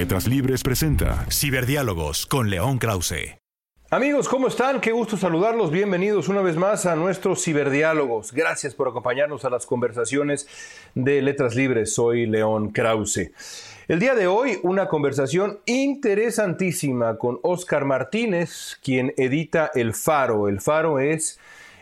Letras 0.00 0.26
Libres 0.26 0.62
presenta 0.62 1.26
Ciberdiálogos 1.30 2.24
con 2.24 2.48
León 2.48 2.78
Krause. 2.78 3.36
Amigos, 3.90 4.30
¿cómo 4.30 4.48
están? 4.48 4.80
Qué 4.80 4.92
gusto 4.92 5.18
saludarlos. 5.18 5.70
Bienvenidos 5.70 6.30
una 6.30 6.40
vez 6.40 6.56
más 6.56 6.86
a 6.86 6.96
nuestros 6.96 7.44
ciberdiálogos. 7.44 8.32
Gracias 8.32 8.74
por 8.74 8.88
acompañarnos 8.88 9.44
a 9.44 9.50
las 9.50 9.66
conversaciones 9.66 10.48
de 10.94 11.20
Letras 11.20 11.54
Libres. 11.54 11.92
Soy 11.92 12.24
León 12.24 12.70
Krause. 12.70 13.30
El 13.88 14.00
día 14.00 14.14
de 14.14 14.26
hoy 14.26 14.58
una 14.62 14.88
conversación 14.88 15.60
interesantísima 15.66 17.18
con 17.18 17.38
Oscar 17.42 17.84
Martínez, 17.84 18.78
quien 18.82 19.12
edita 19.18 19.70
El 19.74 19.92
Faro. 19.92 20.48
El 20.48 20.62
Faro 20.62 20.98
es 20.98 21.38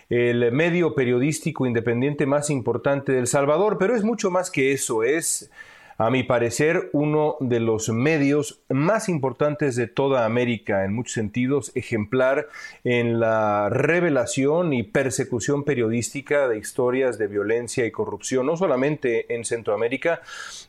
el 0.08 0.50
medio 0.50 0.96
periodístico 0.96 1.66
independiente 1.66 2.26
más 2.26 2.50
importante 2.50 3.12
de 3.12 3.20
El 3.20 3.28
Salvador, 3.28 3.76
pero 3.78 3.94
es 3.94 4.02
mucho 4.02 4.28
más 4.32 4.50
que 4.50 4.72
eso, 4.72 5.04
es 5.04 5.52
a 6.00 6.10
mi 6.10 6.22
parecer, 6.22 6.90
uno 6.92 7.36
de 7.40 7.58
los 7.58 7.88
medios 7.88 8.60
más 8.68 9.08
importantes 9.08 9.74
de 9.74 9.88
toda 9.88 10.24
América, 10.24 10.84
en 10.84 10.94
muchos 10.94 11.14
sentidos, 11.14 11.72
ejemplar 11.74 12.46
en 12.84 13.18
la 13.18 13.68
revelación 13.68 14.72
y 14.72 14.84
persecución 14.84 15.64
periodística 15.64 16.46
de 16.46 16.56
historias 16.56 17.18
de 17.18 17.26
violencia 17.26 17.84
y 17.84 17.90
corrupción, 17.90 18.46
no 18.46 18.56
solamente 18.56 19.34
en 19.34 19.44
Centroamérica, 19.44 20.22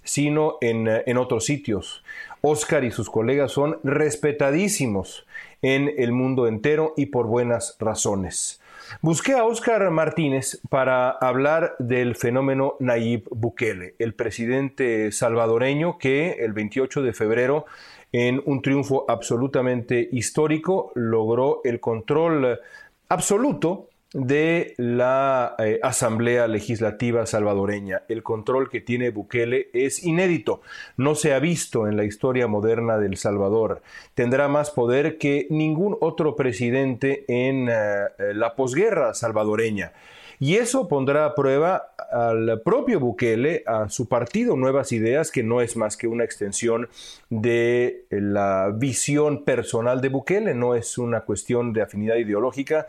sino 0.03 0.57
en, 0.61 0.87
en 0.87 1.17
otros 1.19 1.45
sitios. 1.45 2.03
Oscar 2.41 2.83
y 2.83 2.89
sus 2.89 3.11
colegas 3.11 3.51
son 3.51 3.77
respetadísimos 3.83 5.27
en 5.61 5.93
el 5.95 6.11
mundo 6.11 6.47
entero 6.47 6.95
y 6.97 7.05
por 7.05 7.27
buenas 7.27 7.75
razones. 7.79 8.61
Busqué 9.01 9.33
a 9.33 9.43
Óscar 9.43 9.89
Martínez 9.91 10.59
para 10.69 11.09
hablar 11.09 11.75
del 11.79 12.15
fenómeno 12.15 12.75
Nayib 12.79 13.27
Bukele, 13.29 13.95
el 13.99 14.13
presidente 14.13 15.11
salvadoreño 15.11 15.97
que 15.97 16.31
el 16.39 16.53
28 16.53 17.03
de 17.03 17.13
febrero, 17.13 17.65
en 18.11 18.41
un 18.45 18.61
triunfo 18.61 19.05
absolutamente 19.07 20.09
histórico, 20.11 20.91
logró 20.95 21.61
el 21.63 21.79
control 21.79 22.59
absoluto 23.07 23.88
de 24.13 24.73
la 24.77 25.55
eh, 25.59 25.79
Asamblea 25.83 26.47
Legislativa 26.47 27.25
salvadoreña. 27.25 28.03
El 28.07 28.23
control 28.23 28.69
que 28.69 28.81
tiene 28.81 29.11
Bukele 29.11 29.69
es 29.73 30.03
inédito, 30.03 30.61
no 30.97 31.15
se 31.15 31.33
ha 31.33 31.39
visto 31.39 31.87
en 31.87 31.95
la 31.95 32.05
historia 32.05 32.47
moderna 32.47 32.97
del 32.97 33.17
Salvador. 33.17 33.81
Tendrá 34.15 34.47
más 34.47 34.71
poder 34.71 35.17
que 35.17 35.47
ningún 35.49 35.95
otro 36.01 36.35
presidente 36.35 37.25
en 37.27 37.69
eh, 37.69 38.33
la 38.33 38.55
posguerra 38.55 39.13
salvadoreña. 39.13 39.93
Y 40.41 40.55
eso 40.55 40.87
pondrá 40.87 41.25
a 41.25 41.35
prueba 41.35 41.91
al 42.11 42.61
propio 42.63 43.01
Bukele, 43.01 43.61
a 43.65 43.89
su 43.89 44.07
partido 44.07 44.55
Nuevas 44.55 44.93
Ideas, 44.93 45.31
que 45.31 45.43
no 45.43 45.59
es 45.59 45.75
más 45.75 45.97
que 45.97 46.07
una 46.07 46.23
extensión 46.23 46.87
de 47.29 48.05
la 48.09 48.71
visión 48.73 49.43
personal 49.43 49.99
de 49.99 50.07
Bukele, 50.07 50.55
no 50.55 50.75
es 50.75 50.97
una 50.97 51.21
cuestión 51.21 51.73
de 51.73 51.81
afinidad 51.81 52.15
ideológica, 52.15 52.87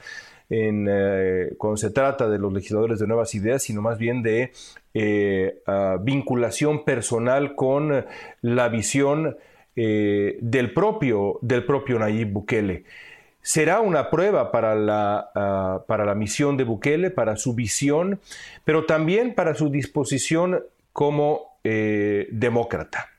eh, 0.51 1.55
cuando 1.57 1.77
se 1.77 1.91
trata 1.91 2.29
de 2.29 2.39
los 2.39 2.53
legisladores 2.53 2.99
de 2.99 3.07
nuevas 3.07 3.35
ideas, 3.35 3.63
sino 3.63 3.83
más 3.83 3.99
bien 3.99 4.23
de 4.23 4.53
eh, 4.95 5.63
vinculación 6.01 6.85
personal 6.85 7.55
con 7.55 8.05
la 8.43 8.69
visión 8.69 9.37
eh, 9.77 10.39
del, 10.41 10.73
propio, 10.75 11.39
del 11.41 11.65
propio 11.65 11.99
Nayib 12.01 12.33
Bukele. 12.33 12.85
Será 13.43 13.81
una 13.81 14.11
prueba 14.11 14.51
para 14.51 14.75
la, 14.75 15.31
ah, 15.35 15.85
para 15.87 16.05
la 16.05 16.15
misión 16.15 16.57
de 16.57 16.65
Bukele, 16.65 17.11
para 17.11 17.37
su 17.37 17.55
visión, 17.55 18.21
pero 18.65 18.85
también 18.85 19.35
para 19.35 19.55
su 19.55 19.71
disposición 19.71 20.63
como 20.93 21.49
demócrata. 21.63 23.11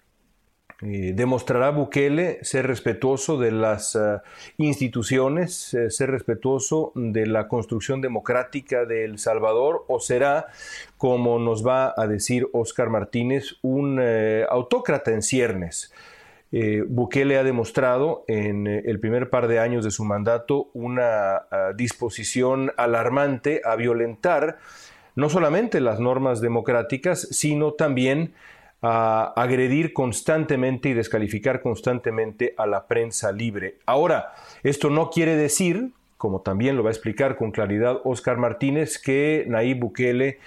Eh, 0.83 1.13
demostrará 1.15 1.69
Bukele 1.69 2.39
ser 2.43 2.65
respetuoso 2.65 3.37
de 3.37 3.51
las 3.51 3.95
eh, 3.95 4.17
instituciones, 4.57 5.75
eh, 5.75 5.91
ser 5.91 6.09
respetuoso 6.09 6.91
de 6.95 7.27
la 7.27 7.47
construcción 7.47 8.01
democrática 8.01 8.85
de 8.85 9.05
El 9.05 9.19
Salvador 9.19 9.85
o 9.87 9.99
será, 9.99 10.47
como 10.97 11.37
nos 11.37 11.65
va 11.65 11.93
a 11.95 12.07
decir 12.07 12.47
Oscar 12.51 12.89
Martínez, 12.89 13.57
un 13.61 14.01
autócrata 14.49 15.11
en 15.11 15.21
ciernes. 15.21 15.93
Bukele 16.87 17.37
ha 17.37 17.43
demostrado 17.43 18.25
en 18.27 18.67
el 18.67 18.99
primer 18.99 19.29
par 19.29 19.47
de 19.47 19.59
años 19.59 19.85
de 19.85 19.91
su 19.91 20.03
mandato 20.03 20.69
una 20.73 21.43
disposición 21.75 22.73
alarmante 22.75 23.61
a 23.63 23.75
violentar 23.75 24.57
no 25.15 25.29
solamente 25.29 25.79
las 25.79 25.99
normas 25.99 26.41
democráticas, 26.41 27.27
sino 27.31 27.73
también 27.73 28.33
a 28.81 29.33
agredir 29.35 29.93
constantemente 29.93 30.89
y 30.89 30.93
descalificar 30.93 31.61
constantemente 31.61 32.53
a 32.57 32.65
la 32.65 32.87
prensa 32.87 33.31
libre. 33.31 33.77
Ahora, 33.85 34.33
esto 34.63 34.89
no 34.89 35.09
quiere 35.09 35.35
decir, 35.35 35.91
como 36.17 36.41
también 36.41 36.77
lo 36.77 36.83
va 36.83 36.89
a 36.89 36.93
explicar 36.93 37.35
con 37.35 37.51
claridad 37.51 37.99
Oscar 38.03 38.37
Martínez, 38.37 38.97
que 38.97 39.45
Nayib 39.47 39.79
Bukele 39.79 40.39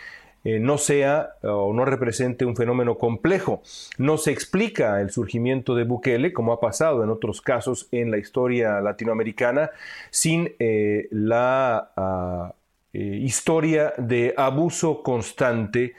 eh, 0.44 0.58
no 0.58 0.76
sea 0.76 1.36
o 1.42 1.72
no 1.72 1.86
represente 1.86 2.44
un 2.44 2.54
fenómeno 2.54 2.98
complejo. 2.98 3.62
No 3.96 4.18
se 4.18 4.30
explica 4.30 5.00
el 5.00 5.10
surgimiento 5.10 5.74
de 5.74 5.84
Bukele, 5.84 6.32
como 6.32 6.52
ha 6.52 6.60
pasado 6.60 7.02
en 7.02 7.10
otros 7.10 7.40
casos 7.40 7.88
en 7.92 8.10
la 8.10 8.18
historia 8.18 8.80
latinoamericana, 8.80 9.70
sin 10.10 10.52
eh, 10.58 11.08
la 11.10 11.92
ah, 11.96 12.52
eh, 12.92 12.98
historia 13.22 13.94
de 13.96 14.34
abuso 14.36 15.02
constante 15.02 15.94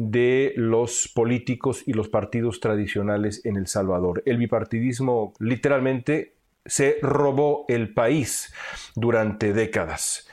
de 0.00 0.52
los 0.54 1.10
políticos 1.12 1.82
y 1.84 1.92
los 1.92 2.08
partidos 2.08 2.60
tradicionales 2.60 3.44
en 3.44 3.56
El 3.56 3.66
Salvador. 3.66 4.22
El 4.26 4.36
bipartidismo 4.36 5.32
literalmente 5.40 6.34
se 6.64 6.98
robó 7.02 7.64
el 7.66 7.92
país 7.92 8.54
durante 8.94 9.52
décadas 9.52 10.28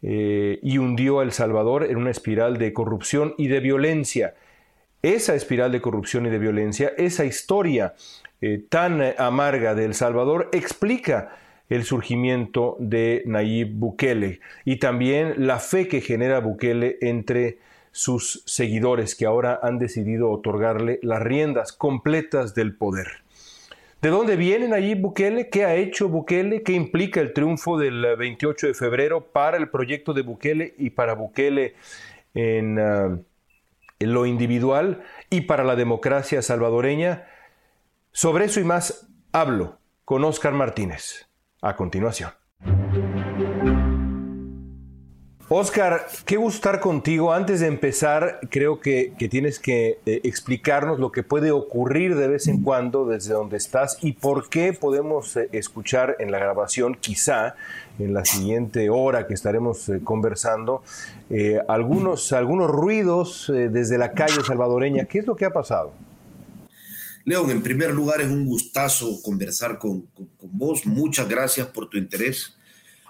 eh, 0.00 0.58
y 0.62 0.78
hundió 0.78 1.20
a 1.20 1.22
El 1.22 1.32
Salvador 1.32 1.84
en 1.84 1.98
una 1.98 2.10
espiral 2.10 2.56
de 2.56 2.72
corrupción 2.72 3.34
y 3.36 3.48
de 3.48 3.60
violencia. 3.60 4.36
Esa 5.02 5.34
espiral 5.34 5.70
de 5.70 5.82
corrupción 5.82 6.24
y 6.24 6.30
de 6.30 6.38
violencia, 6.38 6.94
esa 6.96 7.26
historia 7.26 7.92
eh, 8.40 8.64
tan 8.70 9.02
amarga 9.18 9.74
de 9.74 9.84
El 9.84 9.92
Salvador 9.92 10.48
explica 10.52 11.36
el 11.68 11.84
surgimiento 11.84 12.78
de 12.80 13.22
Nayib 13.26 13.74
Bukele 13.74 14.40
y 14.64 14.76
también 14.76 15.46
la 15.46 15.58
fe 15.58 15.88
que 15.88 16.00
genera 16.00 16.40
Bukele 16.40 16.96
entre 17.02 17.58
sus 17.94 18.42
seguidores 18.44 19.14
que 19.14 19.24
ahora 19.24 19.60
han 19.62 19.78
decidido 19.78 20.28
otorgarle 20.32 20.98
las 21.02 21.22
riendas 21.22 21.72
completas 21.72 22.52
del 22.52 22.76
poder. 22.76 23.06
¿De 24.02 24.08
dónde 24.10 24.34
vienen 24.34 24.74
allí 24.74 24.96
Bukele? 24.96 25.48
¿Qué 25.48 25.64
ha 25.64 25.76
hecho 25.76 26.08
Bukele? 26.08 26.64
¿Qué 26.64 26.72
implica 26.72 27.20
el 27.20 27.32
triunfo 27.32 27.78
del 27.78 28.16
28 28.16 28.66
de 28.66 28.74
febrero 28.74 29.30
para 29.30 29.58
el 29.58 29.70
proyecto 29.70 30.12
de 30.12 30.22
Bukele 30.22 30.74
y 30.76 30.90
para 30.90 31.14
Bukele 31.14 31.76
en, 32.34 32.80
ah, 32.80 33.16
en 34.00 34.12
lo 34.12 34.26
individual 34.26 35.04
y 35.30 35.42
para 35.42 35.62
la 35.62 35.76
democracia 35.76 36.42
salvadoreña? 36.42 37.28
Sobre 38.10 38.46
eso 38.46 38.58
y 38.58 38.64
más 38.64 39.08
hablo 39.30 39.78
con 40.04 40.24
Oscar 40.24 40.52
Martínez 40.52 41.28
a 41.62 41.76
continuación. 41.76 42.32
Oscar, 45.50 46.06
qué 46.24 46.38
gusto 46.38 46.56
estar 46.56 46.80
contigo. 46.80 47.34
Antes 47.34 47.60
de 47.60 47.66
empezar, 47.66 48.40
creo 48.50 48.80
que, 48.80 49.14
tienes 49.30 49.58
que 49.58 49.98
eh, 50.06 50.20
explicarnos 50.24 50.98
lo 50.98 51.12
que 51.12 51.22
puede 51.22 51.50
ocurrir 51.50 52.16
de 52.16 52.28
vez 52.28 52.48
en 52.48 52.62
cuando 52.62 53.04
desde 53.04 53.34
donde 53.34 53.58
estás 53.58 53.98
y 54.00 54.12
por 54.12 54.48
qué 54.48 54.72
podemos 54.72 55.36
eh, 55.36 55.50
escuchar 55.52 56.16
en 56.18 56.32
la 56.32 56.38
grabación, 56.38 56.96
quizá 56.98 57.56
en 57.98 58.14
la 58.14 58.24
siguiente 58.24 58.88
hora 58.88 59.26
que 59.26 59.34
estaremos 59.34 59.86
eh, 59.90 60.00
conversando, 60.02 60.82
algunos, 61.68 62.32
algunos 62.32 62.70
ruidos 62.70 63.52
desde 63.52 63.98
la 63.98 64.12
calle 64.12 64.42
salvadoreña. 64.46 65.04
¿Qué 65.04 65.18
es 65.18 65.26
lo 65.26 65.36
que 65.36 65.44
ha 65.44 65.52
pasado? 65.52 65.92
León, 67.24 67.50
en 67.50 67.62
primer 67.62 67.92
lugar 67.92 68.20
es 68.22 68.28
un 68.28 68.46
gustazo 68.46 69.20
conversar 69.22 69.78
con 69.78 70.06
vos. 70.40 70.86
Muchas 70.86 71.28
gracias 71.28 71.66
por 71.66 71.90
tu 71.90 71.98
interés 71.98 72.56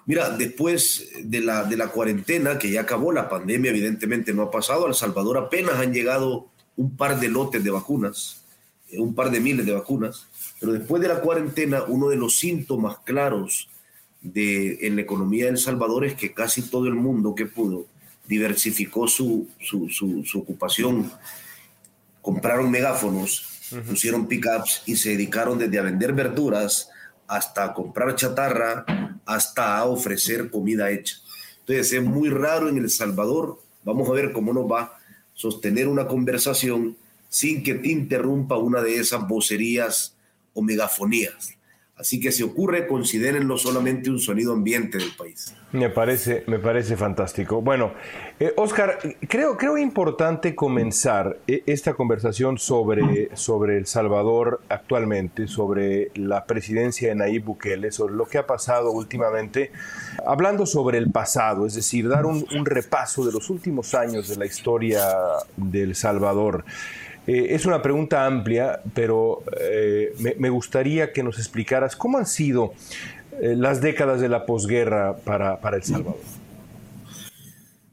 Mira, 0.07 0.31
después 0.31 1.11
de 1.23 1.41
la, 1.41 1.65
de 1.65 1.77
la 1.77 1.89
cuarentena, 1.89 2.59
que 2.59 2.71
ya 2.71 2.83
acabó, 2.83 3.13
la 3.13 3.29
pandemia 3.29 3.71
evidentemente 3.71 4.35
no 4.35 4.43
ha 4.43 4.51
pasado, 4.51 4.85
a 4.85 4.89
El 4.89 4.95
Salvador 4.95 5.39
apenas 5.39 5.77
han 5.77 5.95
llegado 5.95 6.49
un 6.77 6.97
par 6.97 7.19
de 7.19 7.29
lotes 7.29 7.65
de 7.65 7.71
vacunas, 7.71 8.45
eh, 8.91 8.99
un 8.99 9.15
par 9.15 9.31
de 9.31 9.41
miles 9.41 9.65
de 9.65 9.73
vacunas, 9.73 10.27
pero 10.61 10.73
después 10.73 11.01
de 11.01 11.09
la 11.09 11.21
cuarentena, 11.21 11.85
uno 11.85 12.09
de 12.09 12.17
los 12.17 12.39
síntomas 12.39 12.99
claros 13.05 13.69
de, 14.21 14.87
en 14.87 14.97
la 14.97 15.03
economía 15.03 15.45
de 15.45 15.53
El 15.53 15.59
Salvador 15.59 16.05
es 16.05 16.15
que 16.15 16.33
casi 16.33 16.63
todo 16.63 16.87
el 16.87 16.95
mundo 16.95 17.35
que 17.35 17.47
pudo 17.47 17.87
diversificó 18.27 19.07
su, 19.07 19.49
su, 19.61 19.89
su, 19.91 20.39
ocupación, 20.39 21.11
compraron 22.23 22.71
megáfonos, 22.71 23.47
pusieron 23.87 24.27
pickups 24.27 24.83
y 24.87 24.97
se 24.97 25.11
dedicaron 25.11 25.59
desde 25.59 25.79
a 25.79 25.83
vender 25.83 26.15
verduras 26.15 26.89
hasta 27.27 27.73
comprar 27.73 28.15
chatarra, 28.15 28.85
hasta 29.27 29.85
ofrecer 29.85 30.51
comida 30.51 30.91
hecha. 30.91 31.17
Entonces 31.61 31.93
es 31.93 32.03
muy 32.03 32.29
raro 32.29 32.69
en 32.69 32.79
El 32.79 32.91
Salvador, 32.91 33.61
vamos 33.83 34.09
a 34.09 34.13
ver 34.13 34.33
cómo 34.33 34.53
nos 34.53 34.71
va 34.71 34.99
sostener 35.35 35.89
una 35.89 36.07
conversación 36.07 36.97
sin 37.29 37.63
que 37.63 37.75
te 37.75 37.89
interrumpa 37.89 38.57
una 38.57 38.81
de 38.81 38.97
esas 38.97 39.27
vocerías 39.27 40.17
o 40.55 40.63
megafonías. 40.63 41.54
Así 41.97 42.19
que 42.19 42.33
si 42.33 42.43
ocurre, 42.43 42.89
considérenlo 42.89 43.57
solamente 43.57 44.11
un 44.11 44.19
sonido 44.19 44.53
ambiente 44.53 44.99
del 44.99 45.13
país. 45.17 45.55
Me 45.71 45.91
parece, 45.91 46.43
me 46.49 46.59
parece 46.59 46.97
fantástico. 46.97 47.63
Bueno, 47.63 47.93
eh, 48.41 48.53
Oscar, 48.57 48.99
creo, 49.29 49.57
creo 49.57 49.79
importante 49.79 50.57
comenzar 50.57 51.39
eh, 51.47 51.63
esta 51.67 51.95
conversación 51.95 52.59
sobre, 52.59 53.31
sobre 53.37 53.79
El 53.79 53.87
Salvador 53.87 54.61
actualmente, 54.69 55.47
sobre 55.47 56.11
la 56.17 56.47
presidencia 56.47 57.11
de 57.11 57.15
Nayib 57.15 57.45
Bukele, 57.45 57.93
sobre 57.93 58.15
lo 58.15 58.27
que 58.27 58.39
ha 58.39 58.47
pasado 58.47 58.91
últimamente, 58.91 59.71
hablando 60.27 60.67
sobre 60.67 60.99
el 60.99 61.13
pasado, 61.13 61.65
es 61.65 61.75
decir, 61.75 62.09
dar 62.09 62.27
un, 62.27 62.45
un 62.57 62.67
repaso 62.67 63.25
de 63.25 63.31
los 63.31 63.51
últimos 63.51 63.95
años 63.95 64.29
de 64.29 64.37
la 64.37 64.47
historia 64.47 65.01
de 65.57 65.83
El 65.83 65.95
Salvador. 65.95 66.65
Eh, 67.27 67.55
es 67.55 67.65
una 67.65 67.81
pregunta 67.81 68.27
amplia, 68.27 68.81
pero 68.95 69.43
eh, 69.59 70.15
me, 70.39 70.51
gustaría 70.51 71.13
que 71.13 71.23
nos 71.23 71.39
explicaras 71.39 71.97
cómo 71.97 72.19
han 72.19 72.27
sido 72.27 72.75
eh, 73.41 73.55
las 73.57 73.81
décadas 73.81 74.21
de 74.21 74.29
la 74.29 74.45
posguerra 74.45 75.17
para, 75.17 75.61
para, 75.61 75.79
El 75.79 75.83
Salvador. 75.83 76.21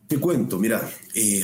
Te 0.07 0.19
cuento, 0.19 0.59
mira, 0.59 0.81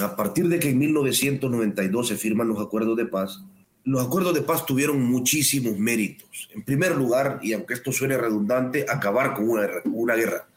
a 0.02 0.16
partir 0.18 0.50
de 0.50 0.60
que 0.60 0.70
en 0.70 0.78
1992 0.80 2.08
se 2.10 2.18
firman 2.18 2.50
los 2.50 2.60
acuerdos 2.60 2.98
de 2.98 3.06
paz, 3.06 3.42
los 3.86 4.06
acuerdos 4.06 4.34
de 4.34 4.42
paz 4.42 4.66
tuvieron 4.66 5.02
muchísimos 5.02 5.78
méritos. 5.78 6.50
En 6.54 6.64
primer 6.64 6.94
lugar, 6.94 7.40
y 7.42 7.54
aunque 7.54 7.74
esto 7.74 7.94
suene 7.94 8.18
redundante, 8.18 8.86
acabar 8.90 9.34
con 9.34 9.50
una, 9.50 9.70
una 9.86 10.16
guerra. 10.16 10.50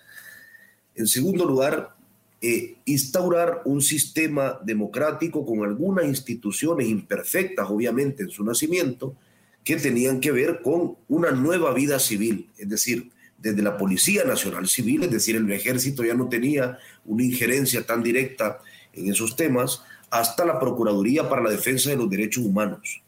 En 0.96 1.06
segundo 1.06 1.44
lugar, 1.44 1.94
eh, 2.42 2.76
instaurar 2.86 3.62
un 3.66 3.82
sistema 3.82 4.58
democrático 4.64 5.44
con 5.44 5.62
algunas 5.62 6.06
instituciones 6.06 6.88
imperfectas, 6.88 7.68
obviamente, 7.68 8.22
en 8.22 8.30
su 8.30 8.42
nacimiento, 8.44 9.14
que 9.62 9.76
tenían 9.76 10.20
que 10.20 10.32
ver 10.32 10.62
con 10.62 10.96
una 11.08 11.32
nueva 11.32 11.74
vida 11.74 11.98
civil, 11.98 12.48
es 12.56 12.68
decir, 12.68 13.10
desde 13.36 13.62
la 13.62 13.76
Policía 13.76 14.24
Nacional 14.24 14.68
Civil, 14.68 15.04
es 15.04 15.10
decir, 15.10 15.36
el 15.36 15.50
ejército 15.50 16.04
ya 16.04 16.14
no 16.14 16.28
tenía 16.28 16.78
una 17.04 17.24
injerencia 17.24 17.84
tan 17.84 18.02
directa 18.02 18.58
en 18.92 19.10
esos 19.10 19.36
temas, 19.36 19.82
hasta 20.10 20.44
la 20.44 20.58
Procuraduría 20.58 21.28
para 21.28 21.42
la 21.42 21.50
Defensa 21.50 21.90
de 21.90 21.96
los 21.96 22.10
Derechos 22.10 22.44
Humanos. 22.44 23.02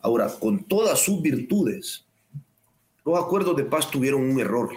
Ahora, 0.00 0.28
con 0.28 0.64
todas 0.64 0.98
sus 1.00 1.22
virtudes, 1.22 2.04
los 3.04 3.18
acuerdos 3.18 3.56
de 3.56 3.64
paz 3.64 3.90
tuvieron 3.90 4.22
un 4.22 4.40
error, 4.40 4.70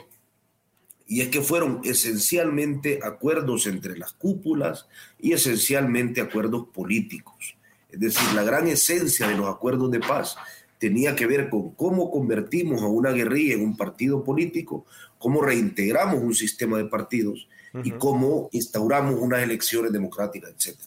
y 1.12 1.20
es 1.20 1.28
que 1.28 1.42
fueron 1.42 1.82
esencialmente 1.84 3.02
acuerdos 3.04 3.68
entre 3.68 3.98
las 3.98 4.14
cúpulas 4.14 4.88
y 5.20 5.34
esencialmente 5.34 6.22
acuerdos 6.22 6.68
políticos. 6.74 7.58
Es 7.90 8.00
decir, 8.00 8.34
la 8.34 8.44
gran 8.44 8.66
esencia 8.68 9.28
de 9.28 9.36
los 9.36 9.50
acuerdos 9.50 9.92
de 9.92 10.00
paz 10.00 10.38
tenía 10.80 11.14
que 11.14 11.28
ver 11.28 11.50
con 11.50 11.72
cómo 11.72 12.10
convertimos 12.10 12.82
a 12.82 12.86
una 12.86 13.12
guerrilla 13.12 13.56
en 13.56 13.62
un 13.62 13.76
partido 13.76 14.24
político, 14.24 14.86
cómo 15.18 15.42
reintegramos 15.42 16.24
un 16.24 16.34
sistema 16.34 16.78
de 16.78 16.86
partidos 16.86 17.50
y 17.84 17.92
cómo 17.92 18.48
instauramos 18.54 19.16
unas 19.20 19.44
elecciones 19.44 19.92
democráticas, 19.92 20.52
etc. 20.52 20.80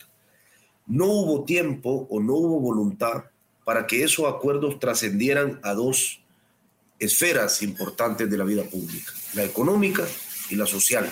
No 0.86 1.04
hubo 1.04 1.44
tiempo 1.44 2.06
o 2.08 2.18
no 2.18 2.32
hubo 2.32 2.60
voluntad 2.60 3.24
para 3.66 3.86
que 3.86 4.02
esos 4.02 4.24
acuerdos 4.24 4.78
trascendieran 4.78 5.60
a 5.62 5.74
dos 5.74 6.23
esferas 7.04 7.62
importantes 7.62 8.30
de 8.30 8.36
la 8.36 8.44
vida 8.44 8.64
pública, 8.64 9.12
la 9.34 9.44
económica 9.44 10.06
y 10.50 10.56
la 10.56 10.66
social. 10.66 11.10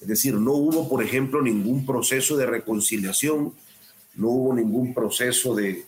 Es 0.00 0.08
decir, 0.08 0.34
no 0.34 0.52
hubo, 0.52 0.88
por 0.88 1.02
ejemplo, 1.02 1.40
ningún 1.40 1.86
proceso 1.86 2.36
de 2.36 2.46
reconciliación, 2.46 3.54
no 4.14 4.28
hubo 4.28 4.54
ningún 4.54 4.94
proceso 4.94 5.54
de 5.54 5.84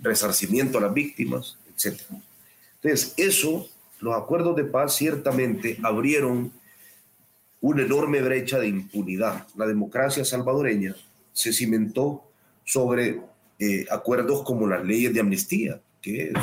resarcimiento 0.00 0.78
a 0.78 0.82
las 0.82 0.94
víctimas, 0.94 1.58
etc. 1.76 2.00
Entonces, 2.80 3.14
eso, 3.16 3.68
los 4.00 4.14
acuerdos 4.14 4.56
de 4.56 4.64
paz 4.64 4.96
ciertamente 4.96 5.78
abrieron 5.82 6.52
una 7.60 7.82
enorme 7.82 8.22
brecha 8.22 8.58
de 8.58 8.68
impunidad. 8.68 9.46
La 9.56 9.66
democracia 9.66 10.24
salvadoreña 10.24 10.94
se 11.32 11.52
cimentó 11.52 12.24
sobre 12.64 13.20
eh, 13.58 13.86
acuerdos 13.90 14.42
como 14.44 14.66
las 14.66 14.84
leyes 14.84 15.12
de 15.12 15.20
amnistía, 15.20 15.80
que 16.00 16.28
es 16.28 16.34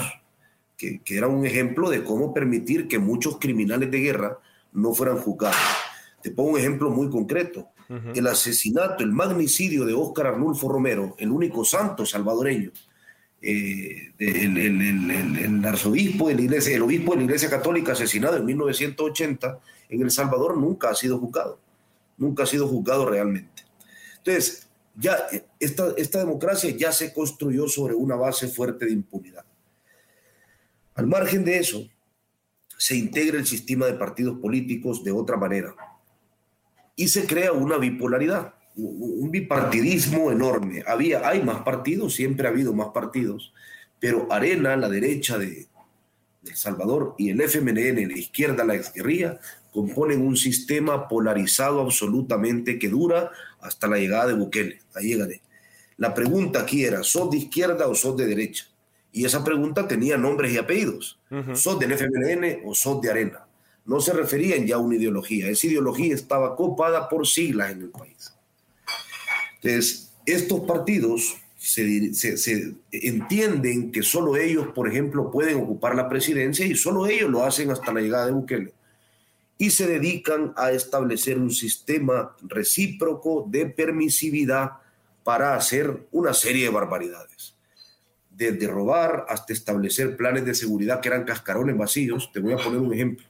que, 0.78 1.02
era 1.08 1.28
un 1.28 1.46
ejemplo 1.46 1.90
de 1.90 2.04
cómo 2.04 2.34
permitir 2.34 2.88
que 2.88 3.00
muchos 3.00 3.38
criminales 3.40 3.90
de 3.92 4.00
guerra 4.00 4.40
no 4.74 4.94
fueran 4.94 5.18
juzgados. 5.18 5.58
Te 6.22 6.32
pongo 6.32 6.52
un 6.52 6.60
ejemplo 6.60 6.90
muy 6.90 7.10
concreto. 7.10 7.70
El 8.16 8.26
asesinato, 8.26 9.04
el 9.04 9.12
magnicidio 9.12 9.86
de 9.86 9.94
Óscar 9.94 10.28
Arnulfo 10.28 10.68
Romero, 10.68 11.16
el 11.20 11.32
único 11.32 11.64
santo 11.64 12.04
salvadoreño, 12.04 12.72
eh, 13.48 14.12
el, 14.18 15.64
arzobispo 15.64 16.30
de 16.30 16.36
la 16.36 16.42
iglesia, 16.42 16.76
el 16.76 16.82
obispo 16.82 17.12
de 17.12 17.18
la 17.18 17.24
iglesia 17.26 17.48
católica 17.48 17.92
asesinado 17.92 18.38
en 18.38 18.46
1980 18.46 19.60
en 19.90 20.02
El 20.02 20.10
Salvador 20.10 20.58
nunca 20.58 20.90
ha 20.90 20.96
sido 20.96 21.20
juzgado, 21.20 21.60
nunca 22.18 22.42
ha 22.42 22.48
sido 22.48 22.68
juzgado 22.68 23.06
realmente. 23.06 23.64
Entonces, 24.18 24.68
ya 24.96 25.28
esta, 25.60 25.94
esta 25.96 26.20
democracia 26.20 26.72
ya 26.72 26.92
se 26.92 27.14
construyó 27.14 27.68
sobre 27.68 27.94
una 27.94 28.16
base 28.16 28.48
fuerte 28.48 28.86
de 28.86 28.94
impunidad. 28.94 29.45
Al 30.96 31.08
margen 31.08 31.44
de 31.44 31.58
eso, 31.58 31.88
se 32.78 32.96
integra 32.96 33.38
el 33.38 33.46
sistema 33.46 33.86
de 33.86 33.94
partidos 33.94 34.40
políticos 34.40 35.04
de 35.04 35.12
otra 35.12 35.38
manera 35.38 35.76
y 36.96 37.08
se 37.10 37.26
crea 37.26 37.52
una 37.52 37.78
bipolaridad, 37.78 38.54
un 38.76 39.30
bipartidismo 39.30 40.32
enorme. 40.32 40.84
Había, 40.88 41.28
hay 41.28 41.42
más 41.42 41.64
partidos, 41.64 42.16
siempre 42.16 42.48
ha 42.48 42.52
habido 42.52 42.74
más 42.74 42.90
partidos, 42.90 43.54
pero 44.00 44.32
Arena, 44.32 44.76
la 44.78 44.88
derecha 44.88 45.38
de, 45.38 45.68
El 46.46 46.56
Salvador, 46.56 47.16
y 47.18 47.30
el 47.30 47.42
FMLN, 47.42 48.08
la 48.08 48.18
izquierda, 48.18 48.64
la 48.64 48.76
exguerrilla, 48.76 49.40
componen 49.74 50.26
un 50.26 50.38
sistema 50.38 51.08
polarizado 51.10 51.82
absolutamente 51.82 52.80
que 52.80 52.88
dura 52.88 53.32
hasta 53.60 53.88
la 53.88 53.98
llegada 53.98 54.28
de 54.28 54.34
Bukele. 54.36 54.80
Ahí 54.94 55.08
llegaré. 55.08 55.42
La 55.98 56.14
pregunta 56.14 56.62
aquí 56.62 56.86
era, 56.86 57.04
¿sos 57.04 57.32
de 57.32 57.38
izquierda 57.38 57.88
o 57.88 57.96
sos 57.96 58.16
de 58.16 58.28
derecha? 58.28 58.68
Y 59.16 59.24
esa 59.24 59.46
pregunta 59.46 59.88
tenía 59.88 60.18
nombres 60.18 60.52
y 60.52 60.58
apellidos. 60.58 61.18
¿Sos 61.54 61.80
del 61.80 61.94
FMLN 61.94 62.64
o 62.66 62.76
sos 62.76 63.02
de 63.02 63.10
Arena? 63.10 63.48
No 63.86 64.02
se 64.02 64.12
referían 64.12 64.68
ya 64.68 64.76
a 64.76 64.80
una 64.80 64.98
ideología. 64.98 65.48
Esa 65.48 65.68
ideología 65.68 66.14
estaba 66.14 66.54
copada 66.54 67.08
por 67.08 67.26
siglas 67.26 67.72
en 67.72 67.84
el 67.84 67.90
país. 67.92 68.34
Entonces, 69.62 70.12
estos 70.26 70.60
partidos 70.66 71.34
se, 71.58 72.14
se, 72.14 72.74
entienden 72.92 73.94
que 73.94 74.04
solo 74.04 74.36
ellos, 74.36 74.68
por 74.76 74.90
ejemplo, 74.90 75.32
pueden 75.32 75.62
ocupar 75.62 75.96
la 75.96 76.10
presidencia 76.10 76.66
y 76.66 76.76
solo 76.76 77.08
ellos 77.08 77.30
lo 77.30 77.46
hacen 77.46 77.72
hasta 77.72 77.94
la 77.94 78.02
llegada 78.02 78.26
de 78.26 78.34
Bukele. 78.34 78.74
Y 79.58 79.70
se 79.70 79.88
dedican 79.88 80.52
a 80.58 80.72
establecer 80.72 81.38
un 81.38 81.52
sistema 81.52 82.36
recíproco 82.42 83.46
de 83.48 83.68
permisividad 83.68 84.72
para 85.24 85.56
hacer 85.56 86.06
una 86.12 86.34
serie 86.34 86.66
de 86.66 86.70
barbaridades 86.72 87.55
desde 88.36 88.68
robar 88.68 89.26
hasta 89.30 89.54
establecer 89.54 90.18
planes 90.18 90.46
de 90.46 90.54
seguridad 90.54 91.00
que 91.00 91.10
eran 91.10 91.24
cascarones 91.24 91.78
vacíos. 91.78 92.32
Te 92.34 92.40
voy 92.40 92.54
a 92.54 92.58
poner 92.58 92.80
un 92.80 92.94
ejemplo. 92.94 93.26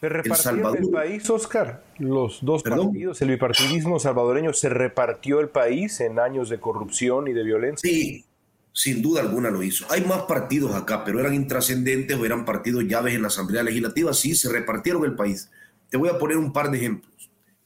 ¿Se 0.00 0.08
repartió 0.08 0.74
el, 0.74 0.88
país, 0.88 1.28
Oscar? 1.28 1.84
Los 1.98 2.38
dos 2.40 2.62
partidos, 2.62 3.20
el 3.20 3.28
bipartidismo 3.28 3.98
salvadoreño, 3.98 4.54
¿se 4.54 4.70
repartió 4.70 5.40
el 5.40 5.50
país 5.50 6.00
en 6.00 6.18
años 6.18 6.48
de 6.48 6.58
corrupción 6.58 7.28
y 7.28 7.34
de 7.34 7.44
violencia? 7.44 7.90
Sí, 7.90 8.24
sin 8.72 9.02
duda 9.02 9.20
alguna 9.20 9.50
lo 9.50 9.62
hizo. 9.62 9.84
Hay 9.90 10.02
más 10.06 10.22
partidos 10.22 10.74
acá, 10.74 11.04
pero 11.04 11.20
eran 11.20 11.34
intrascendentes 11.34 12.16
o 12.16 12.24
eran 12.24 12.46
partidos 12.46 12.84
llaves 12.84 13.14
en 13.14 13.20
la 13.20 13.28
Asamblea 13.28 13.62
Legislativa. 13.62 14.14
Sí, 14.14 14.34
se 14.34 14.50
repartieron 14.50 15.04
el 15.04 15.16
país. 15.16 15.50
Te 15.90 15.98
voy 15.98 16.08
a 16.08 16.18
poner 16.18 16.38
un 16.38 16.54
par 16.54 16.70
de 16.70 16.78
ejemplos 16.78 17.10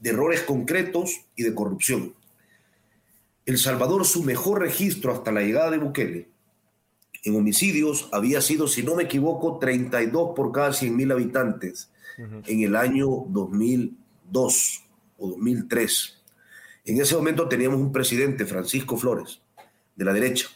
de 0.04 0.10
errores 0.10 0.42
concretos 0.42 1.22
y 1.34 1.44
de 1.44 1.54
corrupción. 1.54 2.14
El 3.46 3.58
Salvador, 3.58 4.04
su 4.04 4.22
mejor 4.22 4.60
registro 4.60 5.12
hasta 5.12 5.32
la 5.32 5.40
llegada 5.40 5.70
de 5.70 5.78
Bukele, 5.78 6.28
en 7.24 7.36
homicidios 7.36 8.08
había 8.12 8.40
sido, 8.40 8.68
si 8.68 8.82
no 8.82 8.94
me 8.94 9.04
equivoco, 9.04 9.58
32 9.58 10.32
por 10.36 10.52
cada 10.52 10.72
100 10.72 10.96
mil 10.96 11.10
habitantes 11.10 11.90
en 12.18 12.60
el 12.60 12.76
año 12.76 13.06
2002. 13.28 14.04
2002 14.30 14.84
o 15.18 15.28
2003. 15.28 16.22
En 16.86 17.00
ese 17.00 17.16
momento 17.16 17.48
teníamos 17.48 17.80
un 17.80 17.92
presidente, 17.92 18.44
Francisco 18.44 18.96
Flores, 18.96 19.40
de 19.96 20.04
la 20.04 20.12
derecha. 20.12 20.48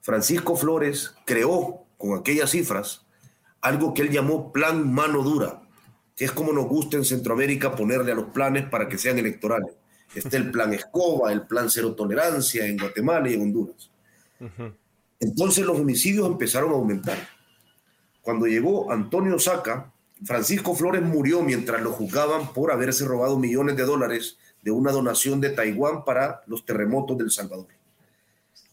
Francisco 0.00 0.56
Flores 0.56 1.14
creó 1.24 1.84
con 1.98 2.18
aquellas 2.18 2.50
cifras 2.50 3.04
algo 3.60 3.92
que 3.92 4.02
él 4.02 4.10
llamó 4.10 4.52
plan 4.52 4.92
mano 4.92 5.22
dura, 5.22 5.62
que 6.14 6.24
es 6.24 6.32
como 6.32 6.52
nos 6.52 6.66
gusta 6.66 6.96
en 6.96 7.04
Centroamérica 7.04 7.74
ponerle 7.74 8.12
a 8.12 8.14
los 8.14 8.26
planes 8.26 8.68
para 8.68 8.88
que 8.88 8.96
sean 8.96 9.18
electorales. 9.18 9.74
Está 10.14 10.36
el 10.36 10.50
plan 10.50 10.72
Escoba, 10.74 11.32
el 11.32 11.46
plan 11.46 11.68
cero 11.68 11.94
tolerancia 11.94 12.64
en 12.66 12.78
Guatemala 12.78 13.28
y 13.28 13.34
en 13.34 13.42
Honduras. 13.42 13.90
Entonces 15.20 15.64
los 15.64 15.78
homicidios 15.78 16.26
empezaron 16.26 16.70
a 16.70 16.74
aumentar. 16.74 17.16
Cuando 18.20 18.46
llegó 18.46 18.90
Antonio 18.90 19.38
Saca, 19.38 19.92
Francisco 20.24 20.74
Flores 20.74 21.02
murió 21.02 21.42
mientras 21.42 21.82
lo 21.82 21.92
juzgaban 21.92 22.52
por 22.52 22.72
haberse 22.72 23.04
robado 23.04 23.38
millones 23.38 23.76
de 23.76 23.84
dólares 23.84 24.38
de 24.62 24.70
una 24.70 24.90
donación 24.90 25.40
de 25.40 25.50
Taiwán 25.50 26.04
para 26.04 26.42
los 26.46 26.64
terremotos 26.64 27.18
del 27.18 27.30
Salvador. 27.30 27.68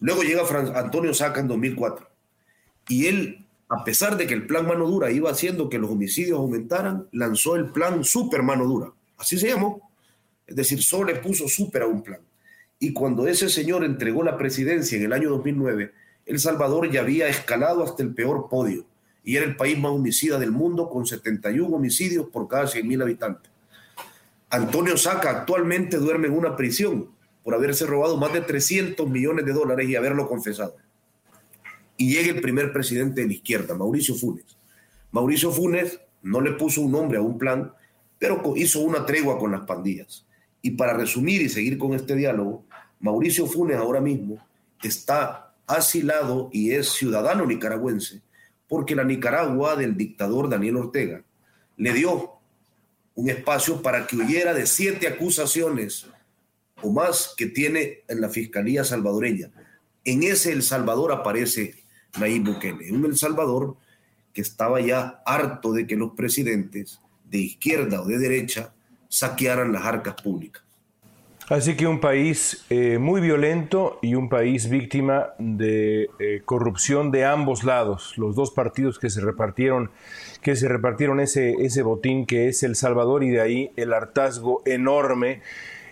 Luego 0.00 0.22
llega 0.22 0.42
Antonio 0.74 1.14
Saca 1.14 1.40
en 1.40 1.48
2004 1.48 2.08
y 2.88 3.06
él, 3.06 3.46
a 3.68 3.84
pesar 3.84 4.16
de 4.16 4.26
que 4.26 4.34
el 4.34 4.46
plan 4.46 4.66
mano 4.66 4.86
dura 4.86 5.10
iba 5.10 5.30
haciendo 5.30 5.68
que 5.68 5.78
los 5.78 5.90
homicidios 5.90 6.38
aumentaran, 6.38 7.08
lanzó 7.12 7.56
el 7.56 7.70
plan 7.70 8.04
super 8.04 8.42
mano 8.42 8.64
dura. 8.64 8.92
Así 9.16 9.38
se 9.38 9.48
llamó. 9.48 9.90
Es 10.46 10.56
decir, 10.56 10.82
solo 10.82 11.12
le 11.12 11.20
puso 11.20 11.48
super 11.48 11.82
a 11.82 11.86
un 11.86 12.02
plan. 12.02 12.20
Y 12.78 12.92
cuando 12.92 13.26
ese 13.26 13.48
señor 13.48 13.84
entregó 13.84 14.22
la 14.22 14.36
presidencia 14.36 14.98
en 14.98 15.04
el 15.04 15.12
año 15.12 15.30
2009, 15.30 15.92
El 16.26 16.38
Salvador 16.38 16.90
ya 16.90 17.00
había 17.00 17.28
escalado 17.28 17.82
hasta 17.82 18.02
el 18.02 18.14
peor 18.14 18.48
podio 18.48 18.86
y 19.22 19.36
era 19.36 19.46
el 19.46 19.56
país 19.56 19.78
más 19.78 19.92
homicida 19.92 20.38
del 20.38 20.52
mundo 20.52 20.88
con 20.88 21.06
71 21.06 21.74
homicidios 21.74 22.28
por 22.28 22.48
cada 22.48 22.64
100.000 22.64 23.02
habitantes. 23.02 23.50
Antonio 24.50 24.96
Saca 24.96 25.30
actualmente 25.30 25.96
duerme 25.96 26.28
en 26.28 26.34
una 26.34 26.56
prisión 26.56 27.10
por 27.42 27.54
haberse 27.54 27.86
robado 27.86 28.16
más 28.16 28.32
de 28.32 28.40
300 28.40 29.08
millones 29.08 29.44
de 29.44 29.52
dólares 29.52 29.88
y 29.88 29.96
haberlo 29.96 30.28
confesado. 30.28 30.76
Y 31.96 32.12
llega 32.14 32.32
el 32.32 32.40
primer 32.40 32.72
presidente 32.72 33.22
de 33.22 33.26
la 33.26 33.34
izquierda, 33.34 33.74
Mauricio 33.74 34.14
Funes. 34.14 34.56
Mauricio 35.12 35.50
Funes 35.52 36.00
no 36.22 36.40
le 36.40 36.52
puso 36.52 36.80
un 36.80 36.92
nombre 36.92 37.18
a 37.18 37.22
un 37.22 37.38
plan, 37.38 37.72
pero 38.18 38.54
hizo 38.56 38.80
una 38.80 39.04
tregua 39.04 39.38
con 39.38 39.52
las 39.52 39.62
pandillas. 39.62 40.26
Y 40.62 40.72
para 40.72 40.94
resumir 40.94 41.42
y 41.42 41.48
seguir 41.48 41.76
con 41.76 41.94
este 41.94 42.16
diálogo, 42.16 42.64
Mauricio 43.00 43.46
Funes 43.46 43.76
ahora 43.76 44.00
mismo 44.00 44.38
está 44.82 45.43
asilado 45.66 46.50
y 46.52 46.72
es 46.72 46.88
ciudadano 46.90 47.46
nicaragüense 47.46 48.22
porque 48.68 48.96
la 48.96 49.04
Nicaragua 49.04 49.76
del 49.76 49.96
dictador 49.96 50.48
Daniel 50.48 50.76
Ortega 50.76 51.22
le 51.76 51.92
dio 51.92 52.32
un 53.14 53.30
espacio 53.30 53.82
para 53.82 54.06
que 54.06 54.16
huyera 54.16 54.54
de 54.54 54.66
siete 54.66 55.06
acusaciones 55.06 56.06
o 56.82 56.90
más 56.90 57.34
que 57.36 57.46
tiene 57.46 58.02
en 58.08 58.20
la 58.20 58.28
Fiscalía 58.28 58.84
salvadoreña. 58.84 59.50
En 60.04 60.22
ese 60.22 60.52
El 60.52 60.62
Salvador 60.62 61.12
aparece 61.12 61.84
Nayib 62.18 62.44
Bukele, 62.44 62.90
un 62.90 63.04
El 63.04 63.16
Salvador 63.16 63.76
que 64.32 64.40
estaba 64.40 64.80
ya 64.80 65.22
harto 65.24 65.72
de 65.72 65.86
que 65.86 65.96
los 65.96 66.12
presidentes 66.14 67.00
de 67.24 67.38
izquierda 67.38 68.02
o 68.02 68.06
de 68.06 68.18
derecha 68.18 68.74
saquearan 69.08 69.72
las 69.72 69.84
arcas 69.84 70.20
públicas. 70.20 70.63
Así 71.50 71.76
que 71.76 71.86
un 71.86 72.00
país 72.00 72.64
eh, 72.70 72.96
muy 72.96 73.20
violento 73.20 73.98
y 74.00 74.14
un 74.14 74.30
país 74.30 74.70
víctima 74.70 75.34
de 75.38 76.08
eh, 76.18 76.40
corrupción 76.42 77.10
de 77.10 77.26
ambos 77.26 77.64
lados, 77.64 78.16
los 78.16 78.34
dos 78.34 78.50
partidos 78.50 78.98
que 78.98 79.10
se 79.10 79.20
repartieron, 79.20 79.90
que 80.40 80.56
se 80.56 80.68
repartieron 80.68 81.20
ese, 81.20 81.52
ese 81.60 81.82
botín 81.82 82.24
que 82.24 82.48
es 82.48 82.62
El 82.62 82.76
Salvador 82.76 83.24
y 83.24 83.28
de 83.28 83.42
ahí 83.42 83.72
el 83.76 83.92
hartazgo 83.92 84.62
enorme 84.64 85.42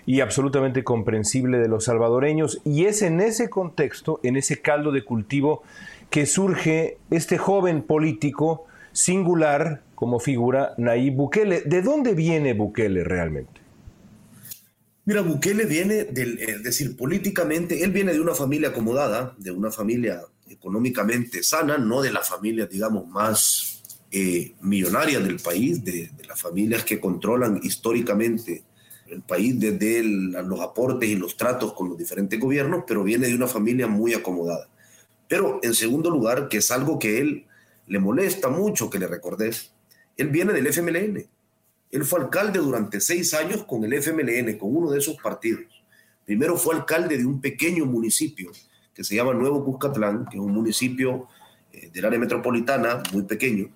y 0.07 0.21
absolutamente 0.21 0.85
comprensible 0.85 1.59
de 1.59 1.69
los 1.69 1.85
salvadoreños. 1.85 2.63
Y 2.65 2.87
es 2.87 3.03
en 3.03 3.21
ese 3.21 3.51
contexto, 3.51 4.21
en 4.23 4.37
ese 4.37 4.63
caldo 4.63 4.91
de 4.91 5.05
cultivo, 5.05 5.63
que 6.09 6.25
surge 6.25 6.97
este 7.11 7.37
joven 7.37 7.83
político 7.83 8.65
singular 8.93 9.83
como 9.97 10.19
figura 10.19 10.73
Nayib 10.79 11.15
Bukele. 11.15 11.61
¿De 11.61 11.83
dónde 11.83 12.15
viene 12.15 12.55
Bukele 12.55 13.05
realmente? 13.05 13.62
Mira, 15.05 15.21
Bukele 15.21 15.65
viene 15.65 16.05
del, 16.05 16.39
es 16.39 16.63
decir, 16.63 16.97
políticamente, 16.97 17.83
él 17.83 17.91
viene 17.91 18.13
de 18.13 18.21
una 18.21 18.35
familia 18.35 18.69
acomodada, 18.69 19.35
de 19.37 19.51
una 19.51 19.73
familia 19.73 20.23
económicamente 20.49 21.43
sana, 21.43 21.77
no 21.77 22.03
de 22.03 22.13
las 22.13 22.29
familias, 22.29 22.71
digamos, 22.71 23.09
más 23.09 23.83
eh, 24.13 24.55
millonarias 24.61 25.25
del 25.25 25.41
país, 25.41 25.85
de, 25.85 26.11
las 26.29 26.41
familias 26.41 26.85
que 26.85 27.01
controlan 27.01 27.59
históricamente 27.63 28.63
el 29.09 29.23
país 29.23 29.59
desde 29.59 30.03
los 30.05 30.61
aportes 30.61 31.09
y 31.09 31.17
los 31.17 31.37
tratos 31.37 31.73
con 31.73 31.89
los 31.89 31.99
diferentes 31.99 32.39
gobiernos, 32.39 32.85
pero 32.87 33.03
viene 33.03 33.27
de 33.27 33.35
una 33.35 33.49
familia 33.49 33.89
muy 33.89 34.15
acomodada. 34.15 34.69
Pero 35.29 35.59
en 35.63 35.75
segundo 35.75 36.11
lugar, 36.11 36.49
que 36.49 36.59
es 36.59 36.71
algo 36.71 36.99
que 36.99 37.19
él 37.19 37.47
le 37.89 37.99
molesta 37.99 38.49
mucho 38.49 38.89
que 38.89 38.99
le 38.99 39.09
recordes, 39.09 39.73
él 40.17 40.29
viene 40.29 40.53
del 40.53 40.67
FMLN. 40.67 41.27
Él 41.93 42.05
fue 42.07 42.21
alcalde 42.21 42.59
durante 42.59 43.01
seis 43.01 43.35
años 43.35 43.65
con 43.65 43.85
el 43.85 43.93
FMLN, 43.93 44.57
con 44.57 44.75
uno 44.75 44.91
de 44.91 44.99
esos 44.99 45.17
partidos. 45.19 45.67
Primero 46.25 46.57
fue 46.57 46.75
alcalde 46.75 47.19
de 47.19 47.27
un 47.27 47.41
pequeño 47.41 47.85
municipio 47.85 48.51
que 48.95 49.05
se 49.05 49.15
llama 49.15 49.35
Nuevo 49.35 49.63
Cuscatlán, 49.63 50.25
que 50.25 50.39
es 50.39 50.43
un 50.43 50.53
municipio 50.53 51.29
eh, 51.71 51.91
del 51.93 52.05
área 52.07 52.19
metropolitana 52.19 53.03
muy 53.13 53.25
pequeño, 53.25 53.69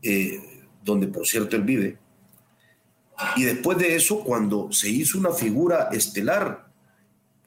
eh, 0.00 0.68
donde 0.84 1.08
por 1.08 1.26
cierto 1.26 1.56
él 1.56 1.62
vive. 1.62 1.98
Y 3.36 3.42
después 3.42 3.78
de 3.78 3.96
eso, 3.96 4.22
cuando 4.22 4.70
se 4.70 4.88
hizo 4.88 5.18
una 5.18 5.32
figura 5.32 5.88
estelar 5.90 6.68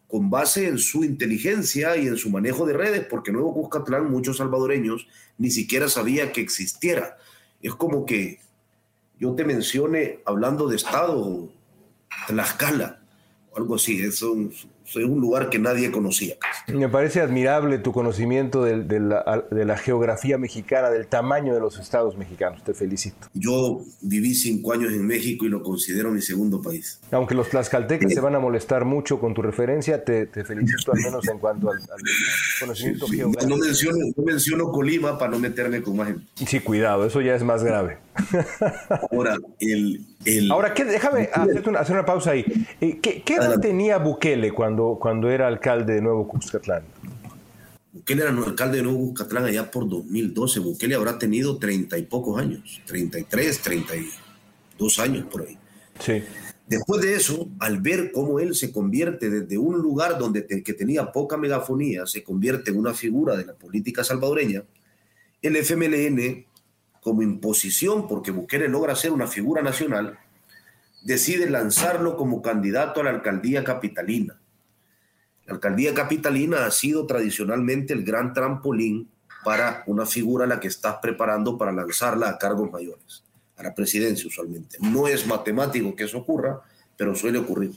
con 0.09 0.29
base 0.29 0.67
en 0.67 0.79
su 0.79 1.05
inteligencia 1.05 1.95
y 1.95 2.07
en 2.07 2.17
su 2.17 2.29
manejo 2.29 2.65
de 2.65 2.73
redes, 2.73 3.05
porque 3.09 3.31
Nuevo 3.31 3.53
Cuscatlán 3.53 4.11
muchos 4.11 4.37
salvadoreños 4.37 5.07
ni 5.37 5.49
siquiera 5.49 5.87
sabía 5.87 6.33
que 6.33 6.41
existiera. 6.41 7.17
Es 7.61 7.73
como 7.75 8.05
que 8.05 8.39
yo 9.19 9.33
te 9.33 9.45
mencione 9.45 10.19
hablando 10.25 10.67
de 10.67 10.75
Estado, 10.75 11.49
Tlaxcala, 12.27 12.99
o 13.51 13.57
algo 13.57 13.75
así. 13.75 14.01
Es 14.01 14.21
un, 14.21 14.51
es 14.51 14.95
un 14.95 15.19
lugar 15.19 15.49
que 15.49 15.59
nadie 15.59 15.91
conocía. 15.91 16.35
Me 16.67 16.87
parece 16.87 17.21
admirable 17.21 17.77
tu 17.77 17.91
conocimiento 17.91 18.63
de, 18.63 18.83
de, 18.83 18.99
la, 18.99 19.45
de, 19.51 19.65
la, 19.65 19.77
geografía 19.77 20.37
mexicana, 20.37 20.89
del 20.89 21.07
tamaño 21.07 21.53
de 21.53 21.59
los 21.59 21.77
estados 21.77 22.17
mexicanos. 22.17 22.63
Te 22.63 22.73
felicito. 22.73 23.27
Yo 23.33 23.81
viví 24.01 24.33
cinco 24.33 24.73
años 24.73 24.93
en 24.93 25.05
México 25.05 25.45
y 25.45 25.49
lo 25.49 25.61
considero 25.61 26.11
mi 26.11 26.21
segundo 26.21 26.61
país. 26.61 26.99
Aunque 27.11 27.35
los 27.35 27.49
tlaxcaltecas 27.49 28.13
se 28.13 28.19
van 28.19 28.35
a 28.35 28.39
molestar 28.39 28.85
mucho 28.85 29.19
con 29.19 29.33
tu 29.33 29.41
referencia, 29.41 30.03
te, 30.03 30.25
te 30.27 30.43
felicito 30.43 30.93
al 30.93 30.99
menos 30.99 31.27
en 31.27 31.39
cuanto 31.39 31.71
al, 31.71 31.77
al 31.77 32.01
conocimiento 32.59 33.07
sí, 33.07 33.17
geográfico. 33.17 33.55
No 33.55 33.57
menciono, 33.57 33.97
no 34.15 34.23
menciono 34.23 34.71
Colima 34.71 35.17
para 35.17 35.31
no 35.31 35.39
meterme 35.39 35.81
con 35.81 35.97
más 35.97 36.07
gente. 36.07 36.25
Sí, 36.45 36.59
cuidado, 36.59 37.05
eso 37.05 37.21
ya 37.21 37.35
es 37.35 37.43
más 37.43 37.63
grave. 37.63 37.97
Ahora, 39.11 39.37
el, 39.59 40.05
el, 40.25 40.51
Ahora 40.51 40.73
¿qué, 40.73 40.85
déjame 40.85 41.29
hacer 41.33 41.69
una, 41.69 41.79
hacer 41.79 41.95
una, 41.95 42.05
pausa 42.05 42.31
ahí. 42.31 42.45
Eh, 42.81 42.99
¿Qué, 43.01 43.21
qué 43.23 43.35
edad 43.35 43.59
tenía 43.59 43.97
Bukele 43.97 44.51
cuando, 44.51 44.97
cuando 44.99 45.29
era 45.29 45.47
alcalde 45.47 45.95
de 45.95 46.01
Nuevo 46.01 46.27
Cuscatlán? 46.27 46.83
Bukele 47.91 48.23
era 48.23 48.31
alcalde 48.31 48.77
de 48.77 48.83
Nuevo 48.83 49.09
Cuscatlán 49.09 49.45
allá 49.45 49.69
por 49.69 49.87
2012. 49.87 50.59
Bukele 50.59 50.95
habrá 50.95 51.17
tenido 51.17 51.57
treinta 51.57 51.97
y 51.97 52.03
pocos 52.03 52.39
años, 52.39 52.81
33, 52.85 53.61
32 53.61 54.99
años 54.99 55.25
por 55.31 55.41
ahí. 55.41 55.57
Sí. 55.99 56.23
Después 56.67 57.01
de 57.01 57.15
eso, 57.15 57.47
al 57.59 57.79
ver 57.79 58.11
cómo 58.11 58.39
él 58.41 58.53
se 58.53 58.73
convierte 58.73 59.29
desde 59.29 59.57
un 59.57 59.77
lugar 59.77 60.19
donde 60.19 60.41
te, 60.41 60.63
que 60.63 60.73
tenía 60.73 61.13
poca 61.13 61.37
megafonía, 61.37 62.05
se 62.05 62.23
convierte 62.23 62.71
en 62.71 62.77
una 62.77 62.93
figura 62.93 63.37
de 63.37 63.45
la 63.45 63.53
política 63.53 64.03
salvadoreña, 64.03 64.63
el 65.41 65.55
FMLN, 65.55 66.45
como 67.07 67.21
imposición, 67.21 68.05
porque 68.05 68.31
Bukele 68.31 68.67
logra 68.67 68.93
ser 68.93 69.13
una 69.13 69.27
figura 69.27 69.61
nacional, 69.61 70.19
decide 71.03 71.49
lanzarlo 71.49 72.17
como 72.17 72.41
candidato 72.41 72.99
a 72.99 73.05
la 73.05 73.11
alcaldía 73.11 73.63
capitalina. 73.63 74.37
La 75.45 75.53
alcaldía 75.53 75.93
capitalina 75.93 76.65
ha 76.65 76.71
sido 76.71 77.05
tradicionalmente 77.05 77.93
el 77.93 78.03
gran 78.03 78.33
trampolín 78.33 79.09
para 79.45 79.85
una 79.87 80.05
figura 80.05 80.43
a 80.43 80.49
la 80.49 80.59
que 80.59 80.67
estás 80.67 80.97
preparando 81.01 81.57
para 81.57 81.71
lanzarla 81.71 82.27
a 82.27 82.37
cargos 82.37 82.69
mayores, 82.69 83.23
a 83.55 83.63
la 83.63 83.73
presidencia 83.73 84.27
usualmente. 84.27 84.77
No 84.81 85.07
es 85.07 85.25
matemático 85.25 85.95
que 85.95 86.03
eso 86.03 86.17
ocurra, 86.17 86.59
pero 86.97 87.15
suele 87.15 87.37
ocurrir. 87.37 87.71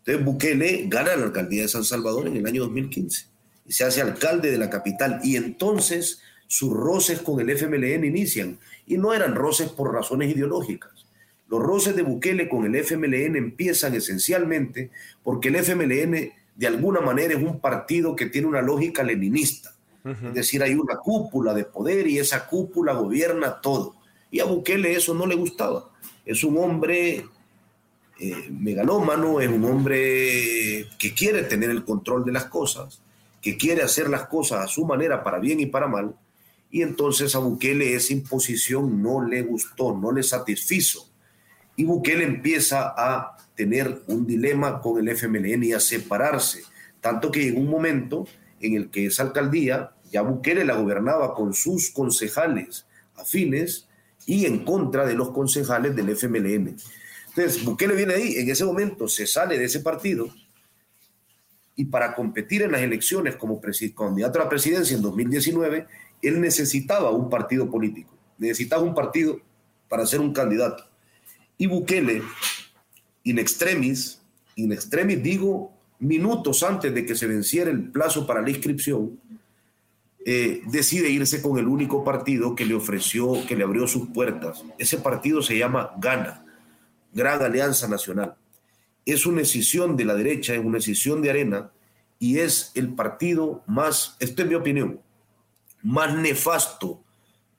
Entonces 0.00 0.22
Bukele 0.26 0.84
gana 0.88 1.16
la 1.16 1.24
alcaldía 1.24 1.62
de 1.62 1.68
San 1.68 1.84
Salvador 1.84 2.26
en 2.26 2.36
el 2.36 2.46
año 2.46 2.64
2015 2.64 3.28
y 3.64 3.72
se 3.72 3.84
hace 3.84 4.02
alcalde 4.02 4.50
de 4.50 4.58
la 4.58 4.68
capital 4.68 5.20
y 5.24 5.36
entonces 5.36 6.20
sus 6.48 6.72
roces 6.72 7.20
con 7.20 7.38
el 7.40 7.50
FMLN 7.50 8.04
inician 8.04 8.58
y 8.86 8.96
no 8.96 9.12
eran 9.14 9.36
roces 9.36 9.68
por 9.68 9.92
razones 9.92 10.34
ideológicas. 10.34 11.06
Los 11.48 11.62
roces 11.62 11.94
de 11.94 12.02
Bukele 12.02 12.48
con 12.48 12.64
el 12.64 12.74
FMLN 12.74 13.36
empiezan 13.36 13.94
esencialmente 13.94 14.90
porque 15.22 15.48
el 15.48 15.56
FMLN 15.56 16.32
de 16.56 16.66
alguna 16.66 17.00
manera 17.00 17.34
es 17.34 17.42
un 17.42 17.60
partido 17.60 18.16
que 18.16 18.26
tiene 18.26 18.48
una 18.48 18.62
lógica 18.62 19.02
leninista. 19.02 19.74
Uh 20.04 20.08
-huh. 20.08 20.28
Es 20.28 20.34
decir, 20.34 20.62
hay 20.62 20.74
una 20.74 20.96
cúpula 20.96 21.54
de 21.54 21.64
poder 21.64 22.06
y 22.06 22.18
esa 22.18 22.46
cúpula 22.46 22.94
gobierna 22.94 23.60
todo. 23.60 23.94
Y 24.30 24.40
a 24.40 24.44
Bukele 24.44 24.94
eso 24.94 25.14
no 25.14 25.26
le 25.26 25.36
gustaba. 25.36 25.90
Es 26.24 26.44
un 26.44 26.58
hombre 26.58 27.24
eh, 28.20 28.48
megalómano, 28.50 29.40
es 29.40 29.48
un 29.48 29.64
hombre 29.64 30.86
que 30.98 31.14
quiere 31.14 31.44
tener 31.44 31.70
el 31.70 31.84
control 31.84 32.24
de 32.24 32.32
las 32.32 32.46
cosas, 32.46 33.00
que 33.40 33.56
quiere 33.56 33.82
hacer 33.82 34.08
las 34.08 34.26
cosas 34.28 34.64
a 34.64 34.66
su 34.66 34.84
manera 34.84 35.22
para 35.22 35.38
bien 35.38 35.60
y 35.60 35.66
para 35.66 35.86
mal, 35.86 36.14
y 36.70 36.82
entonces 36.82 37.34
a 37.34 37.38
Bukele 37.38 37.94
esa 37.94 38.12
imposición 38.12 39.02
no 39.02 39.24
le 39.24 39.42
gustó, 39.42 39.96
no 39.96 40.12
le 40.12 40.22
satisfizo. 40.22 41.08
Y 41.76 41.84
Bukele 41.84 42.24
empieza 42.24 42.94
a 42.96 43.36
tener 43.54 44.02
un 44.06 44.26
dilema 44.26 44.80
con 44.80 44.98
el 44.98 45.08
FMLN 45.08 45.64
y 45.64 45.72
a 45.72 45.80
separarse, 45.80 46.62
tanto 47.00 47.30
que 47.30 47.40
llegó 47.40 47.60
un 47.60 47.70
momento 47.70 48.26
en 48.60 48.74
el 48.74 48.90
que 48.90 49.06
esa 49.06 49.22
alcaldía, 49.22 49.92
ya 50.10 50.22
Bukele 50.22 50.64
la 50.64 50.76
gobernaba 50.76 51.34
con 51.34 51.54
sus 51.54 51.90
concejales 51.90 52.86
afines 53.14 53.88
y 54.26 54.46
en 54.46 54.64
contra 54.64 55.06
de 55.06 55.14
los 55.14 55.30
concejales 55.30 55.94
del 55.96 56.10
FMLN. 56.10 56.76
Entonces, 57.28 57.64
Bukele 57.64 57.94
viene 57.94 58.14
ahí, 58.14 58.36
en 58.36 58.50
ese 58.50 58.64
momento 58.64 59.08
se 59.08 59.26
sale 59.26 59.58
de 59.58 59.64
ese 59.64 59.80
partido 59.80 60.28
y 61.76 61.84
para 61.84 62.14
competir 62.14 62.62
en 62.62 62.72
las 62.72 62.80
elecciones 62.80 63.36
como 63.36 63.60
candidato 63.96 64.40
a 64.40 64.44
la 64.44 64.48
presidencia 64.48 64.96
en 64.96 65.02
2019, 65.02 65.86
él 66.22 66.40
necesitaba 66.40 67.10
un 67.10 67.28
partido 67.28 67.70
político, 67.70 68.14
necesitaba 68.38 68.82
un 68.82 68.94
partido 68.94 69.40
para 69.88 70.06
ser 70.06 70.20
un 70.20 70.32
candidato. 70.32 70.84
Y 71.56 71.66
Bukele, 71.66 72.22
in 73.24 73.38
extremis, 73.38 74.20
in 74.56 74.72
extremis 74.72 75.22
digo 75.22 75.72
minutos 75.98 76.62
antes 76.62 76.94
de 76.94 77.04
que 77.04 77.16
se 77.16 77.26
venciera 77.26 77.70
el 77.70 77.90
plazo 77.90 78.26
para 78.26 78.42
la 78.42 78.50
inscripción, 78.50 79.18
eh, 80.24 80.62
decide 80.66 81.08
irse 81.08 81.40
con 81.40 81.58
el 81.58 81.66
único 81.66 82.04
partido 82.04 82.54
que 82.54 82.66
le 82.66 82.74
ofreció, 82.74 83.46
que 83.46 83.56
le 83.56 83.64
abrió 83.64 83.86
sus 83.86 84.08
puertas. 84.08 84.62
Ese 84.78 84.98
partido 84.98 85.42
se 85.42 85.56
llama 85.56 85.92
Gana, 85.98 86.44
Gran 87.12 87.42
Alianza 87.42 87.88
Nacional. 87.88 88.34
Es 89.06 89.24
una 89.26 89.38
decisión 89.38 89.96
de 89.96 90.04
la 90.04 90.14
derecha, 90.14 90.54
es 90.54 90.64
una 90.64 90.78
decisión 90.78 91.22
de 91.22 91.30
arena 91.30 91.70
y 92.18 92.38
es 92.38 92.72
el 92.74 92.94
partido 92.94 93.62
más, 93.66 94.16
esto 94.20 94.42
es 94.42 94.48
mi 94.48 94.54
opinión, 94.54 95.00
más 95.82 96.14
nefasto 96.16 97.02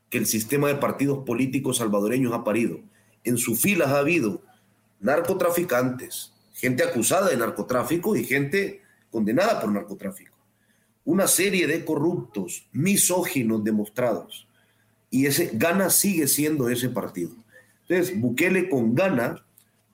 que 0.09 0.17
el 0.17 0.25
sistema 0.25 0.67
de 0.67 0.75
partidos 0.75 1.23
políticos 1.25 1.77
salvadoreños 1.77 2.33
ha 2.33 2.43
parido. 2.43 2.79
En 3.23 3.37
sus 3.37 3.61
filas 3.61 3.89
ha 3.89 3.99
habido 3.99 4.41
narcotraficantes, 4.99 6.33
gente 6.53 6.83
acusada 6.83 7.29
de 7.29 7.37
narcotráfico 7.37 8.15
y 8.15 8.23
gente 8.23 8.81
condenada 9.11 9.61
por 9.61 9.71
narcotráfico. 9.71 10.35
Una 11.05 11.27
serie 11.27 11.67
de 11.67 11.85
corruptos, 11.85 12.67
misóginos 12.71 13.63
demostrados. 13.63 14.47
Y 15.09 15.25
ese 15.25 15.51
Gana 15.53 15.89
sigue 15.89 16.27
siendo 16.27 16.69
ese 16.69 16.89
partido. 16.89 17.31
Entonces, 17.87 18.19
Bukele 18.19 18.69
con 18.69 18.93
Gana 18.93 19.43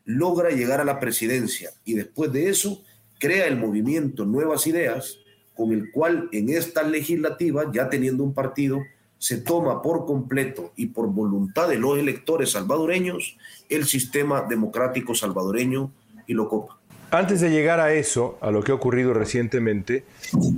logra 0.03 0.49
llegar 0.49 0.81
a 0.81 0.85
la 0.85 0.99
presidencia 0.99 1.71
y 1.83 1.93
después 1.93 2.31
de 2.31 2.49
eso 2.49 2.83
crea 3.19 3.47
el 3.47 3.57
movimiento 3.57 4.25
Nuevas 4.25 4.67
Ideas, 4.67 5.19
con 5.55 5.71
el 5.71 5.91
cual 5.91 6.29
en 6.31 6.49
esta 6.49 6.83
legislativa, 6.83 7.71
ya 7.71 7.89
teniendo 7.89 8.23
un 8.23 8.33
partido, 8.33 8.83
se 9.17 9.37
toma 9.37 9.81
por 9.81 10.05
completo 10.05 10.71
y 10.75 10.87
por 10.87 11.07
voluntad 11.07 11.69
de 11.69 11.79
los 11.79 11.97
electores 11.97 12.51
salvadoreños 12.51 13.37
el 13.69 13.85
sistema 13.85 14.43
democrático 14.43 15.15
salvadoreño 15.15 15.91
y 16.27 16.33
lo 16.33 16.47
copa. 16.49 16.77
Antes 17.11 17.39
de 17.39 17.49
llegar 17.49 17.79
a 17.79 17.93
eso, 17.93 18.37
a 18.41 18.51
lo 18.51 18.61
que 18.61 18.71
ha 18.71 18.75
ocurrido 18.75 19.13
recientemente, 19.13 20.03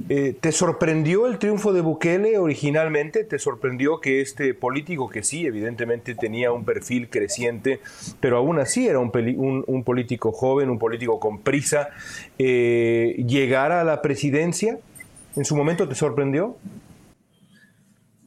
eh, 0.10 0.36
¿te 0.40 0.52
sorprendió 0.52 1.28
el 1.28 1.40
triunfo 1.40 1.72
de 1.72 1.82
Bukele 1.82 2.38
originalmente? 2.40 3.24
¿Te 3.26 3.38
sorprendió 3.38 4.00
que 4.00 4.22
este 4.22 4.54
político, 4.54 5.10
que 5.10 5.24
sí, 5.24 5.46
evidentemente 5.46 6.16
tenía 6.16 6.52
un 6.52 6.66
perfil 6.66 7.10
creciente, 7.10 7.80
pero 8.20 8.38
aún 8.38 8.60
así 8.60 8.88
era 8.88 8.98
un, 8.98 9.12
político 9.84 10.32
joven, 10.32 10.70
un 10.70 10.80
político 10.80 11.20
con 11.20 11.42
prisa, 11.42 11.90
eh, 12.40 13.24
llegara 13.28 13.82
a 13.82 13.84
la 13.84 14.02
presidencia? 14.02 14.80
¿En 15.38 15.46
su 15.46 15.56
momento 15.56 15.88
te 15.88 15.94
sorprendió? 15.94 16.58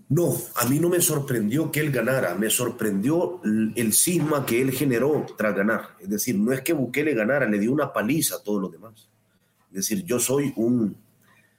No, 0.08 0.32
a 0.54 0.64
mí 0.66 0.78
no 0.78 0.88
me 0.88 1.00
sorprendió 1.00 1.72
que 1.72 1.80
él 1.80 1.90
ganara, 1.90 2.36
me 2.36 2.50
sorprendió 2.50 3.40
el 3.42 3.92
cisma 3.92 4.46
que 4.46 4.62
él 4.62 4.70
generó 4.70 5.26
tras 5.36 5.56
ganar. 5.56 5.96
Es 6.00 6.08
decir, 6.08 6.36
no 6.36 6.52
es 6.52 6.60
que 6.60 6.72
Bukele 6.72 7.14
ganara, 7.14 7.46
le 7.46 7.58
dio 7.58 7.72
una 7.72 7.92
paliza 7.92 8.36
a 8.36 8.42
todos 8.44 8.62
los 8.62 8.70
demás. 8.70 9.08
Es 9.70 9.74
decir, 9.74 10.04
yo 10.04 10.20
soy 10.20 10.52
un 10.54 10.96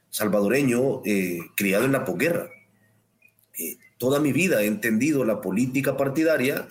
salvadoreño 0.10 1.02
eh, 1.04 1.40
criado 1.56 1.84
en 1.84 1.92
la 1.92 2.06
posguerra. 2.06 2.50
Eh, 3.60 3.78
toda 3.98 4.22
mi 4.22 4.32
vida 4.32 4.64
he 4.64 4.68
entendido 4.68 5.26
la 5.26 5.42
política 5.42 5.98
partidaria 5.98 6.66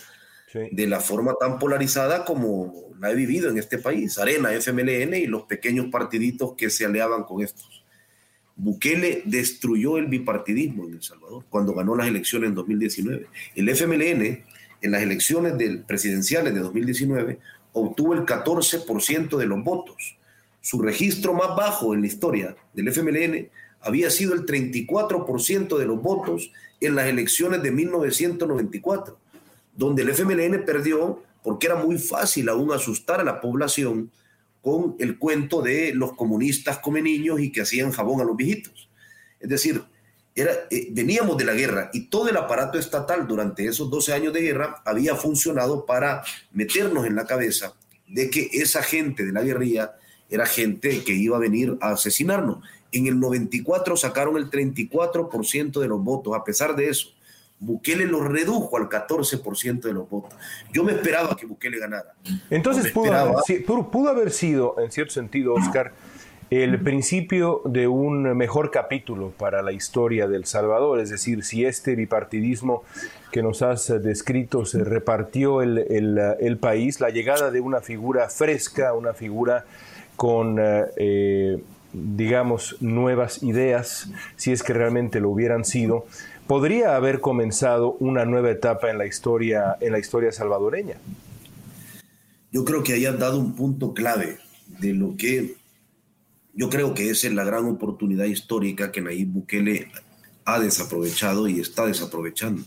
de 0.52 0.86
la 0.86 1.00
forma 1.00 1.34
tan 1.38 1.58
polarizada 1.58 2.24
como 2.24 2.90
la 2.98 3.10
he 3.10 3.14
vivido 3.14 3.50
en 3.50 3.58
este 3.58 3.76
país. 3.76 4.18
Arena, 4.18 4.52
FMLN 4.52 5.14
y 5.14 5.26
los 5.26 5.42
pequeños 5.42 5.86
partiditos 5.90 6.54
que 6.56 6.70
se 6.70 6.86
aliaban 6.86 7.24
con 7.24 7.42
estos. 7.42 7.79
Bukele 8.62 9.22
destruyó 9.24 9.96
el 9.96 10.06
bipartidismo 10.06 10.84
en 10.84 10.94
El 10.94 11.02
Salvador 11.02 11.44
cuando 11.48 11.72
ganó 11.72 11.96
las 11.96 12.08
elecciones 12.08 12.50
en 12.50 12.54
2019. 12.54 13.26
El 13.56 13.68
FMLN 13.70 14.44
en 14.82 14.90
las 14.90 15.02
elecciones 15.02 15.56
del, 15.56 15.80
presidenciales 15.80 16.52
de 16.52 16.60
2019 16.60 17.38
obtuvo 17.72 18.12
el 18.12 18.26
14% 18.26 19.36
de 19.38 19.46
los 19.46 19.64
votos. 19.64 20.18
Su 20.60 20.82
registro 20.82 21.32
más 21.32 21.56
bajo 21.56 21.94
en 21.94 22.02
la 22.02 22.06
historia 22.06 22.54
del 22.74 22.88
FMLN 22.88 23.48
había 23.80 24.10
sido 24.10 24.34
el 24.34 24.44
34% 24.44 25.78
de 25.78 25.86
los 25.86 26.02
votos 26.02 26.52
en 26.82 26.96
las 26.96 27.06
elecciones 27.06 27.62
de 27.62 27.70
1994, 27.70 29.18
donde 29.74 30.02
el 30.02 30.10
FMLN 30.10 30.66
perdió 30.66 31.22
porque 31.42 31.66
era 31.66 31.76
muy 31.76 31.96
fácil 31.96 32.50
aún 32.50 32.72
asustar 32.72 33.20
a 33.20 33.24
la 33.24 33.40
población 33.40 34.10
con 34.62 34.96
el 34.98 35.18
cuento 35.18 35.62
de 35.62 35.92
los 35.94 36.14
comunistas 36.14 36.78
come 36.78 37.02
niños 37.02 37.40
y 37.40 37.50
que 37.50 37.62
hacían 37.62 37.92
jabón 37.92 38.20
a 38.20 38.24
los 38.24 38.36
viejitos. 38.36 38.88
Es 39.38 39.48
decir, 39.48 39.82
era, 40.34 40.52
eh, 40.70 40.88
veníamos 40.90 41.36
de 41.36 41.44
la 41.44 41.54
guerra 41.54 41.90
y 41.92 42.06
todo 42.06 42.28
el 42.28 42.36
aparato 42.36 42.78
estatal 42.78 43.26
durante 43.26 43.66
esos 43.66 43.90
12 43.90 44.12
años 44.12 44.32
de 44.32 44.42
guerra 44.42 44.82
había 44.84 45.16
funcionado 45.16 45.86
para 45.86 46.22
meternos 46.52 47.06
en 47.06 47.16
la 47.16 47.26
cabeza 47.26 47.74
de 48.06 48.30
que 48.30 48.48
esa 48.52 48.82
gente 48.82 49.24
de 49.24 49.32
la 49.32 49.42
guerrilla 49.42 49.96
era 50.28 50.46
gente 50.46 51.02
que 51.02 51.12
iba 51.12 51.36
a 51.36 51.40
venir 51.40 51.76
a 51.80 51.90
asesinarnos. 51.90 52.58
En 52.92 53.06
el 53.06 53.18
94 53.18 53.96
sacaron 53.96 54.36
el 54.36 54.50
34% 54.50 55.80
de 55.80 55.88
los 55.88 56.02
votos. 56.02 56.34
A 56.36 56.44
pesar 56.44 56.76
de 56.76 56.88
eso, 56.88 57.12
Bukele 57.60 58.06
lo 58.06 58.24
redujo 58.24 58.78
al 58.78 58.88
14% 58.88 59.82
de 59.82 59.92
los 59.92 60.08
votos. 60.08 60.34
Yo 60.72 60.82
me 60.82 60.92
esperaba 60.92 61.36
que 61.36 61.44
Bukele 61.44 61.78
ganara. 61.78 62.14
Entonces 62.48 62.90
pudo 62.90 64.08
haber, 64.08 64.30
sido, 64.30 64.76
en 64.80 64.90
cierto 64.90 65.12
sentido, 65.12 65.52
Oscar, 65.52 65.92
el 66.48 66.80
principio 66.80 67.60
de 67.66 67.86
un 67.86 68.22
mejor 68.36 68.70
capítulo 68.70 69.32
para 69.36 69.60
la 69.60 69.72
historia 69.72 70.26
del 70.26 70.46
Salvador. 70.46 71.00
Es 71.00 71.10
decir, 71.10 71.44
si 71.44 71.66
este 71.66 71.94
bipartidismo 71.94 72.82
que 73.30 73.42
nos 73.42 73.60
has 73.60 73.88
descrito 74.02 74.64
se 74.64 74.82
repartió 74.82 75.60
el, 75.60 76.58
país, 76.58 76.98
la 76.98 77.10
llegada 77.10 77.50
de 77.50 77.60
una 77.60 77.82
figura 77.82 78.30
fresca, 78.30 78.94
una 78.94 79.12
figura 79.12 79.66
con... 80.16 80.56
Eh, 80.58 81.62
digamos, 81.92 82.76
nuevas 82.80 83.42
ideas, 83.42 84.10
si 84.36 84.52
es 84.52 84.62
que 84.62 84.72
realmente 84.72 85.20
lo 85.20 85.30
hubieran 85.30 85.64
sido, 85.64 86.06
podría 86.46 86.96
haber 86.96 87.20
comenzado 87.20 87.92
una 88.00 88.24
nueva 88.24 88.50
etapa 88.50 88.90
en 88.90 88.98
la 88.98 89.06
historia, 89.06 89.76
en 89.80 89.92
la 89.92 89.98
historia 89.98 90.32
salvadoreña. 90.32 90.96
Yo 92.52 92.64
creo 92.64 92.82
que 92.82 92.94
hayas 92.94 93.18
dado 93.18 93.38
un 93.38 93.54
punto 93.54 93.94
clave 93.94 94.38
de 94.80 94.94
lo 94.94 95.16
que 95.16 95.56
yo 96.54 96.68
creo 96.68 96.94
que 96.94 97.10
es 97.10 97.24
la 97.32 97.44
gran 97.44 97.66
oportunidad 97.66 98.24
histórica 98.24 98.90
que 98.90 99.00
Nayib 99.00 99.28
Bukele 99.28 99.88
ha 100.44 100.58
desaprovechado 100.58 101.48
y 101.48 101.60
está 101.60 101.86
desaprovechando. 101.86 102.62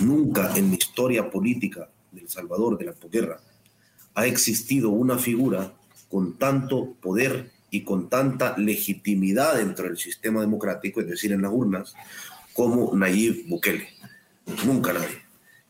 Nunca 0.00 0.56
en 0.56 0.70
la 0.70 0.76
historia 0.76 1.30
política 1.30 1.88
del 2.10 2.28
Salvador, 2.28 2.78
de 2.78 2.86
la 2.86 2.92
posguerra, 2.92 3.40
ha 4.14 4.26
existido 4.26 4.90
una 4.90 5.18
figura 5.18 5.74
con 6.08 6.38
tanto 6.38 6.94
poder 7.02 7.52
y 7.70 7.82
con 7.82 8.08
tanta 8.08 8.56
legitimidad 8.56 9.56
dentro 9.56 9.86
del 9.86 9.98
sistema 9.98 10.40
democrático, 10.40 11.00
es 11.00 11.08
decir, 11.08 11.32
en 11.32 11.42
las 11.42 11.52
urnas, 11.52 11.94
como 12.52 12.94
Nayib 12.94 13.48
Bukele. 13.48 13.88
Nunca 14.64 14.92
nadie. 14.92 15.22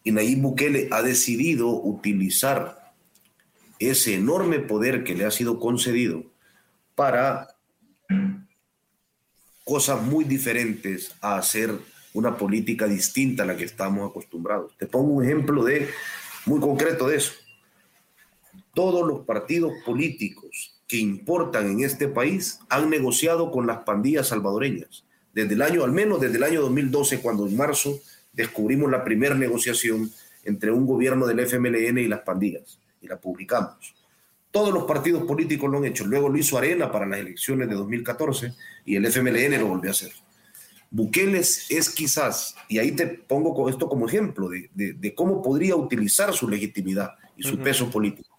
Y 0.05 0.13
Nayib 0.13 0.41
Bukele 0.41 0.89
ha 0.91 1.03
decidido 1.03 1.69
utilizar 1.71 2.93
ese 3.79 4.15
enorme 4.15 4.61
poder 4.61 5.05
que 5.05 5.15
le 5.15 5.25
ha 5.25 5.31
sido 5.31 5.59
concedido 5.59 6.25
para 6.95 7.49
cosas 9.65 10.01
muy 10.03 10.25
diferentes 10.25 11.15
a 11.21 11.37
hacer 11.37 11.77
una 12.15 12.37
política 12.37 12.87
distinta 12.87 13.43
a 13.43 13.47
la 13.47 13.57
que 13.57 13.65
estamos 13.65 14.09
acostumbrados. 14.09 14.77
Te 14.79 14.87
pongo 14.87 15.13
un 15.13 15.25
ejemplo 15.25 15.65
de 15.65 15.89
muy 16.47 16.61
concreto 16.61 17.09
de 17.09 17.17
eso. 17.17 17.33
Todos 18.73 19.07
los 19.07 19.27
partidos 19.27 19.73
políticos 19.85 20.76
que 20.87 20.99
importan 20.99 21.71
en 21.71 21.81
este 21.81 22.09
país 22.09 22.61
han 22.69 22.91
negociado 22.91 23.51
con 23.51 23.67
las 23.67 23.79
pandillas 23.79 24.29
salvadoreñas 24.29 25.05
desde 25.33 25.55
el 25.55 25.63
año, 25.63 25.85
al 25.85 25.93
menos 25.93 26.21
desde 26.21 26.37
el 26.37 26.45
año 26.45 26.63
2012, 26.63 27.21
cuando 27.21 27.47
en 27.47 27.57
marzo 27.57 28.01
descubrimos 28.33 28.91
la 28.91 29.05
primera 29.05 29.35
negociación 29.35 30.11
entre 30.45 30.71
un 30.71 30.87
gobierno 30.87 31.27
del 31.27 31.41
FMLN 31.41 31.99
y 31.99 32.09
las 32.09 32.21
pandillas, 32.21 32.79
y 33.03 33.09
la 33.09 33.21
publicamos. 33.21 33.95
Todos 34.51 34.73
los 34.73 34.85
partidos 34.85 35.25
políticos 35.25 35.71
lo 35.71 35.79
han 35.79 35.85
hecho. 35.85 36.07
Luego 36.07 36.31
lo 36.31 36.39
hizo 36.39 36.57
Arena 36.57 36.91
para 36.91 37.05
las 37.05 37.19
elecciones 37.19 37.69
de 37.69 37.75
2014 37.75 38.55
y 38.87 38.97
el 38.97 39.05
FMLN 39.05 39.59
lo 39.59 39.67
volvió 39.67 39.91
a 39.91 39.93
hacer. 39.93 40.13
Bukele 40.91 41.41
es 41.41 41.91
quizás, 41.95 42.55
y 42.69 42.79
ahí 42.79 42.93
te 42.93 43.07
pongo 43.07 43.69
esto 43.69 43.89
como 43.89 44.07
ejemplo 44.07 44.49
de, 44.49 45.15
cómo 45.15 45.43
podría 45.43 45.77
utilizar 45.77 46.33
su 46.33 46.49
legitimidad 46.49 47.11
y 47.37 47.43
su 47.43 47.59
peso 47.59 47.91
político. 47.91 48.36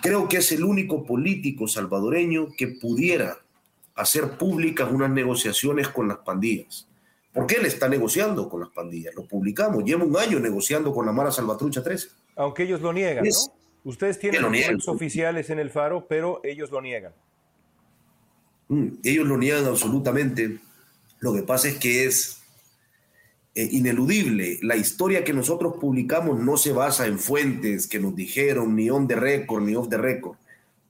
Creo 0.00 0.28
que 0.28 0.38
es 0.38 0.52
el 0.52 0.64
único 0.64 1.04
político 1.04 1.68
salvadoreño 1.68 2.48
que 2.56 2.68
pudiera 2.68 3.38
hacer 3.94 4.38
públicas 4.38 4.90
unas 4.90 5.10
negociaciones 5.10 5.88
con 5.88 6.08
las 6.08 6.18
pandillas. 6.18 6.88
¿Por 7.32 7.46
qué 7.46 7.56
él 7.56 7.66
está 7.66 7.88
negociando 7.88 8.48
con 8.48 8.60
las 8.60 8.70
pandillas? 8.70 9.14
Lo 9.14 9.26
publicamos. 9.26 9.84
Lleva 9.84 10.04
un 10.04 10.16
año 10.16 10.38
negociando 10.38 10.92
con 10.92 11.06
la 11.06 11.12
Mara 11.12 11.30
Salvatrucha 11.30 11.82
13. 11.82 12.08
Aunque 12.36 12.64
ellos 12.64 12.80
lo 12.80 12.92
niegan, 12.92 13.24
¿no? 13.24 13.30
Ustedes 13.84 14.18
tienen 14.18 14.42
documentos 14.42 14.86
oficiales 14.88 15.50
en 15.50 15.58
el 15.58 15.70
Faro, 15.70 16.06
pero 16.08 16.40
ellos 16.44 16.70
lo 16.70 16.80
niegan. 16.80 17.12
Mm, 18.68 18.88
ellos 19.02 19.26
lo 19.26 19.36
niegan 19.36 19.64
absolutamente. 19.64 20.60
Lo 21.18 21.34
que 21.34 21.42
pasa 21.42 21.68
es 21.68 21.78
que 21.78 22.04
es 22.04 22.41
eh, 23.54 23.68
ineludible. 23.70 24.58
La 24.62 24.76
historia 24.76 25.24
que 25.24 25.32
nosotros 25.32 25.74
publicamos 25.80 26.40
no 26.40 26.56
se 26.56 26.72
basa 26.72 27.06
en 27.06 27.18
fuentes 27.18 27.86
que 27.86 28.00
nos 28.00 28.16
dijeron 28.16 28.74
ni 28.74 28.88
on 28.88 29.06
the 29.06 29.16
record 29.16 29.62
ni 29.62 29.74
off 29.74 29.88
the 29.88 29.98
record. 29.98 30.36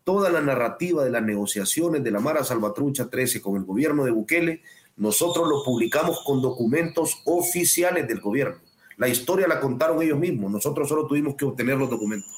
Toda 0.05 0.31
la 0.31 0.41
narrativa 0.41 1.05
de 1.05 1.11
las 1.11 1.23
negociaciones 1.23 2.05
de 2.05 2.11
la 2.11 2.21
Mara 2.21 2.45
Salvatrucha 2.45 3.09
13 3.09 3.41
con 3.41 3.57
el 3.57 3.65
gobierno 3.65 4.05
de 4.05 4.11
Bukele, 4.11 4.63
nosotros 4.97 5.49
lo 5.49 5.65
publicamos 5.65 6.23
con 6.25 6.41
documentos 6.43 7.23
oficiales 7.25 8.07
del 8.07 8.21
gobierno. 8.21 8.59
La 8.97 9.09
historia 9.09 9.49
la 9.49 9.61
contaron 9.61 10.01
ellos 10.03 10.19
mismos, 10.19 10.51
nosotros 10.51 10.89
solo 10.89 11.07
tuvimos 11.07 11.35
que 11.35 11.45
obtener 11.45 11.77
los 11.77 11.91
documentos. 11.91 12.31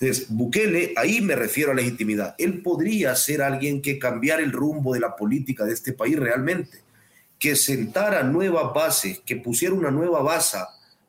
Entonces, 0.00 0.26
Bukele, 0.30 0.94
ahí 0.96 1.20
me 1.20 1.36
refiero 1.36 1.72
a 1.72 1.74
legitimidad. 1.74 2.34
Él 2.38 2.62
podría 2.62 3.14
ser 3.14 3.42
alguien 3.42 3.82
que 3.82 3.98
cambiara 3.98 4.42
el 4.42 4.50
rumbo 4.50 4.94
de 4.94 5.00
la 5.00 5.14
política 5.14 5.64
de 5.64 5.74
este 5.74 5.92
país 5.92 6.18
realmente, 6.18 6.78
que 7.42 7.56
sentara 7.56 8.22
nuevas 8.22 8.72
bases, 8.72 9.18
que 9.26 9.34
pusiera 9.34 9.74
una 9.74 9.90
nueva 9.90 10.22
base 10.22 10.58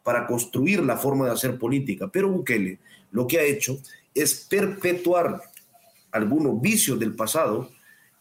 para 0.02 0.26
construir 0.26 0.82
la 0.82 0.98
forma 0.98 1.26
de 1.26 1.32
hacer 1.32 1.60
política. 1.60 2.10
Pero 2.12 2.28
Bukele 2.28 2.80
lo 3.12 3.28
que 3.28 3.38
ha 3.38 3.44
hecho 3.44 3.78
es 4.16 4.48
perpetuar 4.50 5.44
algunos 6.12 6.60
vicios 6.60 7.00
del 7.00 7.14
pasado 7.14 7.70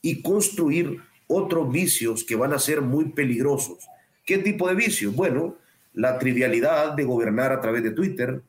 y 0.03 0.21
construir 0.21 1.01
otros 1.27 1.73
vicios 1.73 2.23
que 2.23 2.37
van 2.37 2.53
a 2.53 2.59
ser 2.59 2.83
muy 2.83 3.07
peligrosos. 3.07 3.79
¿Qué 4.27 4.37
tipo 4.37 4.69
de 4.69 4.75
vicios? 4.75 5.15
Bueno, 5.17 5.57
la 5.95 6.19
trivialidad 6.19 6.93
de 6.93 7.05
gobernar 7.05 7.51
a 7.51 7.63
través 7.63 7.83
de 7.83 7.93
Twitter, 7.93 8.43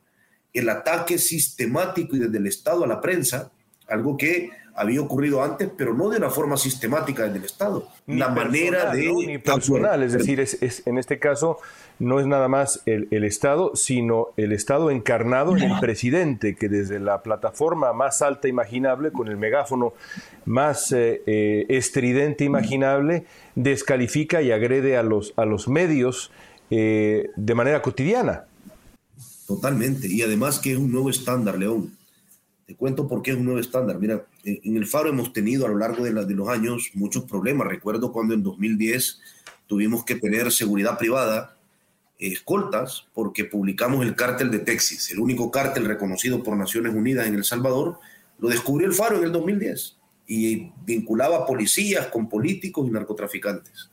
el 0.52 0.68
ataque 0.68 1.16
sistemático 1.16 2.16
y 2.16 2.18
desde 2.18 2.36
el 2.36 2.48
Estado 2.48 2.84
a 2.84 2.86
la 2.86 3.00
prensa, 3.00 3.50
algo 3.88 4.18
que 4.18 4.50
había 4.76 5.00
ocurrido 5.00 5.42
antes, 5.42 5.70
pero 5.76 5.94
no 5.94 6.08
de 6.08 6.18
una 6.18 6.30
forma 6.30 6.56
sistemática 6.56 7.24
desde 7.24 7.38
el 7.38 7.44
Estado. 7.44 7.88
la 8.06 8.28
manera 8.28 8.92
de... 8.92 9.12
Ni 9.26 9.38
personal, 9.38 10.02
es 10.02 10.12
decir, 10.12 10.40
es, 10.40 10.82
en 10.86 10.98
este 10.98 11.18
caso 11.18 11.58
no 11.98 12.18
es 12.18 12.26
nada 12.26 12.48
más 12.48 12.82
el, 12.86 13.24
Estado, 13.24 13.72
sino 13.74 14.28
el 14.36 14.52
Estado 14.52 14.90
encarnado 14.90 15.56
en 15.56 15.62
el 15.62 15.78
presidente, 15.78 16.56
que 16.56 16.68
desde 16.68 16.98
la 16.98 17.22
plataforma 17.22 17.92
más 17.92 18.20
alta 18.20 18.48
imaginable, 18.48 19.12
con 19.12 19.28
el 19.28 19.36
megáfono 19.36 19.94
más 20.44 20.90
eh, 20.90 21.22
eh, 21.26 21.66
estridente 21.68 22.44
imaginable, 22.44 23.26
descalifica 23.54 24.42
y 24.42 24.50
agrede 24.50 24.96
a 24.96 25.04
los, 25.04 25.32
a 25.36 25.44
los 25.44 25.68
medios 25.68 26.32
eh, 26.70 27.30
de 27.36 27.54
manera 27.54 27.80
cotidiana. 27.80 28.46
Totalmente. 29.46 30.08
Y 30.08 30.22
además 30.22 30.58
que 30.58 30.72
es 30.72 30.78
un 30.78 30.90
nuevo 30.90 31.10
estándar, 31.10 31.58
León. 31.58 31.92
Te 32.66 32.74
cuento 32.74 33.06
por 33.06 33.22
qué 33.22 33.32
es 33.32 33.36
un 33.36 33.44
nuevo 33.44 33.60
estándar. 33.60 33.98
Mira, 33.98 34.24
en 34.44 34.76
el 34.76 34.86
Faro 34.86 35.08
hemos 35.08 35.32
tenido 35.32 35.66
a 35.66 35.68
lo 35.68 35.78
largo 35.78 36.04
de, 36.04 36.12
de 36.12 36.34
los 36.34 36.48
años 36.48 36.90
muchos 36.94 37.24
problemas. 37.24 37.66
Recuerdo 37.66 38.12
cuando 38.12 38.34
en 38.34 38.42
2010 38.42 39.20
tuvimos 39.66 40.04
que 40.04 40.16
tener 40.16 40.52
seguridad 40.52 40.98
privada, 40.98 41.56
escoltas, 42.18 43.06
porque 43.14 43.44
publicamos 43.44 44.04
el 44.04 44.14
cártel 44.14 44.50
de 44.50 44.60
Texas, 44.60 45.10
el 45.10 45.18
único 45.18 45.50
cártel 45.50 45.86
reconocido 45.86 46.42
por 46.42 46.56
Naciones 46.56 46.94
Unidas 46.94 47.26
en 47.26 47.34
El 47.34 47.44
Salvador. 47.44 47.98
Lo 48.38 48.48
descubrió 48.48 48.86
el 48.86 48.94
Faro 48.94 49.18
en 49.18 49.24
el 49.24 49.32
2010 49.32 49.96
y 50.26 50.72
vinculaba 50.84 51.46
policías 51.46 52.06
con 52.08 52.28
políticos 52.28 52.86
y 52.86 52.90
narcotraficantes. 52.90 53.90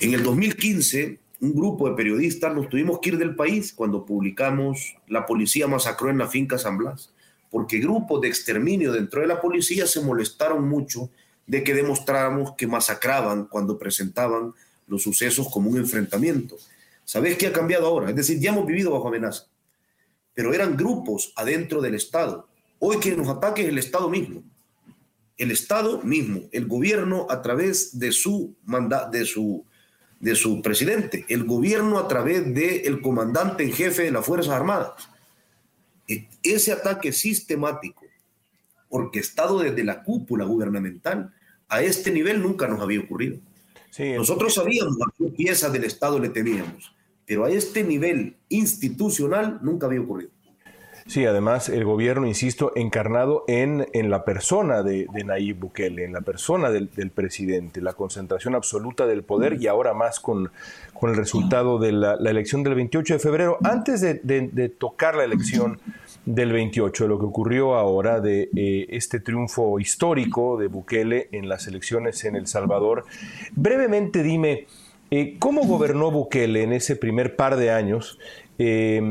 En 0.00 0.14
el 0.14 0.22
2015 0.22 1.20
un 1.42 1.54
grupo 1.54 1.88
de 1.88 1.96
periodistas 1.96 2.54
nos 2.54 2.68
tuvimos 2.68 3.00
que 3.00 3.10
ir 3.10 3.18
del 3.18 3.34
país 3.34 3.72
cuando 3.72 4.06
publicamos 4.06 4.94
La 5.08 5.26
policía 5.26 5.66
masacró 5.66 6.08
en 6.08 6.18
la 6.18 6.28
finca 6.28 6.56
San 6.56 6.78
Blas, 6.78 7.12
porque 7.52 7.78
grupos 7.78 8.22
de 8.22 8.28
exterminio 8.28 8.92
dentro 8.92 9.20
de 9.20 9.26
la 9.26 9.38
policía 9.38 9.86
se 9.86 10.00
molestaron 10.00 10.66
mucho 10.66 11.10
de 11.46 11.62
que 11.62 11.74
demostráramos 11.74 12.54
que 12.56 12.66
masacraban 12.66 13.44
cuando 13.44 13.78
presentaban 13.78 14.54
los 14.86 15.02
sucesos 15.02 15.48
como 15.50 15.68
un 15.68 15.76
enfrentamiento. 15.76 16.56
¿Sabes 17.04 17.36
qué 17.36 17.48
ha 17.48 17.52
cambiado 17.52 17.86
ahora? 17.86 18.08
Es 18.08 18.16
decir, 18.16 18.40
ya 18.40 18.52
hemos 18.52 18.66
vivido 18.66 18.90
bajo 18.90 19.08
amenaza, 19.08 19.44
pero 20.32 20.54
eran 20.54 20.78
grupos 20.78 21.34
adentro 21.36 21.82
del 21.82 21.94
Estado. 21.94 22.48
Hoy 22.78 22.96
quien 22.96 23.18
nos 23.18 23.28
ataque 23.28 23.62
es 23.62 23.68
el 23.68 23.76
Estado 23.76 24.08
mismo. 24.08 24.42
El 25.36 25.50
Estado 25.50 26.00
mismo, 26.02 26.48
el 26.52 26.66
gobierno 26.66 27.26
a 27.28 27.42
través 27.42 27.98
de 27.98 28.12
su, 28.12 28.56
manda 28.64 29.10
de 29.10 29.26
su 29.26 29.66
de 30.20 30.36
su 30.36 30.62
presidente, 30.62 31.26
el 31.28 31.42
gobierno 31.44 31.98
a 31.98 32.06
través 32.06 32.54
del 32.54 32.86
el 32.86 33.02
comandante 33.02 33.64
en 33.64 33.72
jefe 33.72 34.04
de 34.04 34.12
las 34.12 34.24
Fuerzas 34.24 34.54
Armadas. 34.54 34.92
E, 36.08 36.28
ese 36.42 36.72
ataque 36.72 37.12
sistemático, 37.12 38.04
orquestado 38.88 39.60
desde 39.60 39.84
la 39.84 40.02
cúpula 40.02 40.44
gubernamental, 40.44 41.32
a 41.68 41.82
este 41.82 42.10
nivel 42.10 42.42
nunca 42.42 42.66
nos 42.68 42.80
había 42.80 43.00
ocurrido. 43.00 43.38
Nosotros 44.16 44.54
sabíamos 44.54 44.96
a 45.00 45.12
qué 45.16 45.30
piezas 45.30 45.72
del 45.72 45.84
Estado 45.84 46.18
le 46.18 46.28
temíamos, 46.28 46.94
pero 47.24 47.44
a 47.44 47.50
este 47.50 47.84
nivel 47.84 48.36
institucional 48.48 49.60
nunca 49.62 49.86
había 49.86 50.00
ocurrido. 50.00 50.31
Sí, 51.06 51.24
además 51.26 51.68
el 51.68 51.84
gobierno, 51.84 52.26
insisto, 52.26 52.72
encarnado 52.76 53.44
en, 53.48 53.88
en 53.92 54.08
la 54.08 54.24
persona 54.24 54.82
de, 54.82 55.06
Nayib 55.24 55.58
Bukele, 55.58 56.04
en 56.04 56.12
la 56.12 56.20
persona 56.20 56.70
del, 56.70 56.88
presidente, 57.10 57.80
la 57.80 57.94
concentración 57.94 58.54
absoluta 58.54 59.06
del 59.06 59.24
poder 59.24 59.60
y 59.60 59.66
ahora 59.66 59.94
más 59.94 60.20
con, 60.20 60.50
con 60.94 61.10
el 61.10 61.16
resultado 61.16 61.78
de 61.78 61.92
la, 61.92 62.14
elección 62.14 62.62
del 62.62 62.76
28 62.76 63.14
de 63.14 63.18
febrero. 63.18 63.58
Antes 63.64 64.00
de, 64.00 64.68
tocar 64.78 65.16
la 65.16 65.24
elección 65.24 65.80
del 66.24 66.52
28, 66.52 67.04
de 67.04 67.08
lo 67.08 67.18
que 67.18 67.26
ocurrió 67.26 67.74
ahora, 67.74 68.20
de 68.20 68.48
eh, 68.54 68.86
este 68.90 69.18
triunfo 69.18 69.80
histórico 69.80 70.56
de 70.56 70.68
Bukele 70.68 71.28
en 71.32 71.48
las 71.48 71.66
elecciones 71.66 72.24
en 72.24 72.36
El 72.36 72.46
Salvador, 72.46 73.04
brevemente 73.56 74.22
dime, 74.22 74.66
eh, 75.10 75.36
¿cómo 75.40 75.64
gobernó 75.64 76.10
Bukele 76.10 76.62
en 76.62 76.72
ese 76.72 76.94
primer 76.94 77.34
par 77.34 77.56
de 77.56 77.72
años? 77.72 78.18
Eh, 78.58 79.02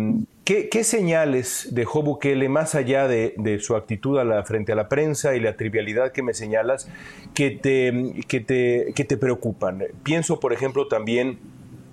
¿Qué, 0.44 0.84
señales 0.84 1.68
dejó 1.72 2.02
Bukele, 2.02 2.50
más 2.50 2.74
allá 2.74 3.08
de, 3.08 3.60
su 3.62 3.76
actitud 3.76 4.18
frente 4.44 4.72
a 4.72 4.76
la 4.76 4.90
prensa 4.90 5.36
y 5.36 5.40
la 5.40 5.56
trivialidad 5.56 6.12
que 6.12 6.24
me 6.24 6.34
señalas, 6.34 6.90
que 7.36 7.52
te, 7.52 9.18
preocupan? 9.18 9.84
Pienso, 10.04 10.40
por 10.40 10.52
ejemplo, 10.52 10.88
también 10.88 11.38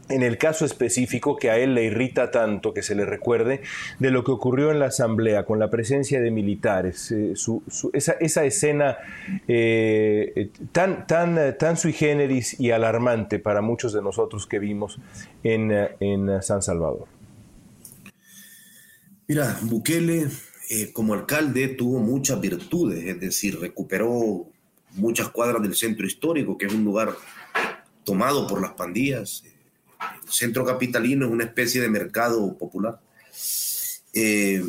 en 0.09 0.23
el 0.23 0.39
caso 0.39 0.65
específico 0.65 1.37
que 1.37 1.51
a 1.51 1.59
él 1.59 1.75
le 1.75 1.85
irrita 1.85 2.31
tanto 2.31 2.73
que 2.73 2.83
se 2.83 2.95
le 2.95 3.05
recuerde 3.05 3.61
de 3.99 4.11
lo 4.11 4.25
que 4.25 4.31
ocurrió 4.31 4.71
en 4.71 4.79
la 4.79 4.87
asamblea 4.87 5.45
con 5.45 5.59
la 5.59 5.69
presencia 5.69 6.19
de 6.23 6.31
militares, 6.31 7.13
eh, 7.13 7.35
esa, 7.93 8.45
escena 8.45 8.97
eh, 9.47 10.49
tan, 10.73 11.07
tan, 11.07 11.77
sui 11.77 11.93
generis 11.93 12.59
y 12.59 12.71
alarmante 12.71 13.39
para 13.39 13.61
muchos 13.61 13.93
de 13.93 14.01
nosotros 14.01 14.47
que 14.47 14.59
vimos 14.59 14.99
en 15.43 16.43
San 16.43 16.63
Salvador. 16.63 17.18
Mira, 19.31 19.59
Bukele 19.61 20.27
eh, 20.71 20.91
como 20.91 21.13
alcalde 21.13 21.69
tuvo 21.69 21.99
muchas 21.99 22.41
virtudes, 22.41 23.05
es 23.05 23.21
decir, 23.21 23.61
recuperó 23.61 24.49
muchas 24.93 25.29
cuadras 25.29 25.61
del 25.61 25.75
centro 25.75 26.07
histórico, 26.07 26.57
que 26.57 26.65
es 26.65 26.73
un 26.73 26.83
lugar 26.83 27.15
tomado 28.05 28.47
por 28.47 28.63
las 28.63 28.71
pandillas. 28.71 29.45
El 30.25 30.33
centro 30.33 30.65
capitalino 30.65 31.27
es 31.27 31.31
una 31.31 31.45
especie 31.45 31.83
de 31.83 31.91
mercado 31.91 32.57
popular. 32.57 33.01
Eh, 34.15 34.65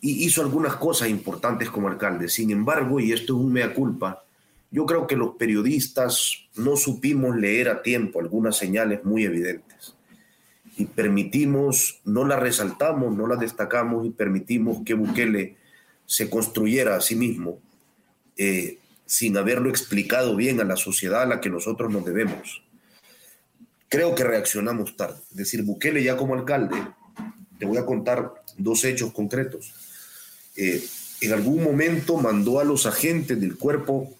hizo 0.00 0.42
algunas 0.42 0.74
cosas 0.74 1.08
importantes 1.08 1.70
como 1.70 1.86
alcalde. 1.86 2.28
Sin 2.28 2.50
embargo, 2.50 2.98
y 2.98 3.12
esto 3.12 3.36
es 3.36 3.44
un 3.44 3.52
mea 3.52 3.72
culpa, 3.72 4.24
yo 4.72 4.84
creo 4.86 5.06
que 5.06 5.14
los 5.14 5.36
periodistas 5.36 6.48
no 6.56 6.74
supimos 6.74 7.36
leer 7.36 7.68
a 7.68 7.80
tiempo 7.80 8.18
algunas 8.18 8.56
señales 8.56 9.04
muy 9.04 9.22
evidentes 9.22 9.95
y 10.76 10.84
permitimos, 10.84 12.00
no 12.04 12.24
la 12.26 12.38
resaltamos, 12.38 13.16
no 13.16 13.26
la 13.26 13.36
destacamos 13.36 14.06
y 14.06 14.10
permitimos 14.10 14.82
que 14.84 14.94
Bukele 14.94 15.56
se 16.04 16.28
construyera 16.28 16.96
a 16.96 17.00
sí 17.00 17.16
mismo 17.16 17.58
eh, 18.36 18.78
sin 19.06 19.36
haberlo 19.38 19.70
explicado 19.70 20.36
bien 20.36 20.60
a 20.60 20.64
la 20.64 20.76
sociedad 20.76 21.22
a 21.22 21.26
la 21.26 21.40
que 21.40 21.48
nosotros 21.48 21.90
nos 21.90 22.04
debemos. 22.04 22.62
Creo 23.88 24.14
que 24.14 24.24
reaccionamos 24.24 24.96
tarde. 24.96 25.18
Es 25.30 25.36
decir, 25.36 25.62
Bukele 25.62 26.02
ya 26.02 26.16
como 26.16 26.34
alcalde, 26.34 26.76
te 27.58 27.64
voy 27.64 27.78
a 27.78 27.86
contar 27.86 28.34
dos 28.58 28.84
hechos 28.84 29.12
concretos. 29.12 29.72
Eh, 30.56 30.84
en 31.22 31.32
algún 31.32 31.62
momento 31.62 32.18
mandó 32.18 32.60
a 32.60 32.64
los 32.64 32.84
agentes 32.84 33.40
del 33.40 33.56
cuerpo 33.56 34.14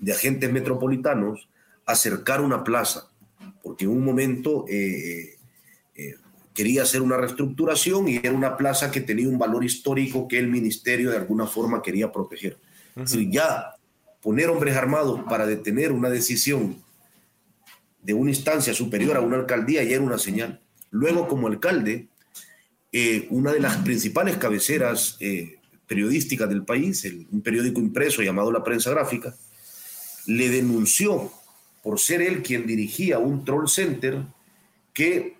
de 0.00 0.12
agentes 0.12 0.50
metropolitanos 0.50 1.48
a 1.86 1.94
cercar 1.94 2.40
una 2.40 2.64
plaza, 2.64 3.08
porque 3.62 3.84
en 3.84 3.92
un 3.92 4.04
momento 4.04 4.64
eh, 4.68 5.36
quería 6.54 6.82
hacer 6.82 7.02
una 7.02 7.16
reestructuración 7.16 8.08
y 8.08 8.16
era 8.16 8.32
una 8.32 8.56
plaza 8.56 8.90
que 8.90 9.00
tenía 9.00 9.28
un 9.28 9.38
valor 9.38 9.64
histórico 9.64 10.28
que 10.28 10.38
el 10.38 10.48
ministerio 10.48 11.10
de 11.10 11.16
alguna 11.16 11.46
forma 11.46 11.82
quería 11.82 12.12
proteger. 12.12 12.58
Si 13.04 13.30
ya 13.30 13.76
poner 14.20 14.48
hombres 14.50 14.76
armados 14.76 15.20
para 15.28 15.46
detener 15.46 15.92
una 15.92 16.10
decisión 16.10 16.76
de 18.02 18.14
una 18.14 18.30
instancia 18.30 18.74
superior 18.74 19.16
a 19.16 19.20
una 19.20 19.36
alcaldía 19.36 19.82
ya 19.82 19.96
era 19.96 20.04
una 20.04 20.18
señal. 20.18 20.60
Luego, 20.90 21.28
como 21.28 21.46
alcalde, 21.46 22.08
eh, 22.92 23.26
una 23.30 23.52
de 23.52 23.60
las 23.60 23.78
principales 23.78 24.36
cabeceras 24.36 25.16
eh, 25.20 25.58
periodísticas 25.86 26.48
del 26.48 26.64
país, 26.64 27.04
un 27.30 27.40
periódico 27.42 27.80
impreso 27.80 28.22
llamado 28.22 28.52
La 28.52 28.62
Prensa 28.62 28.90
Gráfica, 28.90 29.34
le 30.26 30.48
denunció 30.50 31.32
por 31.82 31.98
ser 31.98 32.22
él 32.22 32.42
quien 32.42 32.66
dirigía 32.66 33.18
un 33.18 33.44
troll 33.44 33.68
center 33.68 34.22
que 34.92 35.36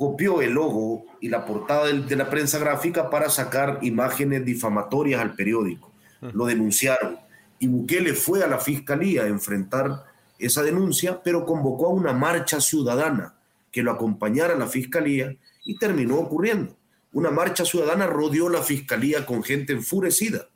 copió 0.00 0.40
el 0.40 0.52
logo 0.52 1.04
y 1.20 1.28
la 1.28 1.44
portada 1.44 1.88
de 1.92 2.16
la 2.16 2.30
prensa 2.30 2.58
gráfica 2.58 3.10
para 3.10 3.28
sacar 3.28 3.80
imágenes 3.82 4.42
difamatorias 4.46 5.20
al 5.20 5.34
periódico. 5.34 5.92
Lo 6.32 6.46
denunciaron 6.46 7.18
y 7.58 7.66
Bukele 7.66 8.14
fue 8.14 8.42
a 8.42 8.46
la 8.46 8.58
fiscalía 8.58 9.24
a 9.24 9.28
enfrentar 9.28 10.04
esa 10.38 10.62
denuncia, 10.62 11.22
pero 11.22 11.44
convocó 11.44 11.88
a 11.88 11.92
una 11.92 12.14
marcha 12.14 12.62
ciudadana 12.62 13.34
que 13.70 13.82
lo 13.82 13.90
acompañara 13.90 14.54
a 14.54 14.58
la 14.58 14.68
fiscalía 14.68 15.36
y 15.66 15.76
terminó 15.76 16.16
ocurriendo. 16.16 16.74
Una 17.12 17.30
marcha 17.30 17.66
ciudadana 17.66 18.06
rodeó 18.06 18.48
la 18.48 18.62
fiscalía 18.62 19.26
con 19.26 19.42
gente 19.42 19.74
enfurecida, 19.74 20.48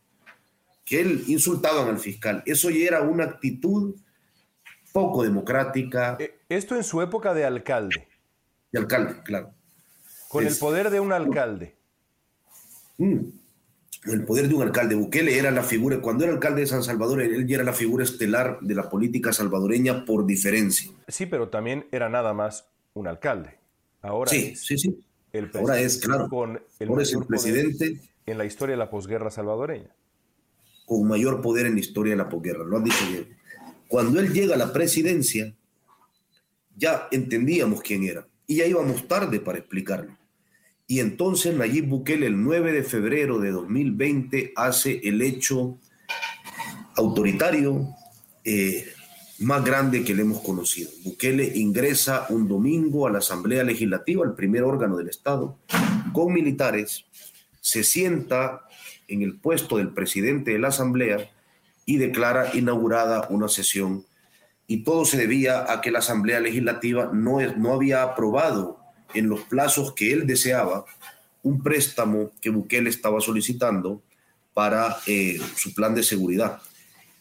que 0.86 1.02
él 1.02 1.22
insultaban 1.26 1.88
al 1.88 1.98
fiscal. 1.98 2.42
Eso 2.46 2.70
ya 2.70 2.86
era 2.86 3.02
una 3.02 3.24
actitud 3.24 3.94
poco 4.90 5.22
democrática. 5.22 6.16
Eh, 6.18 6.38
esto 6.48 6.76
en 6.76 6.82
su 6.82 7.02
época 7.02 7.34
de 7.34 7.44
alcalde. 7.44 8.08
De 8.74 8.80
alcalde, 8.80 9.22
claro. 9.22 9.54
Con 10.26 10.44
el 10.44 10.56
poder 10.56 10.90
de 10.90 10.98
un 10.98 11.12
alcalde. 11.12 11.76
Mm 12.98 13.20
el 14.06 14.24
poder 14.24 14.48
de 14.48 14.54
un 14.54 14.62
alcalde. 14.62 14.94
Bukele 14.94 15.38
era 15.38 15.50
la 15.50 15.62
figura, 15.62 16.00
cuando 16.00 16.24
era 16.24 16.32
alcalde 16.32 16.62
de 16.62 16.66
San 16.66 16.82
Salvador, 16.82 17.22
él 17.22 17.46
ya 17.46 17.56
era 17.56 17.64
la 17.64 17.72
figura 17.72 18.04
estelar 18.04 18.58
de 18.60 18.74
la 18.74 18.88
política 18.88 19.32
salvadoreña 19.32 20.04
por 20.04 20.26
diferencia. 20.26 20.90
Sí, 21.08 21.26
pero 21.26 21.48
también 21.48 21.86
era 21.90 22.08
nada 22.08 22.34
más 22.34 22.66
un 22.92 23.06
alcalde. 23.06 23.58
Ahora 24.02 24.30
sí, 24.30 24.50
es 24.52 24.66
sí, 24.66 24.78
sí. 24.78 25.04
El 25.32 25.50
Ahora 25.54 25.80
es, 25.80 25.98
claro. 25.98 26.28
Con 26.28 26.60
el 26.78 26.88
Ahora 26.88 27.02
es 27.02 27.12
el 27.12 27.24
presidente. 27.24 28.00
En 28.26 28.38
la 28.38 28.44
historia 28.44 28.74
de 28.74 28.78
la 28.78 28.90
posguerra 28.90 29.30
salvadoreña. 29.30 29.90
Con 30.86 31.08
mayor 31.08 31.40
poder 31.40 31.66
en 31.66 31.74
la 31.74 31.80
historia 31.80 32.12
de 32.12 32.18
la 32.18 32.28
posguerra, 32.28 32.64
lo 32.64 32.76
han 32.76 32.84
dicho 32.84 33.04
bien. 33.10 33.36
Cuando 33.88 34.20
él 34.20 34.32
llega 34.32 34.54
a 34.54 34.58
la 34.58 34.72
presidencia, 34.72 35.54
ya 36.76 37.08
entendíamos 37.10 37.80
quién 37.80 38.04
era. 38.04 38.26
Y 38.46 38.56
ya 38.56 38.66
íbamos 38.66 39.08
tarde 39.08 39.40
para 39.40 39.58
explicarlo. 39.58 40.16
Y 40.86 41.00
entonces 41.00 41.54
Nayib 41.56 41.86
Bukele 41.86 42.26
el 42.26 42.42
9 42.42 42.72
de 42.72 42.82
febrero 42.82 43.38
de 43.38 43.50
2020 43.50 44.52
hace 44.54 45.00
el 45.04 45.22
hecho 45.22 45.78
autoritario 46.96 47.88
eh, 48.44 48.86
más 49.38 49.64
grande 49.64 50.04
que 50.04 50.14
le 50.14 50.22
hemos 50.22 50.40
conocido. 50.40 50.90
Bukele 51.04 51.52
ingresa 51.54 52.26
un 52.28 52.46
domingo 52.46 53.06
a 53.06 53.10
la 53.10 53.18
Asamblea 53.18 53.64
Legislativa, 53.64 54.24
el 54.24 54.34
primer 54.34 54.62
órgano 54.62 54.96
del 54.96 55.08
Estado, 55.08 55.58
con 56.12 56.32
militares, 56.32 57.06
se 57.60 57.82
sienta 57.82 58.62
en 59.08 59.22
el 59.22 59.36
puesto 59.36 59.78
del 59.78 59.88
presidente 59.88 60.52
de 60.52 60.58
la 60.58 60.68
Asamblea 60.68 61.30
y 61.86 61.96
declara 61.96 62.54
inaugurada 62.54 63.26
una 63.30 63.48
sesión. 63.48 64.04
Y 64.66 64.82
todo 64.82 65.04
se 65.04 65.16
debía 65.16 65.70
a 65.72 65.80
que 65.80 65.90
la 65.90 65.98
Asamblea 65.98 66.40
Legislativa 66.40 67.10
no, 67.12 67.40
no 67.56 67.72
había 67.72 68.02
aprobado 68.02 68.78
en 69.12 69.28
los 69.28 69.42
plazos 69.42 69.92
que 69.92 70.12
él 70.12 70.26
deseaba 70.26 70.84
un 71.42 71.62
préstamo 71.62 72.32
que 72.40 72.50
Bukele 72.50 72.90
estaba 72.90 73.20
solicitando 73.20 74.02
para 74.54 74.96
eh, 75.06 75.38
su 75.56 75.74
plan 75.74 75.94
de 75.94 76.02
seguridad. 76.02 76.60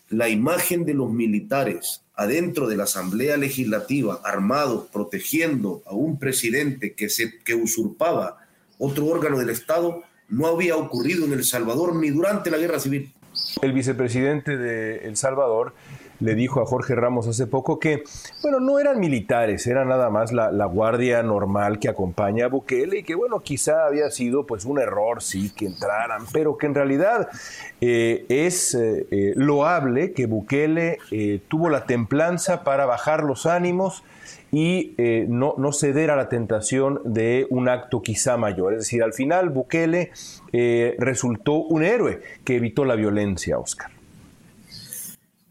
La 0.10 0.29
imagen 0.29 0.86
de 0.86 0.93
los 0.93 1.12
militares 1.12 2.03
adentro 2.15 2.67
de 2.67 2.77
la 2.77 2.84
Asamblea 2.84 3.38
Legislativa, 3.38 4.21
armados, 4.23 4.88
protegiendo 4.91 5.82
a 5.86 5.93
un 5.93 6.19
presidente 6.19 6.93
que, 6.93 7.10
se, 7.10 7.39
que 7.39 7.56
usurpaba 7.56 8.38
otro 8.77 9.08
órgano 9.08 9.39
del 9.39 9.49
Estado, 9.49 10.03
no 10.29 10.47
había 10.47 10.77
ocurrido 10.77 11.25
en 11.25 11.34
El 11.34 11.43
Salvador 11.43 11.95
ni 11.95 12.10
durante 12.10 12.51
la 12.51 12.58
Guerra 12.58 12.79
Civil. 12.79 13.12
El 13.62 13.73
vicepresidente 13.73 14.58
de 14.58 15.08
El 15.08 15.17
Salvador 15.17 15.73
le 16.24 16.36
dijo 16.36 16.62
a 16.62 16.66
Jorge 16.66 16.96
Ramos 16.96 17.28
hace 17.28 17.48
poco 17.48 17.80
que, 17.80 18.04
bueno, 18.42 18.62
no 18.62 18.80
eran 18.80 19.00
militares, 19.00 19.68
era 19.68 19.84
nada 19.84 20.10
más 20.10 20.32
la, 20.32 20.50
guardia 20.66 21.22
normal 21.22 21.80
que 21.80 21.90
acompaña 21.90 22.46
a 22.46 22.48
Bukele 22.48 23.00
y 23.00 23.04
que, 23.04 23.14
bueno, 23.14 23.42
quizá 23.42 23.86
había 23.86 24.10
sido 24.10 24.46
pues 24.46 24.64
un 24.64 24.80
error, 24.80 25.22
sí, 25.22 25.52
que 25.54 25.66
entraran, 25.66 26.24
pero 26.32 26.58
que 26.58 26.66
en 26.66 26.76
realidad 26.76 27.28
eh, 27.82 28.26
es 28.30 28.74
eh, 28.74 29.06
eh, 29.12 29.34
loable 29.36 30.14
que 30.14 30.26
Bukele 30.26 30.98
tuvo 31.50 31.70
la 31.70 31.86
templanza 31.86 32.64
para 32.64 32.86
bajar 32.86 33.24
los 33.24 33.46
ánimos 33.46 34.04
y 34.52 34.96
no, 35.28 35.56
no, 35.58 35.74
ceder 35.74 36.12
a 36.12 36.16
la 36.16 36.30
tentación 36.30 37.02
de 37.04 37.48
un 37.50 37.68
acto 37.68 38.02
quizá 38.02 38.38
mayor. 38.38 38.74
Es 38.74 38.80
decir, 38.80 39.04
al 39.04 39.14
final 39.14 39.50
Bukele 39.50 40.12
resultó 41.00 41.56
un 41.56 41.84
héroe 41.84 42.22
que 42.46 42.56
evitó 42.56 42.86
la 42.86 42.96
violencia, 42.96 43.58
Oscar. 43.58 43.92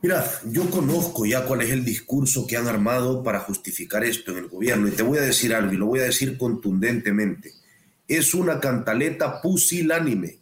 Mira, 0.02 0.24
yo 0.46 0.68
conozco 0.68 1.24
ya 1.24 1.44
cuál 1.44 1.62
es 1.62 1.70
el 1.70 1.84
discurso 1.84 2.44
que 2.44 2.56
han 2.56 2.66
armado 2.66 3.22
para 3.22 3.38
justificar 3.38 4.02
esto 4.02 4.32
en 4.32 4.38
el 4.38 4.48
gobierno 4.48 4.88
y 4.88 4.90
te 4.90 5.04
voy 5.04 5.18
a 5.18 5.22
decir 5.22 5.54
algo 5.54 5.72
y 5.72 5.76
lo 5.76 5.86
voy 5.86 6.00
a 6.00 6.04
decir 6.04 6.36
contundentemente. 6.36 7.52
Es 8.08 8.34
una 8.34 8.58
cantaleta 8.58 9.40
pusilánime 9.40 10.38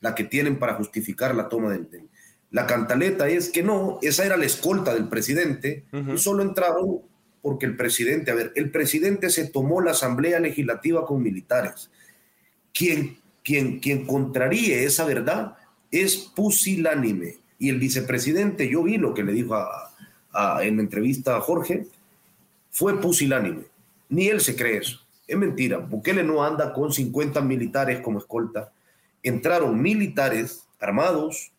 la 0.00 0.14
que 0.14 0.22
tienen 0.22 0.60
para 0.60 0.74
justificar 0.74 1.34
la 1.34 1.48
toma 1.48 1.72
del... 1.72 1.90
del 1.90 2.08
la 2.52 2.66
cantaleta 2.68 3.28
es 3.28 3.50
que 3.50 3.64
no, 3.64 3.98
esa 4.00 4.24
era 4.24 4.36
la 4.36 4.44
escolta 4.44 4.94
del 4.94 5.08
presidente 5.08 5.86
y 5.92 6.16
solo 6.18 6.44
entraron 6.44 7.00
porque 7.42 7.66
el 7.66 7.76
presidente, 7.76 8.30
a 8.30 8.34
ver, 8.34 8.52
el 8.54 8.70
presidente 8.70 9.28
se 9.30 9.48
tomó 9.48 9.80
la 9.80 9.90
asamblea 9.90 10.38
legislativa 10.38 11.04
con 11.04 11.20
militares. 11.20 11.90
Quien, 12.72 13.18
quien, 13.42 13.80
quien 13.80 14.06
contraríe 14.06 14.84
esa 14.84 15.04
verdad 15.04 15.56
es 15.90 16.16
pusilánime 16.16 17.43
y 17.64 17.70
el 17.70 17.78
vicepresidente, 17.78 18.68
yo 18.68 18.82
vi 18.82 18.98
lo 18.98 19.14
que 19.14 19.24
le 19.24 19.32
dijo 19.32 19.56
en 20.60 20.76
la 20.76 20.82
entrevista 20.82 21.36
a 21.36 21.40
Jorge, 21.40 21.86
fue 22.70 23.00
pusilánime. 23.00 23.62
Ni 24.10 24.28
él 24.28 24.42
se 24.42 24.54
cree 24.54 24.76
eso. 24.76 25.00
Es 25.26 25.38
mentira. 25.38 25.78
Bukele 25.78 26.22
no 26.22 26.44
anda 26.44 26.74
con 26.74 26.92
50 26.92 27.40
militares 27.40 28.00
como 28.00 28.18
escolta. 28.18 28.70
Entraron 29.22 29.80
militares 29.80 30.64
armados, 30.78 31.52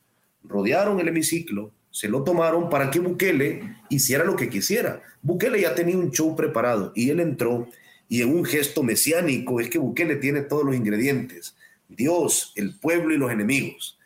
rodearon 0.43 0.99
el 0.99 1.07
hemiciclo, 1.07 1.71
se 1.89 2.07
lo 2.07 2.23
tomaron 2.23 2.69
para 2.69 2.91
que 2.91 2.99
Bukele 2.99 3.77
hiciera 3.89 4.23
lo 4.23 4.35
que 4.35 4.47
quisiera. 4.47 5.01
Bukele 5.23 5.59
ya 5.59 5.73
tenía 5.73 5.97
un 5.97 6.11
show 6.11 6.35
preparado 6.35 6.91
y 6.93 7.09
él 7.09 7.19
entró 7.19 7.67
y 8.07 8.21
en 8.21 8.29
un 8.29 8.45
gesto 8.45 8.83
mesiánico 8.83 9.59
es 9.59 9.71
que 9.71 9.79
Bukele 9.79 10.17
tiene 10.17 10.41
todos 10.41 10.65
los 10.65 10.75
ingredientes. 10.75 11.55
Dios, 11.89 12.53
el 12.55 12.77
pueblo 12.77 13.11
y 13.11 13.17
los 13.17 13.31
enemigos. 13.31 13.97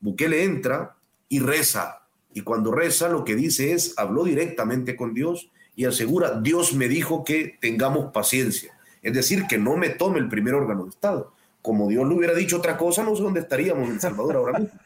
Bukele 0.00 0.44
entra 0.44 0.96
y 1.28 1.40
reza. 1.40 2.02
Y 2.32 2.42
cuando 2.42 2.72
reza 2.72 3.08
lo 3.08 3.24
que 3.24 3.34
dice 3.34 3.72
es, 3.72 3.94
habló 3.96 4.24
directamente 4.24 4.96
con 4.96 5.14
Dios 5.14 5.50
y 5.74 5.84
asegura, 5.84 6.40
Dios 6.40 6.74
me 6.74 6.88
dijo 6.88 7.24
que 7.24 7.56
tengamos 7.60 8.12
paciencia. 8.12 8.72
Es 9.02 9.14
decir, 9.14 9.46
que 9.46 9.58
no 9.58 9.76
me 9.76 9.90
tome 9.90 10.18
el 10.18 10.28
primer 10.28 10.54
órgano 10.54 10.84
de 10.84 10.90
Estado. 10.90 11.32
Como 11.62 11.88
Dios 11.88 12.06
le 12.08 12.14
hubiera 12.14 12.34
dicho 12.34 12.58
otra 12.58 12.76
cosa, 12.76 13.04
no 13.04 13.14
sé 13.14 13.22
dónde 13.22 13.40
estaríamos 13.40 13.86
en 13.88 13.94
El 13.94 14.00
Salvador 14.00 14.36
ahora 14.36 14.58
mismo. 14.58 14.78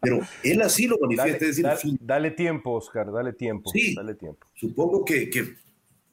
Pero 0.00 0.20
él 0.42 0.62
así 0.62 0.86
lo 0.86 0.98
manifiesta. 0.98 1.44
Dale, 1.62 1.98
dale, 2.00 2.30
tiempo, 2.30 2.72
Oscar, 2.72 3.12
dale 3.12 3.34
tiempo. 3.34 3.70
Sí, 3.70 3.94
dale 3.94 4.14
tiempo. 4.14 4.46
Supongo 4.54 5.04
que, 5.04 5.28
que 5.28 5.56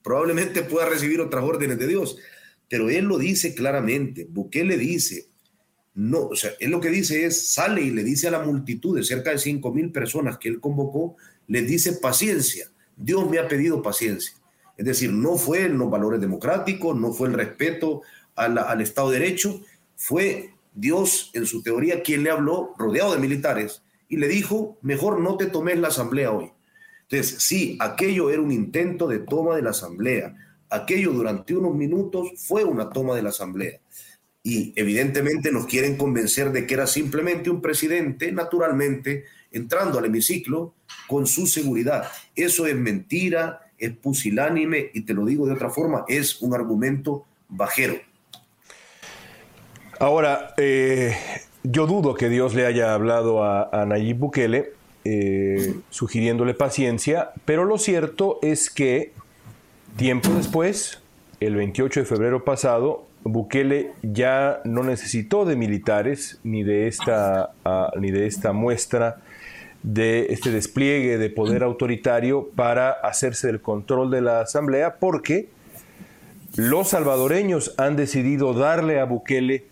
probablemente 0.04 0.64
pueda 0.64 0.88
recibir 0.88 1.22
otras 1.22 1.44
órdenes 1.44 1.80
de 1.80 1.88
Dios, 1.88 2.18
pero 2.70 2.90
él 2.90 3.06
lo 3.06 3.18
dice 3.18 3.56
claramente. 3.56 4.28
le 4.54 4.78
dice, 4.78 5.28
no, 5.98 6.28
o 6.28 6.36
sea, 6.36 6.52
él 6.60 6.70
lo 6.70 6.80
que 6.80 6.92
dice 6.92 7.26
es, 7.26 7.48
sale 7.48 7.82
y 7.82 7.90
le 7.90 8.04
dice 8.04 8.28
a 8.28 8.32
la 8.32 8.44
multitud 8.44 8.96
de 8.96 9.04
cerca 9.04 9.32
de 9.32 9.40
5 9.40 9.74
mil 9.74 9.92
personas 9.92 10.38
que 10.38 10.48
él 10.48 10.60
convocó, 10.60 11.16
les 11.48 11.68
dice 11.68 11.94
paciencia, 11.94 12.70
Dios 12.96 13.28
me 13.28 13.40
ha 13.40 13.48
pedido 13.48 13.82
paciencia. 13.82 14.38
Es 14.78 14.86
decir, 14.86 15.12
no 15.12 15.38
fue 15.38 15.66
en 15.66 15.80
los 15.80 15.90
valores 15.90 16.22
democráticos, 16.22 16.96
no 16.96 17.14
fue 17.14 17.30
el 17.30 17.34
respeto 17.34 18.04
al 18.36 18.80
Estado 18.80 19.10
de 19.10 19.20
Derecho, 19.20 19.62
fue 19.96 20.54
Dios 20.76 21.32
en 21.34 21.48
su 21.48 21.64
teoría 21.64 22.04
quien 22.04 22.22
le 22.22 22.30
habló, 22.30 22.76
rodeado 22.78 23.16
de 23.16 23.20
militares, 23.20 23.82
y 24.08 24.18
le 24.18 24.28
dijo, 24.28 24.78
mejor 24.84 25.20
no 25.20 25.36
te 25.36 25.48
tomes 25.48 25.80
la 25.80 25.88
asamblea 25.88 26.32
hoy. 26.32 26.52
Entonces, 27.10 27.42
sí, 27.42 27.76
aquello 27.82 28.30
era 28.30 28.44
un 28.44 28.52
intento 28.52 29.08
de 29.08 29.18
toma 29.18 29.56
de 29.56 29.64
la 29.64 29.72
asamblea, 29.72 30.36
aquello 30.70 31.12
durante 31.12 31.56
unos 31.56 31.74
minutos 31.74 32.30
fue 32.36 32.64
una 32.66 32.92
toma 32.92 33.16
de 33.16 33.24
la 33.24 33.30
asamblea 33.30 33.80
Y 34.48 34.72
evidentemente 34.78 35.52
nos 35.52 35.66
quieren 35.66 35.98
convencer 35.98 36.54
de 36.54 36.66
que 36.66 36.76
era 36.76 36.88
simplemente 36.88 37.50
un 37.50 37.62
presidente, 37.62 38.32
naturalmente, 38.32 39.26
entrando 39.52 40.00
al 40.00 40.06
hemiciclo 40.06 40.74
con 41.06 41.28
su 41.28 41.48
seguridad. 41.48 42.06
Eso 42.34 42.66
es 42.66 42.74
mentira, 42.74 43.60
es 43.78 43.92
pusilánime 43.92 44.90
y 44.94 45.02
te 45.02 45.14
lo 45.14 45.26
digo 45.26 45.46
de 45.48 45.52
otra 45.52 45.70
forma, 45.70 46.06
es 46.08 46.42
un 46.42 46.54
argumento 46.54 47.26
bajero. 47.50 47.96
Ahora, 50.00 50.54
eh, 50.56 51.14
yo 51.64 51.86
dudo 51.86 52.14
que 52.14 52.30
Dios 52.30 52.56
le 52.56 52.66
haya 52.66 52.94
hablado 52.94 53.44
a, 53.44 53.86
Nayib 53.86 54.16
Bukele 54.16 54.72
eh, 55.04 55.76
sugiriéndole 55.90 56.54
paciencia, 56.54 57.32
pero 57.44 57.66
lo 57.66 57.78
cierto 57.78 58.40
es 58.42 58.70
que 58.70 59.12
tiempo 59.98 60.30
después, 60.30 61.02
el 61.42 61.58
28 61.58 62.00
de 62.00 62.06
febrero 62.06 62.46
pasado, 62.46 63.08
Bukele 63.28 63.92
ya 64.02 64.62
no 64.64 64.84
necesitó 64.84 65.46
de 65.46 65.56
militares 65.56 66.40
ni 66.44 66.64
de 66.64 66.88
esta, 66.88 67.52
ah, 67.66 67.92
ni 68.00 68.12
de 68.12 68.28
esta 68.28 68.54
muestra 68.54 69.18
de 69.84 70.28
este 70.30 70.52
despliegue 70.52 71.18
de 71.18 71.30
poder 71.30 71.64
autoritario 71.64 72.50
para 72.56 72.92
hacerse 72.92 73.50
el 73.50 73.62
control 73.62 74.12
de 74.12 74.22
la 74.22 74.42
Asamblea 74.42 74.96
porque 75.00 75.50
los 76.56 76.90
salvadoreños 76.90 77.74
han 77.78 77.96
decidido 77.96 78.54
darle 78.54 79.00
a 79.00 79.06
Bukele 79.06 79.66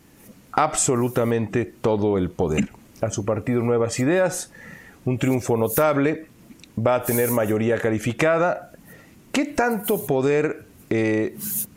absolutamente 0.51 1.65
todo 1.65 2.17
el 2.17 2.29
poder. 2.29 2.69
A 3.01 3.09
su 3.09 3.25
partido 3.25 3.61
Nuevas 3.61 3.99
Ideas, 3.99 4.51
un 5.03 5.17
triunfo 5.17 5.57
notable, 5.57 6.27
va 6.77 6.95
a 6.95 7.03
tener 7.03 7.31
mayoría 7.31 7.77
calificada. 7.79 8.71
¿Qué 9.31 9.45
tanto 9.45 10.05
poder 10.05 10.65
eh, 10.89 11.35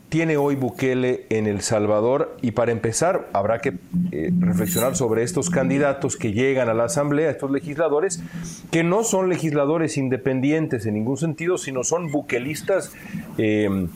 tiene 0.09 0.37
hoy 0.37 0.55
Bukele 0.55 1.25
en 1.29 1.47
El 1.47 1.61
Salvador? 1.61 2.35
Y 2.41 2.51
para 2.51 2.71
empezar, 2.71 3.29
habrá 3.33 3.59
que 3.59 3.75
eh, 4.11 4.31
reflexionar 4.39 4.95
sobre 4.95 5.23
estos 5.23 5.49
candidatos 5.49 6.17
que 6.17 6.33
llegan 6.33 6.67
a 6.67 6.73
la 6.73 6.85
Asamblea, 6.85 7.29
estos 7.29 7.51
legisladores, 7.51 8.21
que 8.71 8.83
no 8.83 9.03
son 9.03 9.29
legisladores 9.29 9.97
independientes 9.97 10.85
en 10.85 10.95
ningún 10.95 11.17
sentido, 11.17 11.57
sino 11.57 11.83
son 11.83 12.11
buquelistas 12.11 12.91
eh, 13.37 13.87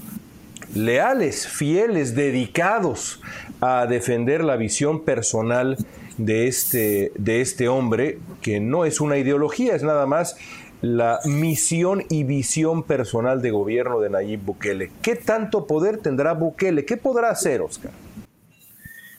leales, 0.76 1.48
fieles, 1.48 2.16
dedicados 2.16 3.22
a 3.62 3.86
defender 3.86 4.44
la 4.44 4.56
visión 4.56 5.04
personal 5.04 5.78
de 6.18 6.48
este, 6.48 7.12
de 7.16 7.42
este 7.42 7.68
hombre, 7.68 8.20
que 8.42 8.60
no 8.60 8.86
es 8.86 9.02
una 9.02 9.18
ideología, 9.18 9.76
es 9.76 9.84
nada 9.84 10.06
más 10.06 10.36
la 10.84 11.22
misión 11.24 12.04
y 12.10 12.26
visión 12.26 12.84
personal 12.84 13.42
de 13.42 13.52
gobierno 13.52 14.02
de 14.02 14.10
Nayib 14.10 14.42
Bukele. 14.42 14.92
¿Qué 15.02 15.16
tanto 15.16 15.66
poder 15.66 16.00
tendrá 16.00 16.34
Bukele? 16.34 16.84
¿Qué 16.84 16.98
podrá 16.98 17.30
hacer, 17.30 17.62
Oscar? 17.62 17.92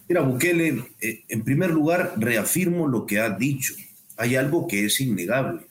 Mira, 0.07 0.21
Bukele, 0.21 0.85
eh, 1.01 1.25
en 1.27 1.43
primer 1.43 1.71
lugar, 1.71 2.13
reafirmo 2.19 2.87
lo 2.87 3.07
que 3.07 3.19
ha 3.19 3.31
dicho. 3.31 3.73
Hay 4.19 4.37
algo 4.37 4.69
que 4.69 4.85
es 4.85 5.01
innegable. 5.01 5.63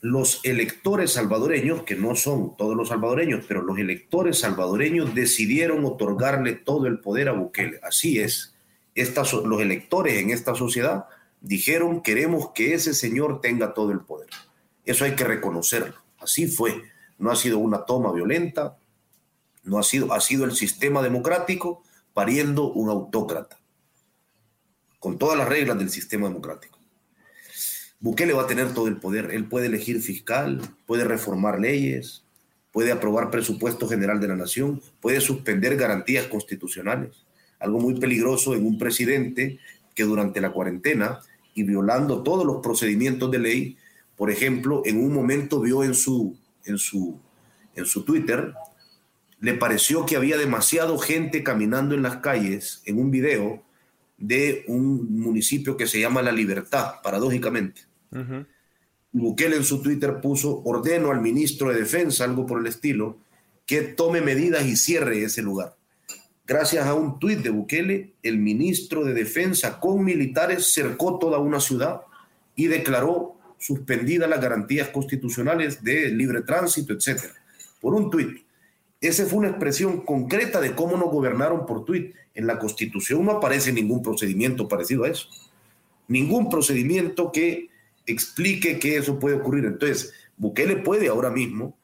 Los 0.00 0.40
electores 0.42 1.12
salvadoreños, 1.12 1.82
que 1.82 1.96
no 1.96 2.16
son 2.16 2.56
todos 2.56 2.74
los 2.74 2.88
salvadoreños, 2.88 3.44
pero 3.46 3.60
los 3.60 3.78
electores 3.78 4.38
salvadoreños 4.38 5.14
decidieron 5.14 5.84
otorgarle 5.84 6.54
todo 6.54 6.86
el 6.86 7.00
poder 7.00 7.28
a 7.28 7.32
Bukele. 7.32 7.78
Así 7.82 8.20
es. 8.20 8.54
los 8.94 9.60
electores 9.60 10.14
en 10.14 10.30
esta 10.30 10.54
sociedad 10.54 11.04
dijeron 11.42 12.02
queremos 12.02 12.52
que 12.54 12.72
ese 12.72 12.94
señor 12.94 13.42
tenga 13.42 13.74
todo 13.74 13.92
el 13.92 14.00
poder. 14.00 14.30
Eso 14.86 15.04
hay 15.04 15.14
que 15.14 15.24
reconocerlo. 15.24 15.96
Así 16.18 16.46
fue. 16.46 16.82
No 17.18 17.30
ha 17.30 17.36
sido 17.36 17.58
una 17.58 17.84
toma 17.84 18.12
violenta, 18.12 18.78
no 19.64 19.78
ha 19.78 19.82
sido, 19.82 20.12
ha 20.12 20.20
sido 20.20 20.44
el 20.44 20.52
sistema 20.52 21.02
democrático 21.02 21.82
pariendo 22.14 22.72
un 22.72 22.88
autócrata, 22.88 23.58
con 24.98 25.18
todas 25.18 25.36
las 25.36 25.48
reglas 25.48 25.78
del 25.78 25.90
sistema 25.90 26.28
democrático. 26.28 26.78
Bukele 28.00 28.32
va 28.32 28.42
a 28.42 28.46
tener 28.46 28.72
todo 28.72 28.88
el 28.88 28.98
poder. 28.98 29.30
Él 29.32 29.48
puede 29.48 29.66
elegir 29.66 30.00
fiscal, 30.00 30.60
puede 30.86 31.04
reformar 31.04 31.58
leyes, 31.58 32.24
puede 32.70 32.92
aprobar 32.92 33.30
presupuesto 33.30 33.88
general 33.88 34.20
de 34.20 34.28
la 34.28 34.36
nación, 34.36 34.82
puede 35.00 35.20
suspender 35.20 35.76
garantías 35.76 36.26
constitucionales. 36.26 37.24
Algo 37.58 37.80
muy 37.80 37.98
peligroso 37.98 38.54
en 38.54 38.66
un 38.66 38.78
presidente 38.78 39.58
que 39.94 40.04
durante 40.04 40.42
la 40.42 40.52
cuarentena 40.52 41.20
y 41.54 41.62
violando 41.62 42.22
todos 42.22 42.44
los 42.44 42.62
procedimientos 42.62 43.30
de 43.30 43.38
ley, 43.38 43.78
por 44.16 44.30
ejemplo, 44.30 44.82
en 44.84 44.98
un 44.98 45.12
momento 45.12 45.60
vio 45.60 45.84
en 45.84 45.94
su, 45.94 46.36
en 46.64 46.78
su, 46.78 47.18
en 47.74 47.86
su 47.86 48.04
Twitter, 48.04 48.54
le 49.40 49.54
pareció 49.54 50.06
que 50.06 50.16
había 50.16 50.38
demasiado 50.38 50.98
gente 50.98 51.42
caminando 51.42 51.94
en 51.94 52.02
las 52.02 52.16
calles 52.16 52.82
en 52.86 52.98
un 52.98 53.10
video 53.10 53.62
de 54.16 54.64
un 54.66 55.20
municipio 55.20 55.76
que 55.76 55.86
se 55.86 56.00
llama 56.00 56.22
La 56.22 56.32
Libertad, 56.32 56.94
paradójicamente. 57.02 57.82
Bukele 59.12 59.56
en 59.56 59.64
su 59.64 59.82
Twitter 59.82 60.20
puso, 60.22 60.62
ordeno 60.64 61.10
al 61.10 61.20
ministro 61.20 61.70
de 61.70 61.80
Defensa, 61.80 62.24
algo 62.24 62.46
por 62.46 62.60
el 62.60 62.66
estilo, 62.66 63.18
que 63.66 63.82
tome 63.82 64.20
medidas 64.20 64.64
y 64.64 64.76
cierre 64.76 65.22
ese 65.22 65.42
lugar. 65.42 65.76
Gracias 66.46 66.86
a 66.86 66.94
un 66.94 67.18
tuit 67.18 67.40
de 67.40 67.50
Bukele, 67.50 68.14
el 68.22 68.38
ministro 68.38 69.04
de 69.04 69.12
Defensa 69.12 69.80
con 69.80 70.04
militares 70.04 70.72
cercó 70.72 71.18
toda 71.18 71.38
una 71.38 71.60
ciudad 71.60 72.02
y 72.54 72.68
declaró 72.68 73.35
suspendidas 73.58 74.28
las 74.28 74.40
garantías 74.40 74.88
constitucionales 74.88 75.82
de 75.82 76.08
libre 76.10 76.42
tránsito, 76.42 76.92
etc. 76.92 77.32
Por 77.80 77.94
un 77.94 78.10
tuit. 78.10 78.44
Esa 79.00 79.26
fue 79.26 79.40
una 79.40 79.48
expresión 79.48 80.00
concreta 80.00 80.60
de 80.60 80.74
cómo 80.74 80.96
nos 80.96 81.10
gobernaron 81.10 81.66
por 81.66 81.84
tuit. 81.84 82.14
En 82.34 82.46
la 82.46 82.58
Constitución 82.58 83.24
no 83.24 83.32
aparece 83.32 83.72
ningún 83.72 84.02
procedimiento 84.02 84.68
parecido 84.68 85.04
a 85.04 85.08
eso. 85.08 85.28
Ningún 86.08 86.48
procedimiento 86.50 87.30
que 87.32 87.68
explique 88.06 88.78
que 88.78 88.96
eso 88.96 89.18
puede 89.18 89.36
ocurrir. 89.36 89.64
Entonces, 89.64 90.12
Bukele 90.36 90.76
puede 90.76 91.08
ahora 91.08 91.30
mismo 91.30 91.76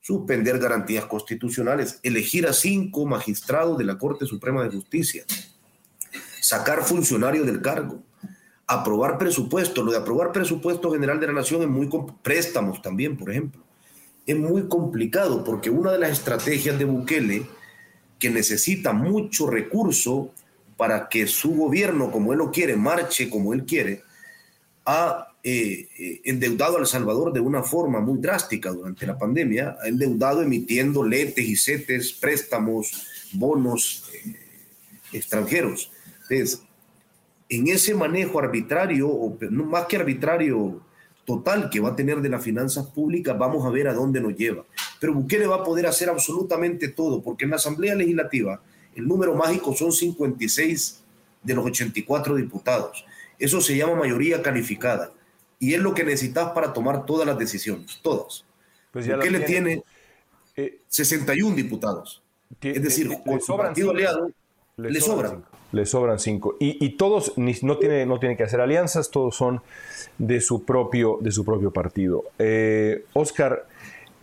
suspender 0.00 0.58
garantías 0.58 1.04
constitucionales, 1.06 2.00
elegir 2.02 2.46
a 2.46 2.52
cinco 2.52 3.06
magistrados 3.06 3.78
de 3.78 3.84
la 3.84 3.98
Corte 3.98 4.26
Suprema 4.26 4.62
de 4.62 4.70
Justicia, 4.70 5.24
sacar 6.40 6.82
funcionarios 6.84 7.46
del 7.46 7.60
cargo, 7.60 8.02
aprobar 8.70 9.18
presupuesto. 9.18 9.82
Lo 9.82 9.90
de 9.90 9.98
aprobar 9.98 10.30
presupuesto 10.30 10.92
general 10.92 11.18
de 11.18 11.26
la 11.26 11.32
nación 11.32 11.62
es 11.62 11.68
muy 11.68 11.88
préstamos 12.22 12.80
también, 12.80 13.16
por 13.16 13.30
ejemplo. 13.30 13.60
Es 14.24 14.36
muy 14.36 14.68
complicado 14.68 15.42
porque 15.42 15.70
una 15.70 15.92
de 15.92 15.98
las 15.98 16.12
estrategias 16.12 16.78
de 16.78 16.84
Bukele 16.84 17.46
que 18.18 18.30
necesita 18.30 18.92
mucho 18.92 19.48
recurso 19.48 20.32
para 20.76 21.08
que 21.08 21.26
su 21.26 21.54
gobierno, 21.54 22.12
como 22.12 22.32
él 22.32 22.38
lo 22.38 22.52
quiere, 22.52 22.76
marche 22.76 23.28
como 23.28 23.52
él 23.52 23.64
quiere, 23.64 24.02
ha 24.86 25.26
eh, 25.42 25.88
eh, 25.98 26.20
endeudado 26.24 26.76
a 26.76 26.80
El 26.80 26.86
Salvador 26.86 27.32
de 27.32 27.40
una 27.40 27.64
forma 27.64 28.00
muy 28.00 28.18
drástica 28.18 28.70
durante 28.70 29.04
la 29.04 29.18
pandemia, 29.18 29.76
ha 29.82 29.88
endeudado 29.88 30.42
emitiendo 30.42 31.02
letes 31.02 31.44
y 31.44 31.56
setes, 31.56 32.12
préstamos, 32.12 33.06
bonos 33.32 34.10
eh, 34.14 34.36
extranjeros. 35.12 35.90
Entonces, 36.22 36.62
en 37.50 37.68
ese 37.68 37.94
manejo 37.94 38.38
arbitrario, 38.38 39.08
o 39.08 39.36
más 39.50 39.86
que 39.86 39.96
arbitrario 39.96 40.80
total 41.26 41.68
que 41.68 41.80
va 41.80 41.90
a 41.90 41.96
tener 41.96 42.20
de 42.20 42.28
las 42.28 42.42
finanzas 42.42 42.86
públicas, 42.86 43.36
vamos 43.36 43.66
a 43.66 43.70
ver 43.70 43.88
a 43.88 43.92
dónde 43.92 44.20
nos 44.20 44.34
lleva. 44.34 44.64
Pero 44.98 45.12
Bukele 45.12 45.46
va 45.46 45.56
a 45.56 45.64
poder 45.64 45.86
hacer 45.86 46.08
absolutamente 46.08 46.88
todo, 46.88 47.22
porque 47.22 47.44
en 47.44 47.50
la 47.50 47.56
Asamblea 47.56 47.94
Legislativa 47.94 48.62
el 48.94 49.06
número 49.06 49.34
mágico 49.34 49.74
son 49.74 49.92
56 49.92 51.02
de 51.42 51.54
los 51.54 51.66
84 51.66 52.36
diputados. 52.36 53.04
Eso 53.38 53.60
se 53.60 53.76
llama 53.76 53.94
mayoría 53.96 54.42
calificada 54.42 55.12
y 55.58 55.74
es 55.74 55.80
lo 55.80 55.92
que 55.94 56.04
necesitas 56.04 56.50
para 56.52 56.72
tomar 56.72 57.04
todas 57.04 57.26
las 57.26 57.38
decisiones, 57.38 57.98
todas. 58.02 58.44
Pues 58.92 59.06
¿Qué 59.06 59.30
le 59.30 59.40
tiene 59.40 59.84
61 60.88 61.52
eh, 61.52 61.56
diputados. 61.56 62.22
Es 62.60 62.82
decir, 62.82 63.08
su 63.40 63.56
partido 63.56 63.90
aliado 63.90 64.30
le, 64.76 65.00
sobran. 65.00 65.44
Le 65.72 65.86
sobran 65.86 66.18
cinco. 66.18 66.56
Y, 66.58 66.90
todos 66.90 67.34
no 67.36 67.78
tiene, 67.78 68.06
no 68.06 68.18
tiene 68.18 68.36
que 68.36 68.42
hacer 68.42 68.60
alianzas, 68.60 69.10
todos 69.10 69.36
son 69.36 69.60
de 70.18 70.40
su 70.40 70.64
propio, 70.64 71.18
de 71.20 71.30
su 71.30 71.44
propio 71.44 71.70
partido. 71.70 72.24
Eh, 72.38 73.04
Oscar, 73.12 73.66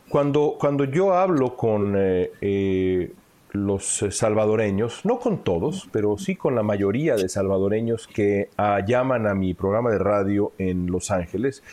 cuando, 0.09 0.55
cuando 0.59 0.83
yo 0.83 1.13
hablo 1.13 1.55
con 1.55 1.95
eh, 1.97 3.11
los 3.51 4.01
eh, 4.03 4.11
salvadoreños, 4.11 5.05
no 5.05 5.19
con 5.19 5.43
todos, 5.43 5.87
pero 5.91 6.17
sí 6.17 6.35
con 6.35 6.55
la 6.55 6.63
mayoría 6.63 7.15
de 7.15 7.29
salvadoreños 7.29 8.07
que 8.07 8.49
ah, 8.57 8.79
llaman 8.85 9.27
a 9.27 9.33
mi 9.33 9.53
programa 9.53 9.91
de 9.91 9.99
radio 9.99 10.53
en 10.57 10.87
Los 10.87 11.11
Ángeles. 11.11 11.63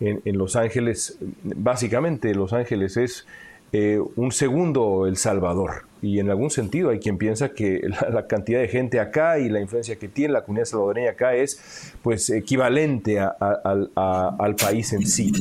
En, 0.00 0.20
Los 0.38 0.56
Ángeles, 0.56 1.18
básicamente 1.42 2.34
Los 2.34 2.52
Ángeles 2.52 2.96
es 2.96 3.26
eh, 3.72 4.00
un 4.16 4.32
segundo 4.32 5.06
El 5.06 5.16
Salvador. 5.16 5.84
Y 6.02 6.20
en 6.20 6.30
algún 6.30 6.50
sentido 6.50 6.90
hay 6.90 7.00
quien 7.00 7.18
piensa 7.18 7.50
que 7.50 7.80
la, 8.12 8.26
cantidad 8.26 8.60
de 8.60 8.68
gente 8.68 9.00
acá 9.00 9.38
y 9.38 9.48
la 9.48 9.60
influencia 9.60 9.96
que 9.96 10.08
tiene 10.08 10.34
la 10.34 10.42
comunidad 10.42 10.66
salvadoreña 10.66 11.10
acá 11.10 11.34
es 11.34 11.94
pues 12.02 12.30
equivalente 12.30 13.18
al 13.20 14.56
país 14.60 14.92
en 14.92 15.06
sí. 15.06 15.32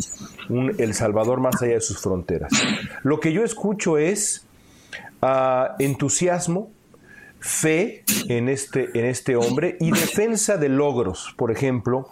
Un 0.50 0.74
El 0.78 0.94
Salvador 0.94 1.40
más 1.40 1.62
allá 1.62 1.74
de 1.74 1.82
sus 1.82 2.00
fronteras. 2.00 2.52
Lo 3.04 3.20
que 3.20 3.32
yo 3.34 3.44
escucho 3.44 3.98
es 3.98 4.46
entusiasmo, 5.80 6.72
fe 7.40 8.04
en 8.28 8.50
este, 8.50 8.98
en 8.98 9.06
este 9.06 9.36
hombre 9.36 9.78
y 9.80 9.92
defensa 9.92 10.58
de 10.58 10.70
logros. 10.70 11.34
Por 11.38 11.52
ejemplo, 11.52 12.10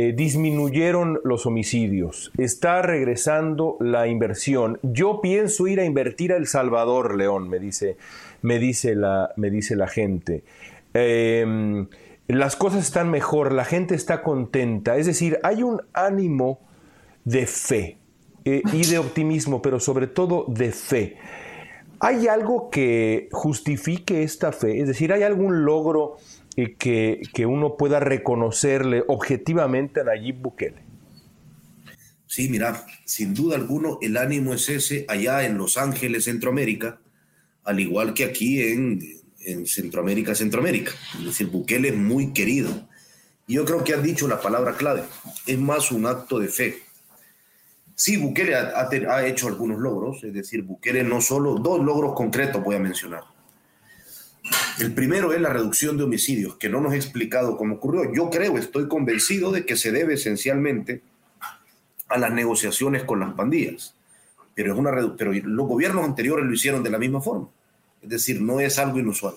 eh, 0.00 0.12
disminuyeron 0.12 1.20
los 1.24 1.44
homicidios, 1.44 2.30
está 2.38 2.82
regresando 2.82 3.76
la 3.80 4.06
inversión. 4.06 4.78
Yo 4.84 5.20
pienso 5.20 5.66
ir 5.66 5.80
a 5.80 5.84
invertir 5.84 6.32
a 6.32 6.36
El 6.36 6.46
Salvador, 6.46 7.16
León, 7.16 7.48
me 7.48 7.58
dice, 7.58 7.96
me 8.40 8.60
dice, 8.60 8.94
la, 8.94 9.32
me 9.34 9.50
dice 9.50 9.74
la 9.74 9.88
gente. 9.88 10.44
Em, 10.94 11.88
las 12.28 12.54
cosas 12.54 12.84
están 12.84 13.10
mejor, 13.10 13.50
la 13.50 13.64
gente 13.64 13.96
está 13.96 14.22
contenta, 14.22 14.96
es 14.98 15.06
decir, 15.06 15.40
hay 15.42 15.64
un 15.64 15.82
ánimo 15.92 16.60
de 17.24 17.46
fe 17.46 17.98
eh, 18.44 18.62
y 18.72 18.86
de 18.86 18.98
optimismo, 18.98 19.60
pero 19.62 19.80
sobre 19.80 20.06
todo 20.06 20.44
de 20.46 20.70
fe. 20.70 21.16
¿Hay 21.98 22.28
algo 22.28 22.70
que 22.70 23.28
justifique 23.32 24.22
esta 24.22 24.52
fe? 24.52 24.80
Es 24.80 24.86
decir, 24.86 25.12
¿hay 25.12 25.24
algún 25.24 25.64
logro 25.64 26.18
eh, 26.62 26.74
que, 26.76 27.22
que, 27.32 27.46
uno 27.46 27.76
pueda 27.76 28.00
reconocerle 28.00 29.04
objetivamente 29.06 30.00
a 30.00 30.04
Nayib 30.04 30.36
Bukele? 30.36 30.82
Sí, 32.26 32.48
mira, 32.48 32.84
sin 33.04 33.34
duda 33.34 33.56
alguno 33.56 33.98
el 34.02 34.16
ánimo 34.16 34.52
es 34.54 34.68
ese 34.68 35.04
allá 35.08 35.44
en 35.46 35.56
Los 35.56 35.78
Ángeles, 35.78 36.24
Centroamérica, 36.24 37.00
al 37.64 37.80
igual 37.80 38.14
que 38.14 38.24
aquí 38.24 38.60
en, 38.62 39.00
en 39.40 39.66
Centroamérica, 39.66 40.34
Centroamérica. 40.34 40.92
Es 41.18 41.24
decir, 41.24 41.46
Bukele 41.46 41.88
es 41.88 41.96
muy 41.96 42.32
querido. 42.32 42.88
Yo 43.46 43.64
creo 43.64 43.82
que 43.82 43.94
has 43.94 44.02
dicho 44.02 44.28
la 44.28 44.40
palabra 44.40 44.76
clave, 44.76 45.04
es 45.46 45.58
más 45.58 45.90
un 45.90 46.06
acto 46.06 46.38
de 46.38 46.48
fe 46.48 46.88
Sí, 47.98 48.16
Bukele 48.16 48.54
ha, 48.54 49.26
hecho 49.26 49.48
algunos 49.48 49.80
logros, 49.80 50.22
es 50.22 50.32
decir, 50.32 50.62
Bukele 50.62 51.02
no 51.02 51.20
solo, 51.20 51.56
dos 51.56 51.84
logros 51.84 52.14
concretos 52.14 52.62
voy 52.62 52.76
a 52.76 52.78
mencionar. 52.78 53.24
El 54.80 54.94
primero 54.94 55.32
es 55.32 55.40
la 55.40 55.52
reducción 55.52 55.96
de 55.96 56.04
homicidios, 56.04 56.56
que 56.56 56.68
no 56.68 56.80
nos 56.80 56.92
ha 56.92 56.96
explicado 56.96 57.56
cómo 57.56 57.76
ocurrió. 57.76 58.12
Yo 58.12 58.30
creo, 58.30 58.56
estoy 58.56 58.86
convencido 58.86 59.50
de 59.50 59.66
que 59.66 59.76
se 59.76 59.90
debe 59.90 60.14
esencialmente 60.14 61.02
a 62.08 62.16
las 62.16 62.32
negociaciones 62.32 63.02
con 63.02 63.18
las 63.18 63.34
pandillas. 63.34 63.96
Pero, 64.54 64.72
es 64.72 64.78
una 64.78 64.92
pero 65.16 65.32
los 65.32 65.66
gobiernos 65.66 66.04
anteriores 66.04 66.46
lo 66.46 66.52
hicieron 66.52 66.82
de 66.84 66.90
la 66.90 66.98
misma 66.98 67.20
forma. 67.20 67.48
Es 68.02 68.08
decir, 68.08 68.40
no 68.40 68.60
es 68.60 68.78
algo 68.78 68.98
inusual. 69.00 69.34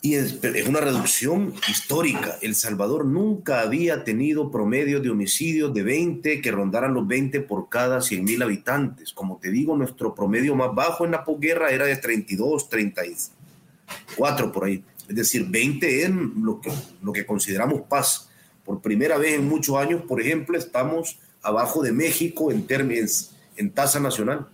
Y 0.00 0.14
es, 0.14 0.38
una 0.68 0.80
reducción 0.80 1.54
histórica. 1.68 2.38
El 2.40 2.54
Salvador 2.54 3.04
nunca 3.04 3.62
había 3.62 4.04
tenido 4.04 4.50
promedio 4.50 5.00
de 5.00 5.10
homicidios 5.10 5.74
de 5.74 5.82
20 5.82 6.40
que 6.40 6.52
rondaran 6.52 6.94
los 6.94 7.06
20 7.06 7.40
por 7.40 7.68
cada 7.68 8.00
100 8.00 8.24
mil 8.24 8.42
habitantes. 8.42 9.12
Como 9.12 9.38
te 9.38 9.50
digo, 9.50 9.76
nuestro 9.76 10.14
promedio 10.14 10.54
más 10.54 10.72
bajo 10.72 11.04
en 11.04 11.10
la 11.10 11.24
posguerra 11.24 11.70
era 11.70 11.84
de 11.84 11.96
32, 11.96 12.68
34 12.68 14.52
por 14.52 14.64
ahí. 14.64 14.84
Es 15.08 15.16
decir, 15.16 15.46
20 15.48 16.04
en 16.04 16.44
lo 16.44 16.60
que, 16.60 16.70
lo 17.02 17.12
que 17.12 17.26
consideramos 17.26 17.82
paz. 17.88 18.28
Por 18.64 18.80
primera 18.80 19.18
vez 19.18 19.34
en 19.34 19.48
muchos 19.48 19.76
años, 19.78 20.02
por 20.02 20.20
ejemplo, 20.20 20.56
estamos 20.56 21.18
abajo 21.42 21.82
de 21.82 21.90
México 21.90 22.52
en 22.52 22.66
términos, 22.66 23.32
en 23.56 23.70
tasa 23.70 23.98
nacional. 23.98 24.46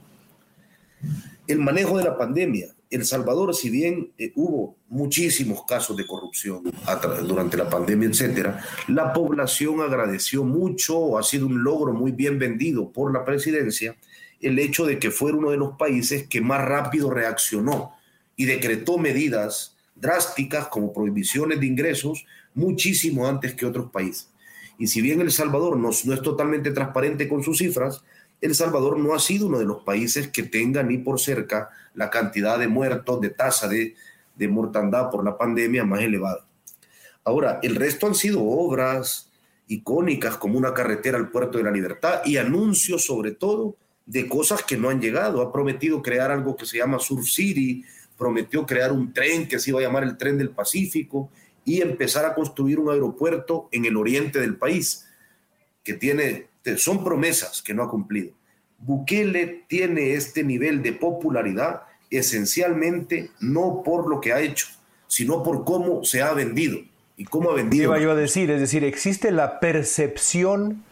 El 1.47 1.59
manejo 1.59 1.99
de 1.99 2.05
la 2.05 2.17
pandemia. 2.17 2.74
El 2.95 3.05
Salvador, 3.05 3.55
si 3.57 3.71
bien 3.71 4.13
eh, 4.19 4.31
hubo 4.37 4.77
muchísimos 4.89 5.65
casos 5.67 5.97
de 5.97 6.07
corrupción 6.07 6.63
durante 7.27 7.57
la 7.57 7.69
pandemia, 7.69 8.09
etcétera, 8.09 8.65
la 8.87 9.13
población 9.13 9.81
agradeció 9.81 10.45
mucho, 10.45 11.19
ha 11.19 11.25
sido 11.25 11.49
un 11.49 11.65
logro 11.65 11.93
muy 11.93 12.13
bien 12.13 12.39
vendido 12.39 12.93
por 12.93 13.13
la 13.13 13.25
presidencia, 13.25 13.97
el 14.41 14.59
hecho 14.61 14.87
de 14.87 15.01
que 15.01 15.11
fuera 15.11 15.37
uno 15.37 15.51
de 15.51 15.57
los 15.57 15.77
países 15.77 16.29
que 16.29 16.41
más 16.41 16.65
rápido 16.65 17.11
reaccionó 17.11 17.95
y 18.37 18.45
decretó 18.45 18.97
medidas 18.97 19.77
drásticas 19.97 20.69
como 20.69 20.93
prohibiciones 20.93 21.59
de 21.59 21.67
ingresos 21.67 22.25
muchísimo 22.55 23.27
antes 23.27 23.55
que 23.55 23.67
otros 23.67 23.91
países. 23.91 24.31
Y 24.79 24.87
si 24.87 25.01
bien 25.03 25.21
El 25.21 25.33
Salvador 25.33 25.77
no, 25.77 25.91
no 26.05 26.15
es 26.15 26.23
totalmente 26.23 26.71
transparente 26.71 27.29
con 27.29 27.43
sus 27.43 27.59
cifras, 27.59 28.05
el 28.41 28.55
Salvador 28.55 28.99
no 28.99 29.15
ha 29.15 29.19
sido 29.19 29.47
uno 29.47 29.59
de 29.59 29.65
los 29.65 29.83
países 29.83 30.29
que 30.29 30.43
tenga 30.43 30.83
ni 30.83 30.99
por 30.99 31.19
cerca 31.21 31.71
la 31.95 32.11
cantidad 32.11 32.59
de 32.59 32.69
muertos, 32.69 33.21
de 33.21 33.31
tasa 33.31 33.69
de, 33.69 33.95
de 34.37 34.49
mortandad 34.49 35.11
por 35.11 35.25
la 35.25 35.39
pandemia 35.39 35.85
más 35.85 36.03
elevada. 36.03 36.47
Ahora, 37.25 37.59
el 37.63 37.77
resto 37.77 38.07
han 38.07 38.15
sido 38.15 38.43
obras 38.43 39.31
icónicas 39.67 40.37
como 40.37 40.59
una 40.59 40.75
carretera 40.75 41.17
al 41.17 41.31
puerto 41.31 41.59
de 41.59 41.65
la 41.65 41.71
libertad 41.71 42.21
y 42.25 42.37
anuncios 42.37 43.07
sobre 43.07 43.33
todo 43.33 43.77
de 44.07 44.29
cosas 44.29 44.63
que 44.63 44.77
no 44.77 44.91
han 44.91 45.01
llegado. 45.01 45.41
Ha 45.41 45.53
prometido 45.53 46.03
crear 46.03 46.31
algo 46.31 46.57
que 46.57 46.67
se 46.67 46.79
llama 46.79 46.99
Surf 46.99 47.27
City, 47.27 47.85
prometió 48.19 48.67
crear 48.67 48.93
un 48.93 49.13
tren 49.13 49.49
que 49.49 49.59
se 49.59 49.71
iba 49.71 49.81
a 49.81 49.83
llamar 49.83 50.05
el 50.05 50.17
tren 50.17 50.37
del 50.37 50.51
Pacífico 50.51 51.31
y 51.65 51.81
empezar 51.81 52.25
a 52.27 52.35
construir 52.35 52.79
un 52.79 52.91
aeropuerto 52.91 53.69
en 53.73 53.87
el 53.87 53.97
oriente 53.97 54.39
del 54.39 54.57
país, 54.57 55.07
que 55.83 55.95
tiene 55.95 56.49
son 56.77 57.05
promesas 57.05 57.63
que 57.63 57.75
no 57.75 57.83
ha 57.83 57.89
cumplido. 57.89 58.33
Bukele 58.79 59.65
tiene 59.69 60.15
este 60.15 60.43
nivel 60.43 60.83
de 60.83 60.93
popularidad 60.93 61.83
esencialmente 62.11 63.31
no 63.41 63.83
por 63.85 64.09
lo 64.09 64.21
que 64.21 64.33
ha 64.33 64.41
hecho, 64.41 64.67
sino 65.07 65.43
por 65.43 65.65
cómo 65.65 66.05
se 66.05 66.23
ha 66.23 66.33
vendido 66.33 66.79
y 67.17 67.25
cómo 67.25 67.51
ha 67.51 67.55
vendido. 67.55 67.85
Iba 67.85 67.99
yo 67.99 68.11
a 68.13 68.15
decir, 68.15 68.51
es 68.51 68.61
decir, 68.61 68.85
existe 68.85 69.31
la 69.31 69.61
percepción 69.61 70.85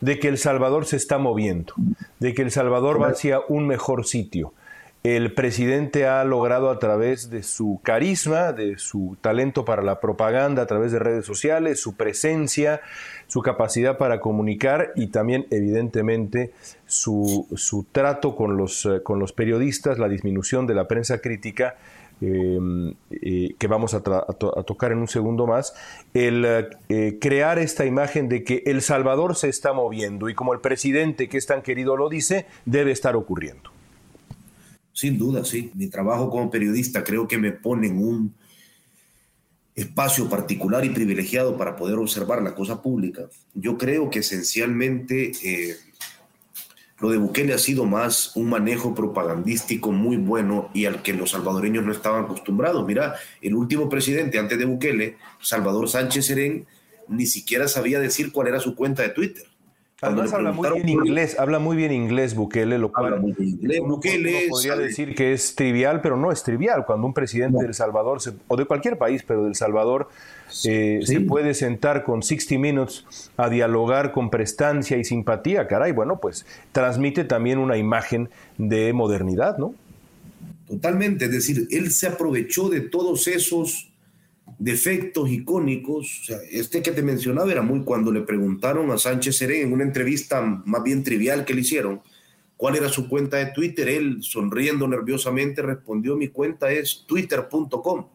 de 0.00 0.18
que 0.18 0.28
El 0.28 0.38
Salvador 0.38 0.86
se 0.86 0.96
está 0.96 1.18
moviendo, 1.18 1.74
de 2.18 2.34
que 2.34 2.42
El 2.42 2.50
Salvador 2.50 3.02
va 3.02 3.08
hacia 3.08 3.40
un 3.48 3.66
mejor 3.66 4.06
sitio 4.06 4.54
el 5.02 5.32
presidente 5.32 6.06
ha 6.06 6.22
logrado 6.24 6.68
a 6.68 6.78
través 6.78 7.30
de 7.30 7.42
su 7.42 7.80
carisma, 7.82 8.52
de 8.52 8.76
su 8.76 9.16
talento 9.22 9.64
para 9.64 9.82
la 9.82 9.98
propaganda, 9.98 10.62
a 10.62 10.66
través 10.66 10.92
de 10.92 10.98
redes 10.98 11.24
sociales, 11.24 11.80
su 11.80 11.96
presencia, 11.96 12.82
su 13.26 13.40
capacidad 13.40 13.96
para 13.96 14.20
comunicar 14.20 14.92
y 14.96 15.06
también, 15.06 15.46
evidentemente, 15.50 16.52
su, 16.86 17.46
trato 17.92 18.36
con 18.36 18.58
los, 18.58 18.84
eh, 18.84 19.02
con 19.02 19.18
los 19.18 19.32
periodistas, 19.32 19.98
la 19.98 20.08
disminución 20.08 20.66
de 20.66 20.74
la 20.74 20.86
prensa 20.86 21.18
crítica, 21.22 21.76
em, 22.20 22.92
eh, 23.10 23.54
que 23.58 23.66
vamos 23.68 23.94
a, 23.94 24.02
tocar 24.02 24.92
en 24.92 24.98
un 24.98 25.08
segundo 25.08 25.46
más, 25.46 25.74
el 26.12 26.44
eh, 26.90 27.18
crear 27.18 27.58
esta 27.58 27.86
imagen 27.86 28.28
de 28.28 28.44
que 28.44 28.62
El 28.66 28.82
Salvador 28.82 29.34
se 29.34 29.48
está 29.48 29.72
moviendo 29.72 30.28
y 30.28 30.34
como 30.34 30.52
el 30.52 30.60
presidente 30.60 31.30
que 31.30 31.38
es 31.38 31.46
tan 31.46 31.62
querido 31.62 31.96
lo 31.96 32.10
dice, 32.10 32.44
debe 32.66 32.90
estar 32.90 33.16
ocurriendo. 33.16 33.70
Sin 35.00 35.16
duda, 35.16 35.46
sí. 35.46 35.70
Mi 35.76 35.86
trabajo 35.86 36.28
como 36.28 36.50
periodista 36.50 37.02
creo 37.02 37.26
que 37.26 37.38
me 37.38 37.52
pone 37.52 37.86
en 37.86 38.04
un 38.04 38.34
espacio 39.74 40.28
particular 40.28 40.84
y 40.84 40.90
privilegiado 40.90 41.56
para 41.56 41.74
poder 41.74 41.96
observar 41.96 42.42
la 42.42 42.54
cosa 42.54 42.82
pública. 42.82 43.22
Yo 43.54 43.78
creo 43.78 44.10
que 44.10 44.18
esencialmente 44.18 45.32
eh, 45.42 45.76
lo 46.98 47.08
de 47.08 47.16
Bukele 47.16 47.54
ha 47.54 47.58
sido 47.58 47.86
más 47.86 48.36
un 48.36 48.50
manejo 48.50 48.94
propagandístico 48.94 49.90
muy 49.90 50.18
bueno 50.18 50.68
y 50.74 50.84
al 50.84 51.00
que 51.00 51.14
los 51.14 51.30
salvadoreños 51.30 51.82
no 51.82 51.92
estaban 51.92 52.24
acostumbrados. 52.24 52.86
Mira, 52.86 53.14
el 53.40 53.54
último 53.54 53.88
presidente 53.88 54.38
antes 54.38 54.58
de 54.58 54.66
Bukele, 54.66 55.16
Salvador 55.40 55.88
Sánchez 55.88 56.26
Serén, 56.26 56.66
ni 57.08 57.24
siquiera 57.24 57.68
sabía 57.68 58.00
decir 58.00 58.32
cuál 58.32 58.48
era 58.48 58.60
su 58.60 58.74
cuenta 58.74 59.02
de 59.02 59.08
Twitter. 59.08 59.49
Además 60.02 60.32
habla 60.32 60.52
muy 60.52 60.70
bien 60.70 60.88
inglés, 60.88 61.38
habla 61.38 61.58
muy 61.58 61.76
bien 61.76 61.92
inglés 61.92 62.34
Bukele, 62.34 62.78
lo 62.78 62.90
cual 62.90 63.20
Bukele 63.20 64.46
podría 64.48 64.76
decir 64.76 65.14
que 65.14 65.32
es 65.34 65.54
trivial, 65.54 66.00
pero 66.00 66.16
no 66.16 66.32
es 66.32 66.42
trivial. 66.42 66.86
Cuando 66.86 67.06
un 67.06 67.12
presidente 67.12 67.62
del 67.62 67.74
Salvador, 67.74 68.18
o 68.48 68.56
de 68.56 68.64
cualquier 68.64 68.96
país, 68.96 69.22
pero 69.26 69.44
del 69.44 69.54
Salvador, 69.54 70.08
eh, 70.64 71.00
se 71.04 71.20
puede 71.20 71.52
sentar 71.52 72.02
con 72.02 72.22
60 72.22 72.58
Minutes 72.58 73.04
a 73.36 73.50
dialogar 73.50 74.12
con 74.12 74.30
prestancia 74.30 74.96
y 74.96 75.04
simpatía, 75.04 75.68
caray, 75.68 75.92
bueno, 75.92 76.18
pues 76.18 76.46
transmite 76.72 77.24
también 77.24 77.58
una 77.58 77.76
imagen 77.76 78.30
de 78.56 78.92
modernidad, 78.92 79.58
¿no? 79.58 79.74
Totalmente, 80.66 81.26
es 81.26 81.32
decir, 81.32 81.66
él 81.70 81.90
se 81.90 82.06
aprovechó 82.06 82.68
de 82.68 82.80
todos 82.80 83.26
esos 83.26 83.89
defectos 84.60 85.30
icónicos. 85.30 86.20
O 86.20 86.24
sea, 86.26 86.38
este 86.50 86.82
que 86.82 86.92
te 86.92 87.02
mencionaba 87.02 87.50
era 87.50 87.62
muy 87.62 87.82
cuando 87.82 88.12
le 88.12 88.20
preguntaron 88.20 88.90
a 88.92 88.98
Sánchez 88.98 89.38
Serén 89.38 89.66
en 89.66 89.72
una 89.72 89.82
entrevista 89.82 90.40
más 90.42 90.82
bien 90.84 91.02
trivial 91.02 91.44
que 91.44 91.54
le 91.54 91.62
hicieron 91.62 92.02
cuál 92.56 92.76
era 92.76 92.90
su 92.90 93.08
cuenta 93.08 93.38
de 93.38 93.46
Twitter. 93.46 93.88
Él, 93.88 94.18
sonriendo 94.20 94.86
nerviosamente, 94.86 95.62
respondió: 95.62 96.14
Mi 96.14 96.28
cuenta 96.28 96.70
es 96.70 97.04
twitter.com. 97.08 98.06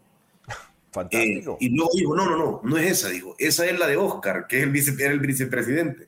Fantástico. 0.91 1.53
Eh, 1.59 1.65
y 1.65 1.69
luego 1.75 1.91
dijo: 1.95 2.15
No, 2.15 2.29
no, 2.29 2.37
no, 2.37 2.61
no 2.63 2.77
es 2.77 2.91
esa. 2.91 3.09
Dijo: 3.09 3.35
Esa 3.39 3.65
es 3.65 3.77
la 3.77 3.87
de 3.87 3.97
Oscar, 3.97 4.45
que 4.47 4.59
es 4.59 4.63
el 4.63 4.71
vice, 4.71 4.95
era 5.03 5.11
el 5.11 5.19
vicepresidente. 5.19 6.07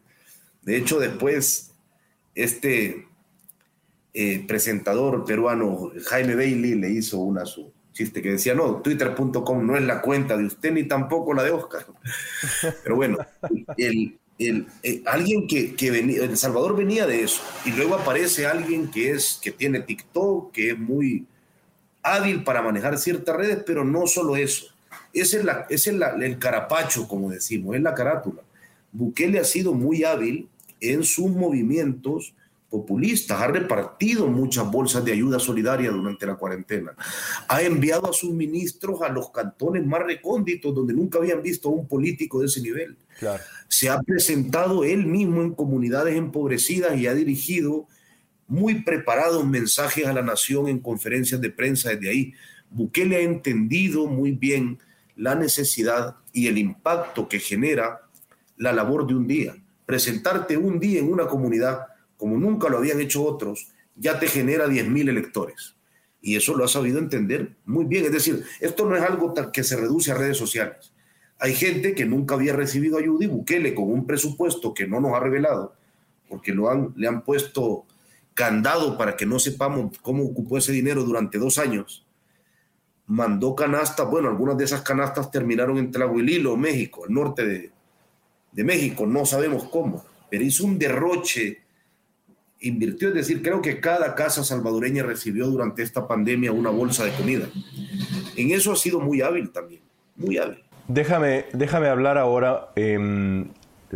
De 0.61 0.77
hecho, 0.77 0.99
después, 0.99 1.73
este 2.35 3.07
eh, 4.13 4.45
presentador 4.47 5.25
peruano, 5.25 5.91
Jaime 6.05 6.35
Bailey, 6.35 6.75
le 6.75 6.91
hizo 6.91 7.17
una 7.17 7.45
su 7.45 7.73
chiste 7.97 8.21
que 8.21 8.31
decía, 8.31 8.53
no, 8.53 8.77
twitter.com 8.77 9.65
no 9.65 9.75
es 9.75 9.83
la 9.83 10.01
cuenta 10.01 10.37
de 10.37 10.45
usted 10.45 10.71
ni 10.71 10.83
tampoco 10.83 11.33
la 11.33 11.43
de 11.43 11.51
Oscar. 11.51 11.85
Pero 12.83 12.95
bueno, 12.95 13.17
el, 13.75 14.17
el, 14.37 14.67
eh, 14.83 15.01
alguien 15.05 15.47
que, 15.47 15.75
que, 15.75 15.89
venía, 15.89 16.23
El 16.23 16.37
Salvador 16.37 16.75
venía 16.75 17.07
de 17.07 17.23
eso, 17.23 17.41
y 17.65 17.71
luego 17.71 17.95
aparece 17.95 18.45
alguien 18.45 18.91
que, 18.91 19.11
es, 19.11 19.39
que 19.41 19.51
tiene 19.51 19.81
TikTok, 19.81 20.51
que 20.51 20.71
es 20.71 20.79
muy 20.79 21.25
hábil 22.03 22.43
para 22.43 22.61
manejar 22.61 22.97
ciertas 22.99 23.35
redes, 23.35 23.63
pero 23.65 23.83
no 23.83 24.05
solo 24.05 24.35
eso. 24.35 24.67
Ese 25.11 25.39
es, 25.39 25.45
es 25.69 25.87
el 25.87 26.39
carapacho, 26.39 27.07
como 27.07 27.31
decimos, 27.31 27.75
es 27.75 27.81
la 27.81 27.95
carátula. 27.95 28.43
Bukele 28.91 29.39
ha 29.39 29.43
sido 29.43 29.73
muy 29.73 30.03
hábil 30.03 30.47
en 30.79 31.03
sus 31.03 31.31
movimientos 31.31 32.35
populistas, 32.69 33.41
ha 33.41 33.47
repartido 33.47 34.27
muchas 34.27 34.69
bolsas 34.69 35.03
de 35.05 35.13
ayuda 35.13 35.39
solidaria 35.39 35.89
durante 35.89 36.25
la 36.25 36.35
cuarentena, 36.35 36.93
ha 37.47 37.61
enviado 37.61 38.09
a 38.09 38.13
sus 38.13 38.31
ministros 38.31 39.01
a 39.01 39.09
los 39.09 39.31
cantones 39.31 39.85
más 39.85 40.01
recónditos 40.03 40.75
donde 40.75 40.93
nunca 40.93 41.19
habían 41.19 41.41
visto 41.41 41.69
a 41.69 41.71
un 41.71 41.87
político 41.87 42.39
de 42.39 42.47
ese 42.47 42.61
nivel. 42.61 42.97
Se 43.67 43.89
ha 43.89 43.99
presentado 44.01 44.83
él 44.83 45.05
mismo 45.05 45.41
en 45.41 45.53
comunidades 45.53 46.15
empobrecidas 46.15 46.97
y 46.97 47.07
ha 47.07 47.13
dirigido 47.13 47.87
muy 48.47 48.81
preparados 48.83 49.45
mensajes 49.45 50.05
a 50.05 50.13
la 50.13 50.21
nación 50.21 50.67
en 50.67 50.79
conferencias 50.79 51.41
de 51.41 51.49
prensa 51.49 51.89
desde 51.89 52.09
ahí. 52.09 52.33
Bukele 52.69 53.17
ha 53.17 53.21
entendido 53.21 54.07
muy 54.07 54.31
bien 54.31 54.79
la 55.15 55.35
necesidad 55.35 56.15
y 56.31 56.47
el 56.47 56.57
impacto 56.57 57.27
que 57.27 57.39
genera 57.39 58.01
la 58.55 58.71
labor 58.71 59.07
de 59.07 59.15
un 59.15 59.27
día. 59.27 59.55
Presentarte 59.85 60.57
un 60.57 60.79
día 60.79 60.99
en 60.99 61.11
una 61.11 61.27
comunidad 61.27 61.87
como 62.17 62.37
nunca 62.37 62.69
lo 62.69 62.77
habían 62.77 62.99
hecho 62.99 63.23
otros, 63.23 63.69
ya 63.95 64.19
te 64.19 64.27
genera 64.27 64.67
10.000 64.67 65.09
electores. 65.09 65.75
Y 66.21 66.35
eso 66.35 66.55
lo 66.55 66.65
ha 66.65 66.67
sabido 66.67 66.99
entender 66.99 67.55
muy 67.65 67.85
bien. 67.85 68.05
Es 68.05 68.11
decir, 68.11 68.43
esto 68.59 68.89
no 68.89 68.95
es 68.95 69.03
algo 69.03 69.33
que 69.53 69.63
se 69.63 69.77
reduce 69.77 70.11
a 70.11 70.15
redes 70.15 70.37
sociales. 70.37 70.91
Hay 71.39 71.53
gente 71.53 71.93
que 71.93 72.05
nunca 72.05 72.35
había 72.35 72.53
recibido 72.53 72.97
ayuda 72.97 73.25
y 73.25 73.27
Bukele 73.27 73.75
con 73.75 73.91
un 73.91 74.07
presupuesto 74.07 74.73
que 74.73 74.87
no 74.87 74.99
nos 74.99 75.13
ha 75.13 75.19
revelado, 75.19 75.75
porque 76.27 76.51
lo 76.51 76.69
han, 76.69 76.93
le 76.95 77.07
han 77.07 77.23
puesto 77.23 77.85
candado 78.33 78.97
para 78.97 79.15
que 79.15 79.25
no 79.25 79.39
sepamos 79.39 79.97
cómo 80.01 80.23
ocupó 80.23 80.57
ese 80.57 80.71
dinero 80.71 81.03
durante 81.03 81.37
dos 81.37 81.59
años, 81.59 82.07
mandó 83.05 83.55
canastas, 83.55 84.09
bueno, 84.09 84.29
algunas 84.29 84.57
de 84.57 84.65
esas 84.65 84.81
canastas 84.81 85.31
terminaron 85.31 85.77
en 85.77 85.91
Tlahuililo, 85.91 86.57
México, 86.57 87.05
al 87.05 87.13
norte 87.13 87.45
de, 87.45 87.71
de 88.51 88.63
México, 88.63 89.05
no 89.05 89.25
sabemos 89.25 89.69
cómo, 89.69 90.05
pero 90.29 90.43
hizo 90.43 90.65
un 90.65 90.77
derroche 90.77 91.61
invirtió, 92.59 93.09
es 93.09 93.13
decir, 93.13 93.41
creo 93.41 93.61
que 93.61 93.79
cada 93.79 94.15
casa 94.15 94.43
salvadoreña 94.43 95.03
recibió 95.03 95.47
durante 95.47 95.83
esta 95.83 96.07
pandemia 96.07 96.51
una 96.51 96.69
bolsa 96.69 97.05
de 97.05 97.11
comida. 97.11 97.47
En 98.35 98.51
eso 98.51 98.71
ha 98.71 98.75
sido 98.75 98.99
muy 98.99 99.21
hábil 99.21 99.51
también, 99.51 99.81
muy 100.15 100.37
hábil. 100.37 100.63
Déjame, 100.87 101.45
déjame 101.53 101.89
hablar 101.89 102.17
ahora 102.17 102.69
em, 102.75 103.49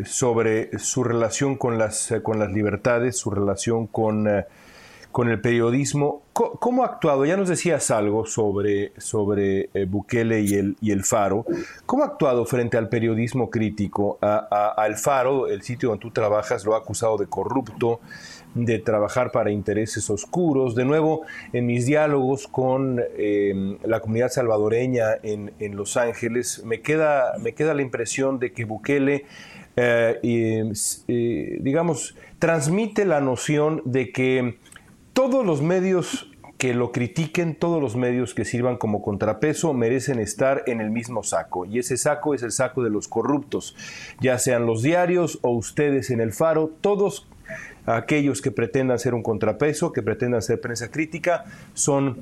sobre 0.05 0.77
su 0.77 1.03
relación 1.03 1.55
con 1.55 1.77
las, 1.77 2.13
con 2.21 2.39
las 2.39 2.51
libertades, 2.51 3.17
su 3.17 3.31
relación 3.31 3.87
con, 3.87 4.27
eh, 4.27 4.45
con 5.11 5.29
el 5.29 5.39
periodismo. 5.39 6.23
¿Cómo, 6.33 6.83
ha 6.83 6.87
actuado? 6.87 7.25
Ya 7.25 7.37
nos 7.37 7.49
decías 7.49 7.91
algo 7.91 8.25
sobre, 8.25 8.93
sobre 8.97 9.69
eh, 9.73 9.85
Bukele 9.85 10.41
y 10.41 10.55
el, 10.55 10.77
y 10.81 10.91
el 10.91 11.03
Faro. 11.03 11.45
¿Cómo 11.85 12.03
ha 12.03 12.07
actuado 12.07 12.45
frente 12.45 12.77
al 12.77 12.89
periodismo 12.89 13.49
crítico? 13.49 14.17
al 14.21 14.97
Faro, 14.97 15.47
el 15.47 15.61
sitio 15.61 15.89
donde 15.89 16.01
tú 16.01 16.11
trabajas, 16.11 16.65
lo 16.65 16.75
ha 16.75 16.79
acusado 16.79 17.17
de 17.17 17.27
corrupto 17.27 17.99
de 18.53 18.79
trabajar 18.79 19.31
para 19.31 19.51
intereses 19.51 20.09
oscuros. 20.09 20.75
De 20.75 20.85
nuevo, 20.85 21.21
en 21.53 21.65
mis 21.65 21.85
diálogos 21.85 22.47
con 22.47 23.01
eh, 23.17 23.77
la 23.83 23.99
comunidad 23.99 24.29
salvadoreña 24.29 25.17
en, 25.23 25.75
Los 25.75 25.97
Ángeles, 25.97 26.63
me 26.65 26.81
queda, 26.81 27.33
me 27.39 27.53
queda 27.53 27.73
la 27.73 27.81
impresión 27.81 28.39
de 28.39 28.51
que 28.51 28.65
Bukele, 28.65 29.25
eh, 29.75 30.19
eh, 31.07 31.57
digamos, 31.61 32.15
transmite 32.39 33.05
la 33.05 33.21
noción 33.21 33.81
de 33.85 34.11
que 34.11 34.57
todos 35.13 35.45
los 35.45 35.61
medios 35.61 36.27
que 36.61 36.75
lo 36.75 36.91
critiquen, 36.91 37.55
todos 37.55 37.81
los 37.81 37.95
medios 37.95 38.35
que 38.35 38.45
sirvan 38.45 38.77
como 38.77 39.01
contrapeso 39.01 39.73
merecen 39.73 40.19
estar 40.19 40.61
en 40.67 40.79
el 40.79 40.91
mismo 40.91 41.23
saco. 41.23 41.65
Y 41.65 41.79
ese 41.79 41.97
saco 41.97 42.35
es 42.35 42.43
el 42.43 42.51
saco 42.51 42.83
de 42.83 42.91
los 42.91 43.07
corruptos, 43.07 43.75
ya 44.19 44.37
sean 44.37 44.67
los 44.67 44.83
diarios 44.83 45.39
o 45.41 45.49
ustedes 45.49 46.11
en 46.11 46.21
el 46.21 46.33
faro, 46.33 46.71
todos 46.81 47.27
aquellos 47.85 48.41
que 48.41 48.51
pretendan 48.51 48.99
ser 48.99 49.13
un 49.13 49.23
contrapeso, 49.23 49.91
que 49.91 50.01
pretendan 50.01 50.41
ser 50.41 50.61
prensa 50.61 50.91
crítica, 50.91 51.45
son 51.73 52.21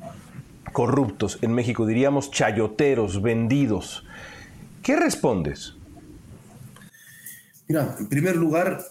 corruptos. 0.71 1.39
En 1.41 1.53
México 1.53 1.85
diríamos 1.85 2.31
chayoteros, 2.31 3.21
vendidos. 3.21 4.05
¿Qué 4.83 4.95
respondes? 4.95 5.75
Mira, 7.67 7.95
en 7.99 8.07
primer 8.07 8.35
lugar, 8.35 8.81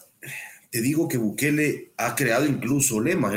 te 0.70 0.80
digo 0.80 1.08
que 1.08 1.18
Bukele 1.18 1.92
ha 1.96 2.14
creado 2.14 2.46
incluso 2.46 3.00
lemas. 3.00 3.34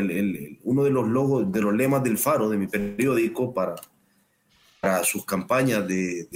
uno 0.63 0.83
de 0.83 0.89
los 0.91 1.07
logos, 1.07 1.51
de 1.51 1.61
los 1.61 1.73
lemas 1.73 2.03
del 2.03 2.17
Faro, 2.17 2.49
de 2.49 2.57
mi 2.57 2.67
periódico, 2.67 3.53
para, 3.53 3.75
para 4.79 5.03
sus 5.03 5.25
campañas 5.25 5.87
de, 5.87 6.27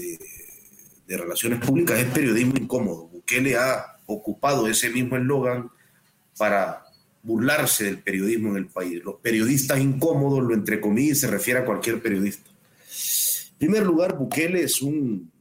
de 1.08 1.18
relaciones 1.18 1.60
públicas 1.60 2.00
es 2.00 2.06
periodismo 2.06 2.56
incómodo. 2.58 3.08
Bukele 3.08 3.56
ha 3.58 3.98
ocupado 4.06 4.68
ese 4.68 4.90
mismo 4.90 5.16
eslogan 5.16 5.70
para 6.38 6.85
burlarse 7.26 7.86
del 7.86 8.00
periodismo 8.00 8.52
en 8.52 8.58
el 8.58 8.68
país. 8.68 9.04
Los 9.04 9.16
periodistas 9.16 9.80
incómodos, 9.80 10.44
lo 10.44 10.54
entre 10.54 10.80
comillas, 10.80 11.20
se 11.20 11.28
refiere 11.28 11.60
a 11.60 11.66
cualquier 11.66 12.02
periodista. 12.02 12.50
En 12.50 13.58
primer 13.58 13.84
lugar, 13.84 14.18
Bukele 14.18 14.64
es 14.64 14.82
un 14.82 15.32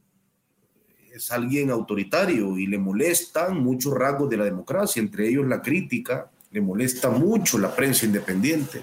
es 1.15 1.31
alguien 1.31 1.71
autoritario 1.71 2.57
y 2.57 2.67
le 2.67 2.77
molestan 2.77 3.63
muchos 3.63 3.93
rasgos 3.93 4.29
de 4.29 4.35
la 4.35 4.43
democracia, 4.43 5.01
entre 5.01 5.29
ellos 5.29 5.47
la 5.47 5.61
crítica, 5.61 6.29
le 6.51 6.59
molesta 6.59 7.09
mucho 7.09 7.57
la 7.57 7.73
prensa 7.73 8.05
independiente, 8.05 8.81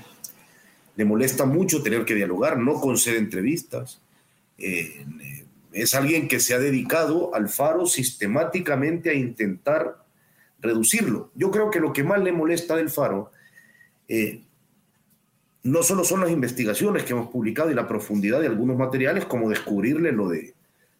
le 0.96 1.04
molesta 1.04 1.44
mucho 1.44 1.82
tener 1.82 2.06
que 2.06 2.14
dialogar, 2.14 2.56
no 2.56 2.80
concede 2.80 3.18
entrevistas. 3.18 4.00
Eh, 4.56 5.04
es 5.72 5.94
alguien 5.94 6.26
que 6.26 6.40
se 6.40 6.54
ha 6.54 6.58
dedicado 6.58 7.34
al 7.34 7.50
faro 7.50 7.84
sistemáticamente 7.84 9.10
a 9.10 9.14
intentar 9.14 10.01
reducirlo. 10.62 11.30
Yo 11.34 11.50
creo 11.50 11.70
que 11.70 11.80
lo 11.80 11.92
que 11.92 12.04
más 12.04 12.22
le 12.22 12.32
molesta 12.32 12.76
del 12.76 12.88
Faro 12.88 13.32
eh, 14.08 14.42
no 15.64 15.82
solo 15.82 16.04
son 16.04 16.20
las 16.20 16.30
investigaciones 16.30 17.04
que 17.04 17.12
hemos 17.12 17.28
publicado 17.28 17.70
y 17.70 17.74
la 17.74 17.86
profundidad 17.86 18.40
de 18.40 18.46
algunos 18.46 18.76
materiales, 18.76 19.26
como 19.26 19.50
descubrirle 19.50 20.12
lo 20.12 20.28
de 20.28 20.54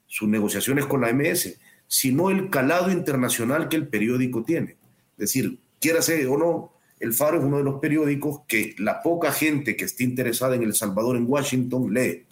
sus 0.06 0.28
negociaciones 0.28 0.86
con 0.86 1.00
la 1.00 1.12
MS, 1.12 1.56
sino 1.86 2.30
el 2.30 2.50
calado 2.50 2.90
internacional 2.90 3.68
que 3.68 3.76
el 3.76 3.88
periódico 3.88 4.44
tiene. 4.44 4.76
Es 5.12 5.18
decir, 5.18 5.58
quiera 5.80 6.02
ser 6.02 6.26
o 6.26 6.36
no, 6.36 6.72
el 7.00 7.12
Faro 7.12 7.38
es 7.38 7.44
uno 7.44 7.58
de 7.58 7.64
los 7.64 7.80
periódicos 7.80 8.42
que 8.46 8.74
la 8.78 9.02
poca 9.02 9.32
gente 9.32 9.76
que 9.76 9.84
esté 9.84 10.04
interesada 10.04 10.54
en 10.54 10.62
El 10.62 10.74
Salvador, 10.74 11.16
en 11.16 11.26
Washington, 11.28 11.92
lee. 11.92 12.24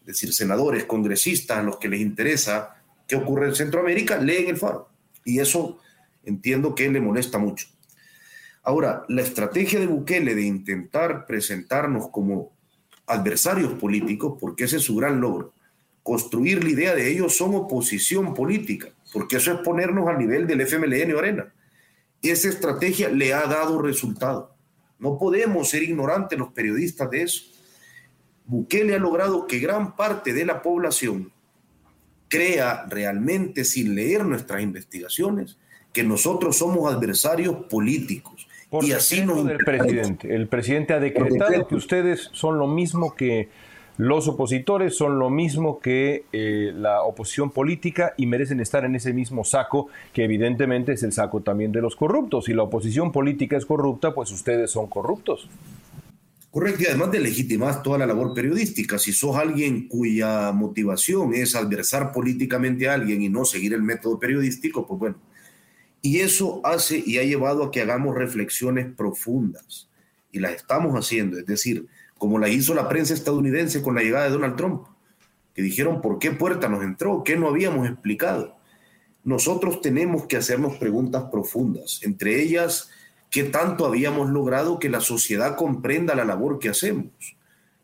Es 0.00 0.06
decir, 0.06 0.32
senadores, 0.32 0.84
congresistas, 0.84 1.64
los 1.64 1.78
que 1.78 1.88
les 1.88 2.00
interesa 2.00 2.76
qué 3.06 3.16
ocurre 3.16 3.48
en 3.48 3.54
Centroamérica, 3.54 4.18
leen 4.18 4.48
el 4.48 4.56
Faro. 4.56 4.88
Y 5.24 5.38
eso 5.38 5.78
entiendo 6.26 6.74
que 6.74 6.88
le 6.90 7.00
molesta 7.00 7.38
mucho. 7.38 7.68
Ahora, 8.62 9.04
la 9.08 9.22
estrategia 9.22 9.78
de 9.78 9.86
Bukele 9.86 10.34
de 10.34 10.42
intentar 10.42 11.26
presentarnos 11.26 12.08
como 12.08 12.52
adversarios 13.06 13.74
políticos, 13.74 14.38
porque 14.40 14.64
ese 14.64 14.78
es 14.78 14.82
su 14.82 14.96
gran 14.96 15.20
logro, 15.20 15.52
construir 16.02 16.64
la 16.64 16.70
idea 16.70 16.94
de 16.94 17.10
ellos 17.10 17.36
son 17.36 17.54
oposición 17.54 18.32
política, 18.32 18.88
porque 19.12 19.36
eso 19.36 19.52
es 19.52 19.58
ponernos 19.60 20.08
al 20.08 20.18
nivel 20.18 20.46
del 20.46 20.62
FMLN 20.62 21.14
o 21.14 21.18
Arena. 21.18 21.52
Esa 22.22 22.48
estrategia 22.48 23.10
le 23.10 23.34
ha 23.34 23.46
dado 23.46 23.82
resultado. 23.82 24.54
No 24.98 25.18
podemos 25.18 25.68
ser 25.68 25.82
ignorantes 25.82 26.38
los 26.38 26.52
periodistas 26.52 27.10
de 27.10 27.22
eso. 27.22 27.44
Bukele 28.46 28.94
ha 28.94 28.98
logrado 28.98 29.46
que 29.46 29.58
gran 29.58 29.94
parte 29.94 30.32
de 30.32 30.46
la 30.46 30.62
población 30.62 31.32
crea 32.28 32.86
realmente 32.88 33.64
sin 33.64 33.94
leer 33.94 34.24
nuestras 34.24 34.62
investigaciones 34.62 35.58
que 35.94 36.02
nosotros 36.02 36.58
somos 36.58 36.92
adversarios 36.92 37.54
políticos. 37.70 38.46
y 38.82 38.92
así 38.92 39.24
nos 39.24 39.46
del 39.46 39.58
presidente. 39.58 40.34
El 40.34 40.48
presidente 40.48 40.92
ha 40.92 41.00
decretado 41.00 41.66
que 41.66 41.76
ustedes 41.76 42.28
son 42.32 42.58
lo 42.58 42.66
mismo 42.66 43.14
que 43.14 43.48
los 43.96 44.26
opositores, 44.26 44.96
son 44.96 45.20
lo 45.20 45.30
mismo 45.30 45.78
que 45.78 46.24
eh, 46.32 46.72
la 46.74 47.02
oposición 47.02 47.52
política 47.52 48.12
y 48.16 48.26
merecen 48.26 48.58
estar 48.58 48.84
en 48.84 48.96
ese 48.96 49.12
mismo 49.12 49.44
saco, 49.44 49.86
que 50.12 50.24
evidentemente 50.24 50.92
es 50.92 51.04
el 51.04 51.12
saco 51.12 51.42
también 51.42 51.70
de 51.70 51.80
los 51.80 51.94
corruptos. 51.94 52.46
Si 52.46 52.52
la 52.52 52.64
oposición 52.64 53.12
política 53.12 53.56
es 53.56 53.64
corrupta, 53.64 54.12
pues 54.12 54.32
ustedes 54.32 54.72
son 54.72 54.88
corruptos. 54.88 55.48
Correcto, 56.50 56.82
y 56.82 56.86
además 56.86 57.12
de 57.12 57.20
legitimar 57.20 57.82
toda 57.82 57.98
la 57.98 58.06
labor 58.06 58.34
periodística, 58.34 58.98
si 58.98 59.12
sos 59.12 59.36
alguien 59.36 59.86
cuya 59.86 60.50
motivación 60.50 61.34
es 61.34 61.54
adversar 61.54 62.10
políticamente 62.10 62.88
a 62.88 62.94
alguien 62.94 63.22
y 63.22 63.28
no 63.28 63.44
seguir 63.44 63.74
el 63.74 63.82
método 63.82 64.18
periodístico, 64.18 64.86
pues 64.86 64.98
bueno, 64.98 65.16
y 66.04 66.20
eso 66.20 66.60
hace 66.64 67.02
y 67.04 67.16
ha 67.16 67.22
llevado 67.22 67.64
a 67.64 67.70
que 67.70 67.80
hagamos 67.80 68.14
reflexiones 68.14 68.94
profundas. 68.94 69.88
Y 70.30 70.38
las 70.38 70.52
estamos 70.52 70.94
haciendo, 70.96 71.38
es 71.38 71.46
decir, 71.46 71.86
como 72.18 72.38
la 72.38 72.50
hizo 72.50 72.74
la 72.74 72.90
prensa 72.90 73.14
estadounidense 73.14 73.80
con 73.80 73.94
la 73.94 74.02
llegada 74.02 74.26
de 74.26 74.32
Donald 74.32 74.54
Trump, 74.54 74.86
que 75.54 75.62
dijeron 75.62 76.02
por 76.02 76.18
qué 76.18 76.32
puerta 76.32 76.68
nos 76.68 76.84
entró, 76.84 77.24
qué 77.24 77.38
no 77.38 77.48
habíamos 77.48 77.88
explicado. 77.88 78.54
Nosotros 79.24 79.80
tenemos 79.80 80.26
que 80.26 80.36
hacernos 80.36 80.76
preguntas 80.76 81.24
profundas, 81.32 82.00
entre 82.02 82.42
ellas, 82.42 82.90
qué 83.30 83.44
tanto 83.44 83.86
habíamos 83.86 84.28
logrado 84.28 84.78
que 84.78 84.90
la 84.90 85.00
sociedad 85.00 85.56
comprenda 85.56 86.14
la 86.14 86.26
labor 86.26 86.58
que 86.58 86.68
hacemos. 86.68 87.12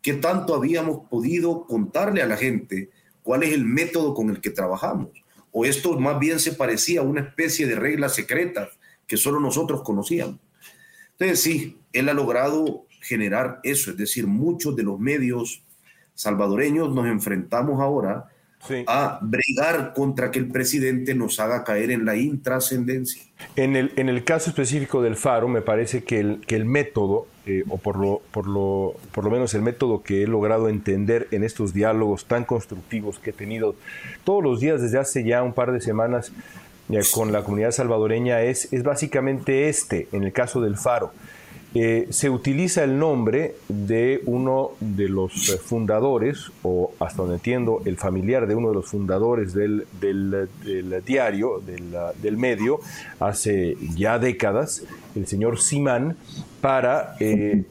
qué 0.02 0.12
tanto 0.12 0.54
habíamos 0.54 1.08
podido 1.08 1.64
contarle 1.64 2.20
a 2.20 2.26
la 2.26 2.36
gente 2.36 2.90
cuál 3.22 3.44
es 3.44 3.54
el 3.54 3.64
método 3.64 4.12
con 4.12 4.28
el 4.28 4.42
que 4.42 4.50
trabajamos. 4.50 5.08
O 5.52 5.64
esto 5.64 5.98
más 5.98 6.18
bien 6.18 6.38
se 6.38 6.52
parecía 6.52 7.00
a 7.00 7.04
una 7.04 7.22
especie 7.22 7.66
de 7.66 7.74
reglas 7.74 8.14
secretas 8.14 8.68
que 9.06 9.16
solo 9.16 9.40
nosotros 9.40 9.82
conocíamos. 9.82 10.36
Entonces 11.12 11.40
sí, 11.40 11.78
él 11.92 12.08
ha 12.08 12.14
logrado 12.14 12.86
generar 13.00 13.60
eso, 13.62 13.90
es 13.90 13.96
decir, 13.96 14.26
muchos 14.26 14.76
de 14.76 14.82
los 14.82 14.98
medios 14.98 15.62
salvadoreños 16.14 16.94
nos 16.94 17.06
enfrentamos 17.06 17.80
ahora 17.80 18.28
a 18.86 19.18
bregar 19.22 19.94
contra 19.94 20.30
que 20.30 20.38
el 20.38 20.48
presidente 20.48 21.14
nos 21.14 21.40
haga 21.40 21.64
caer 21.64 21.90
en 21.90 22.04
la 22.04 22.16
intrascendencia. 22.16 23.22
En 23.56 23.74
el, 23.74 23.92
en 23.96 24.08
el 24.10 24.22
caso 24.22 24.50
específico 24.50 25.00
del 25.02 25.16
Faro, 25.16 25.48
me 25.48 25.62
parece 25.62 26.04
que 26.04 26.20
el, 26.20 26.40
que 26.46 26.56
el 26.56 26.66
método, 26.66 27.26
eh, 27.50 27.64
o 27.68 27.78
por 27.78 27.96
lo, 27.96 28.22
por, 28.30 28.46
lo, 28.46 28.94
por 29.12 29.24
lo 29.24 29.30
menos 29.30 29.54
el 29.54 29.62
método 29.62 30.02
que 30.02 30.22
he 30.22 30.26
logrado 30.28 30.68
entender 30.68 31.26
en 31.32 31.42
estos 31.42 31.74
diálogos 31.74 32.26
tan 32.26 32.44
constructivos 32.44 33.18
que 33.18 33.30
he 33.30 33.32
tenido 33.32 33.74
todos 34.22 34.44
los 34.44 34.60
días 34.60 34.80
desde 34.80 34.98
hace 34.98 35.24
ya 35.24 35.42
un 35.42 35.52
par 35.52 35.72
de 35.72 35.80
semanas 35.80 36.32
eh, 36.90 37.00
con 37.12 37.32
la 37.32 37.42
comunidad 37.42 37.72
salvadoreña, 37.72 38.42
es, 38.42 38.72
es 38.72 38.84
básicamente 38.84 39.68
este, 39.68 40.06
en 40.12 40.22
el 40.22 40.32
caso 40.32 40.60
del 40.60 40.76
Faro 40.76 41.12
eh, 41.72 42.08
se 42.10 42.28
utiliza 42.28 42.82
el 42.82 42.98
nombre 42.98 43.54
de 43.68 44.22
uno 44.26 44.72
de 44.80 45.08
los 45.08 45.50
eh, 45.50 45.58
fundadores, 45.58 46.50
o 46.64 46.92
hasta 46.98 47.18
donde 47.18 47.36
entiendo, 47.36 47.80
el 47.84 47.96
familiar 47.96 48.48
de 48.48 48.56
uno 48.56 48.70
de 48.70 48.74
los 48.74 48.86
fundadores 48.86 49.54
del, 49.54 49.86
diario, 51.06 51.62
del, 52.20 52.36
medio, 52.36 52.80
hace 53.20 53.76
ya 53.94 54.18
décadas, 54.18 54.82
el 55.14 55.28
señor 55.28 55.60
Simán, 55.60 56.16
para 56.60 57.14
eh, 57.20 57.64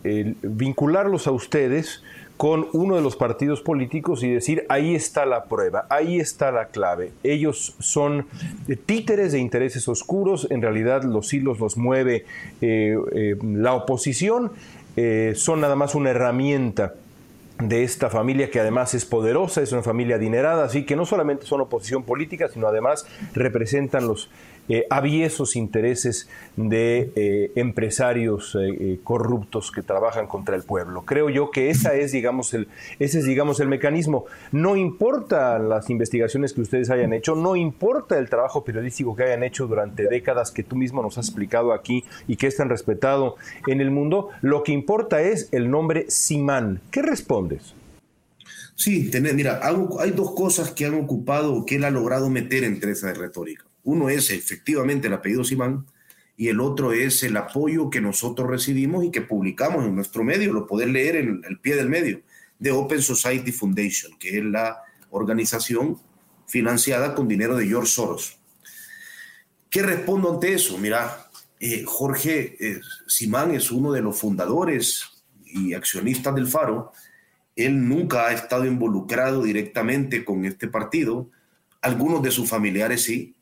vincularlos 0.43 1.27
a 1.27 1.31
ustedes 1.31 2.01
con 2.39 2.69
uno 2.71 2.95
de 2.95 3.01
los 3.01 3.17
partidos 3.17 3.59
políticos 3.59 4.23
y 4.23 4.31
decir, 4.31 4.65
ahí 4.69 4.95
está 4.95 5.25
la 5.25 5.43
prueba, 5.43 5.87
ahí 5.89 6.21
está 6.21 6.53
la 6.53 6.67
clave. 6.67 7.11
Ellos 7.21 7.75
son 7.79 8.27
títeres 8.85 9.33
de 9.33 9.39
intereses 9.39 9.89
oscuros, 9.89 10.47
en 10.49 10.61
realidad 10.61 11.03
los 11.03 11.33
hilos 11.33 11.59
los 11.59 11.75
mueve 11.75 12.23
eh, 12.61 12.95
eh, 13.11 13.35
la 13.43 13.73
oposición, 13.73 14.53
eh, 14.95 15.33
son 15.35 15.59
nada 15.59 15.75
más 15.75 15.95
una 15.95 16.11
herramienta 16.11 16.93
de 17.61 17.83
esta 17.83 18.09
familia 18.09 18.49
que 18.49 18.61
además 18.61 18.93
es 18.93 19.03
poderosa, 19.03 19.61
es 19.61 19.73
una 19.73 19.83
familia 19.83 20.15
adinerada, 20.15 20.63
así 20.63 20.85
que 20.85 20.95
no 20.95 21.05
solamente 21.05 21.45
son 21.45 21.59
oposición 21.59 22.03
política, 22.03 22.47
sino 22.47 22.67
además 22.67 23.05
representan 23.33 24.07
los 24.07 24.29
eh, 24.69 24.85
aviesos 24.89 25.55
intereses 25.55 26.29
de 26.55 27.11
eh, 27.15 27.51
empresarios 27.55 28.55
eh, 28.59 28.99
corruptos 29.03 29.71
que 29.71 29.81
trabajan 29.81 30.27
contra 30.27 30.55
el 30.55 30.63
pueblo. 30.63 31.03
Creo 31.05 31.29
yo 31.29 31.51
que 31.51 31.69
esa 31.69 31.95
es, 31.95 32.11
digamos, 32.11 32.53
ese 32.53 33.19
es, 33.19 33.25
digamos, 33.25 33.59
el 33.59 33.67
mecanismo. 33.67 34.25
No 34.51 34.75
importa 34.75 35.59
las 35.59 35.89
investigaciones 35.89 36.53
que 36.53 36.61
ustedes 36.61 36.89
hayan 36.89 37.13
hecho, 37.13 37.35
no 37.35 37.55
importa 37.55 38.17
el 38.17 38.29
trabajo 38.29 38.63
periodístico 38.63 39.15
que 39.15 39.23
hayan 39.23 39.43
hecho 39.43 39.67
durante 39.67 40.07
décadas 40.07 40.51
que 40.51 40.63
tú 40.63 40.75
mismo 40.75 41.01
nos 41.01 41.17
has 41.17 41.27
explicado 41.27 41.73
aquí 41.73 42.05
y 42.27 42.35
que 42.35 42.47
es 42.47 42.55
tan 42.55 42.69
respetado 42.69 43.35
en 43.67 43.81
el 43.81 43.91
mundo, 43.91 44.29
lo 44.41 44.63
que 44.63 44.71
importa 44.71 45.21
es 45.21 45.49
el 45.51 45.69
nombre 45.69 46.05
Simán. 46.09 46.81
¿Qué 46.91 47.01
respondes? 47.01 47.73
Sí, 48.75 49.11
mira, 49.33 49.59
hay 49.99 50.11
dos 50.11 50.31
cosas 50.35 50.71
que 50.71 50.85
han 50.85 50.93
ocupado, 50.93 51.65
que 51.65 51.75
él 51.75 51.83
ha 51.83 51.91
logrado 51.91 52.29
meter 52.29 52.63
entre 52.63 52.91
esa 52.91 53.13
retórica. 53.13 53.68
Uno 53.83 54.09
es 54.09 54.29
efectivamente 54.29 55.07
el 55.07 55.13
apellido 55.13 55.43
Simán 55.43 55.85
y 56.37 56.47
el 56.47 56.59
otro 56.59 56.93
es 56.93 57.23
el 57.23 57.35
apoyo 57.37 57.89
que 57.89 58.01
nosotros 58.01 58.49
recibimos 58.49 59.03
y 59.03 59.11
que 59.11 59.21
publicamos 59.21 59.85
en 59.85 59.95
nuestro 59.95 60.23
medio, 60.23 60.53
lo 60.53 60.67
podés 60.67 60.87
leer 60.87 61.17
en 61.17 61.41
el 61.47 61.59
pie 61.59 61.75
del 61.75 61.89
medio, 61.89 62.21
de 62.57 62.71
Open 62.71 63.01
Society 63.01 63.51
Foundation, 63.51 64.17
que 64.17 64.37
es 64.37 64.43
la 64.45 64.77
organización 65.09 65.99
financiada 66.47 67.13
con 67.13 67.27
dinero 67.27 67.57
de 67.57 67.67
George 67.67 67.91
Soros. 67.91 68.39
¿Qué 69.69 69.83
respondo 69.83 70.33
ante 70.33 70.53
eso? 70.53 70.77
Mira, 70.77 71.29
eh, 71.59 71.83
Jorge 71.85 72.55
eh, 72.59 72.79
Simán 73.05 73.51
es 73.51 73.69
uno 73.71 73.91
de 73.91 74.01
los 74.01 74.17
fundadores 74.17 75.23
y 75.45 75.73
accionistas 75.73 76.33
del 76.33 76.47
Faro. 76.47 76.93
Él 77.55 77.87
nunca 77.87 78.27
ha 78.27 78.31
estado 78.31 78.65
involucrado 78.65 79.43
directamente 79.43 80.23
con 80.23 80.45
este 80.45 80.67
partido. 80.67 81.29
Algunos 81.81 82.23
de 82.23 82.31
sus 82.31 82.49
familiares 82.49 83.03
sí, 83.03 83.35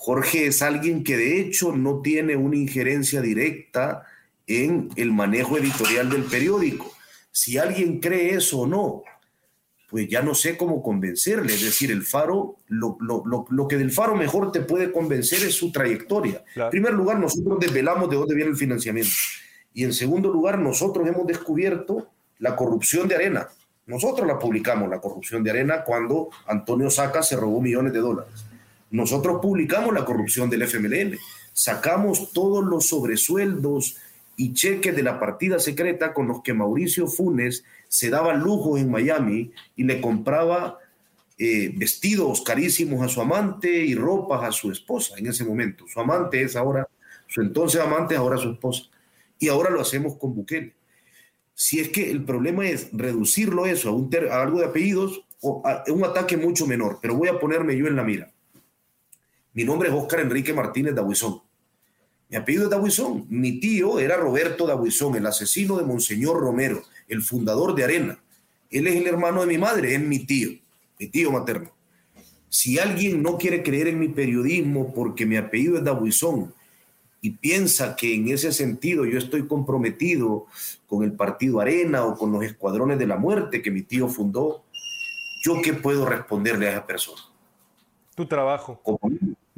Jorge 0.00 0.46
es 0.46 0.62
alguien 0.62 1.02
que 1.02 1.16
de 1.16 1.40
hecho 1.40 1.72
no 1.72 2.02
tiene 2.02 2.36
una 2.36 2.54
injerencia 2.54 3.20
directa 3.20 4.06
en 4.46 4.90
el 4.94 5.10
manejo 5.10 5.58
editorial 5.58 6.08
del 6.08 6.22
periódico. 6.22 6.92
Si 7.32 7.58
alguien 7.58 7.98
cree 7.98 8.34
eso 8.34 8.60
o 8.60 8.66
no, 8.68 9.02
pues 9.90 10.08
ya 10.08 10.22
no 10.22 10.36
sé 10.36 10.56
cómo 10.56 10.84
convencerle. 10.84 11.52
Es 11.52 11.64
decir, 11.64 11.90
el 11.90 12.04
Faro, 12.04 12.58
lo, 12.68 13.66
que 13.68 13.76
del 13.76 13.90
Faro 13.90 14.14
mejor 14.14 14.52
te 14.52 14.60
puede 14.60 14.92
convencer 14.92 15.42
es 15.42 15.56
su 15.56 15.72
trayectoria. 15.72 16.44
En 16.54 16.70
primer 16.70 16.94
lugar, 16.94 17.18
nosotros 17.18 17.58
desvelamos 17.58 18.08
de 18.08 18.16
dónde 18.16 18.36
viene 18.36 18.52
el 18.52 18.56
financiamiento. 18.56 19.10
Y 19.74 19.82
en 19.82 19.92
segundo 19.92 20.32
lugar, 20.32 20.60
nosotros 20.60 21.08
hemos 21.08 21.26
descubierto 21.26 22.08
la 22.38 22.54
corrupción 22.54 23.08
de 23.08 23.16
Arena. 23.16 23.48
Nosotros 23.86 24.28
la 24.28 24.38
publicamos, 24.38 24.88
la 24.88 25.00
corrupción 25.00 25.42
de 25.42 25.50
Arena, 25.50 25.82
cuando 25.82 26.30
Antonio 26.46 26.88
Saca 26.88 27.20
se 27.20 27.34
robó 27.34 27.60
millones 27.60 27.92
de 27.92 27.98
dólares. 27.98 28.47
Nosotros 28.90 29.40
publicamos 29.42 29.92
la 29.92 30.04
corrupción 30.04 30.48
del 30.48 30.62
FMLN, 30.62 31.18
sacamos 31.52 32.32
todos 32.32 32.64
los 32.64 32.88
sobresueldos 32.88 33.96
y 34.36 34.54
cheques 34.54 34.94
de 34.94 35.02
la 35.02 35.18
partida 35.18 35.58
secreta 35.58 36.14
con 36.14 36.28
los 36.28 36.42
que 36.42 36.54
Mauricio 36.54 37.06
Funes 37.08 37.64
se 37.88 38.08
daba 38.08 38.34
lujos 38.34 38.80
en 38.80 38.90
Miami 38.90 39.50
y 39.76 39.82
le 39.82 40.00
compraba 40.00 40.78
eh, 41.36 41.72
vestidos 41.74 42.42
carísimos 42.42 43.02
a 43.02 43.08
su 43.08 43.20
amante 43.20 43.68
y 43.68 43.94
ropas 43.94 44.44
a 44.44 44.52
su 44.52 44.70
esposa 44.70 45.16
en 45.18 45.26
ese 45.26 45.44
momento. 45.44 45.84
Su 45.86 46.00
amante 46.00 46.40
es 46.42 46.56
ahora, 46.56 46.88
su 47.26 47.42
entonces 47.42 47.80
amante 47.80 48.14
es 48.14 48.20
ahora 48.20 48.38
su 48.38 48.52
esposa. 48.52 48.84
Y 49.38 49.48
ahora 49.48 49.70
lo 49.70 49.80
hacemos 49.80 50.16
con 50.16 50.34
Bukele. 50.34 50.74
Si 51.54 51.80
es 51.80 51.88
que 51.88 52.10
el 52.10 52.24
problema 52.24 52.68
es 52.68 52.88
reducirlo 52.92 53.66
eso 53.66 53.88
a, 53.88 53.92
un 53.92 54.10
a 54.30 54.42
algo 54.42 54.60
de 54.60 54.66
apellidos 54.66 55.24
o 55.40 55.62
un 55.88 56.04
ataque 56.04 56.36
mucho 56.36 56.66
menor, 56.66 56.98
pero 57.02 57.14
voy 57.14 57.28
a 57.28 57.38
ponerme 57.38 57.76
yo 57.76 57.86
en 57.86 57.96
la 57.96 58.04
mira. 58.04 58.32
Mi 59.58 59.64
nombre 59.64 59.88
es 59.88 59.94
Óscar 59.96 60.20
Enrique 60.20 60.54
Martínez 60.54 60.94
Dabuizón. 60.94 61.42
Mi 62.28 62.36
apellido 62.36 62.62
es 62.62 62.70
Dabuizón. 62.70 63.26
Mi 63.28 63.58
tío 63.58 63.98
era 63.98 64.16
Roberto 64.16 64.68
Dabuizón, 64.68 65.16
el 65.16 65.26
asesino 65.26 65.76
de 65.76 65.84
Monseñor 65.84 66.38
Romero, 66.38 66.84
el 67.08 67.22
fundador 67.22 67.74
de 67.74 67.82
Arena. 67.82 68.20
Él 68.70 68.86
es 68.86 68.94
el 68.94 69.08
hermano 69.08 69.40
de 69.40 69.48
mi 69.48 69.58
madre, 69.58 69.96
es 69.96 70.00
mi 70.00 70.20
tío, 70.20 70.50
mi 71.00 71.08
tío 71.08 71.32
materno. 71.32 71.72
Si 72.48 72.78
alguien 72.78 73.20
no 73.20 73.36
quiere 73.36 73.64
creer 73.64 73.88
en 73.88 73.98
mi 73.98 74.06
periodismo 74.06 74.94
porque 74.94 75.26
mi 75.26 75.36
apellido 75.36 75.76
es 75.76 75.82
Dabuizón 75.82 76.54
y 77.20 77.30
piensa 77.30 77.96
que 77.96 78.14
en 78.14 78.28
ese 78.28 78.52
sentido 78.52 79.06
yo 79.06 79.18
estoy 79.18 79.48
comprometido 79.48 80.46
con 80.86 81.02
el 81.02 81.14
partido 81.14 81.58
Arena 81.58 82.04
o 82.04 82.16
con 82.16 82.30
los 82.30 82.44
escuadrones 82.44 82.96
de 83.00 83.08
la 83.08 83.16
muerte 83.16 83.60
que 83.60 83.72
mi 83.72 83.82
tío 83.82 84.06
fundó, 84.06 84.62
¿yo 85.42 85.60
qué 85.64 85.72
puedo 85.72 86.06
responderle 86.06 86.68
a 86.68 86.70
esa 86.70 86.86
persona? 86.86 87.22
Tu 88.14 88.24
trabajo. 88.24 88.80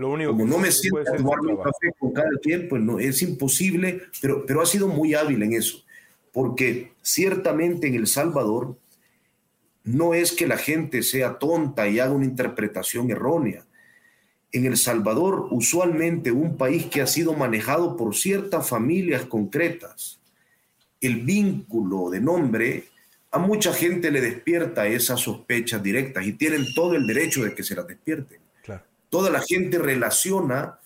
Lo 0.01 0.13
único 0.13 0.31
Como 0.31 0.47
no 0.47 0.57
me 0.57 0.73
siento 0.73 1.01
a 1.01 1.15
tomarme 1.15 1.53
un 1.53 1.63
café 1.63 1.93
con 1.99 2.13
cada 2.13 2.31
quien, 2.43 2.71
pues 2.71 2.83
no, 2.83 2.99
es 2.99 3.21
imposible, 3.21 4.01
pero, 4.23 4.47
pero 4.47 4.63
ha 4.63 4.67
sido 4.67 4.89
muy 4.89 5.13
hábil 5.13 5.43
en 5.43 5.53
eso, 5.53 5.85
porque 6.33 6.93
ciertamente 7.03 7.87
en 7.87 7.97
El 7.97 8.07
Salvador 8.07 8.79
no 9.85 10.15
es 10.15 10.33
que 10.33 10.47
la 10.47 10.57
gente 10.57 11.03
sea 11.03 11.39
tonta 11.39 11.87
y 11.87 11.99
haga 11.99 12.13
una 12.13 12.25
interpretación 12.25 13.11
errónea. 13.11 13.67
En 14.53 14.65
El 14.65 14.79
Salvador, 14.79 15.49
usualmente 15.51 16.33
un 16.33 16.57
país 16.57 16.87
que 16.87 17.03
ha 17.03 17.07
sido 17.07 17.35
manejado 17.35 17.99
por 17.99 18.17
ciertas 18.17 18.67
familias 18.67 19.27
concretas, 19.27 20.19
el 21.03 21.17
vínculo 21.27 22.09
de 22.09 22.21
nombre 22.23 22.85
a 23.33 23.39
mucha 23.39 23.75
gente 23.75 24.11
le 24.11 24.23
despierta 24.23 24.87
esas 24.87 25.21
sospechas 25.21 25.83
directas 25.83 26.27
y 26.27 26.33
tienen 26.33 26.65
todo 26.75 26.95
el 26.95 27.07
derecho 27.07 27.45
de 27.45 27.55
que 27.55 27.63
se 27.63 27.75
las 27.75 27.87
despierten 27.87 28.41
toda 29.11 29.31
la 29.31 29.41
gente 29.41 29.79
relaciona 29.79 30.79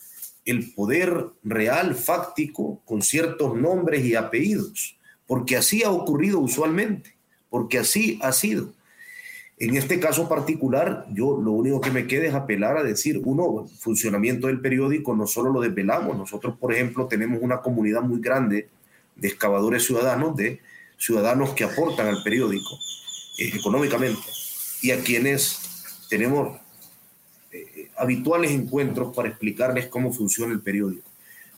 el 0.44 0.72
poder 0.72 1.26
real, 1.42 1.94
fáctico, 1.94 2.82
con 2.84 3.02
ciertos 3.02 3.56
nombres 3.56 4.04
y 4.04 4.14
apellidos, 4.14 4.96
porque 5.26 5.56
así 5.56 5.82
ha 5.82 5.90
ocurrido 5.90 6.40
usualmente, 6.40 7.16
porque 7.48 7.78
así 7.78 8.18
ha 8.22 8.32
sido. 8.32 8.72
En 9.58 9.76
este 9.76 10.00
caso 10.00 10.28
particular, 10.28 11.06
yo 11.12 11.38
lo 11.40 11.52
único 11.52 11.80
que 11.80 11.92
me 11.92 12.06
queda 12.06 12.26
es 12.26 12.34
apelar 12.34 12.76
a 12.76 12.82
decir, 12.82 13.22
uno, 13.24 13.66
funcionamiento 13.78 14.48
del 14.48 14.60
periódico 14.60 15.14
no 15.14 15.26
solo 15.26 15.52
lo 15.52 15.60
desvelamos, 15.60 16.16
nosotros, 16.16 16.56
por 16.58 16.74
ejemplo, 16.74 17.06
tenemos 17.06 17.38
una 17.40 17.60
comunidad 17.60 18.02
muy 18.02 18.20
grande 18.20 18.68
de 19.14 19.28
excavadores 19.28 19.84
ciudadanos, 19.86 20.36
de 20.36 20.60
ciudadanos 20.98 21.50
que 21.50 21.64
aportan 21.64 22.08
al 22.08 22.22
periódico 22.22 22.78
eh, 23.38 23.52
económicamente 23.54 24.22
y 24.82 24.90
a 24.90 25.00
quienes 25.00 25.60
tenemos 26.10 26.58
habituales 27.96 28.50
encuentros 28.50 29.14
para 29.14 29.28
explicarles 29.28 29.86
cómo 29.86 30.12
funciona 30.12 30.52
el 30.52 30.60
periódico. 30.60 31.10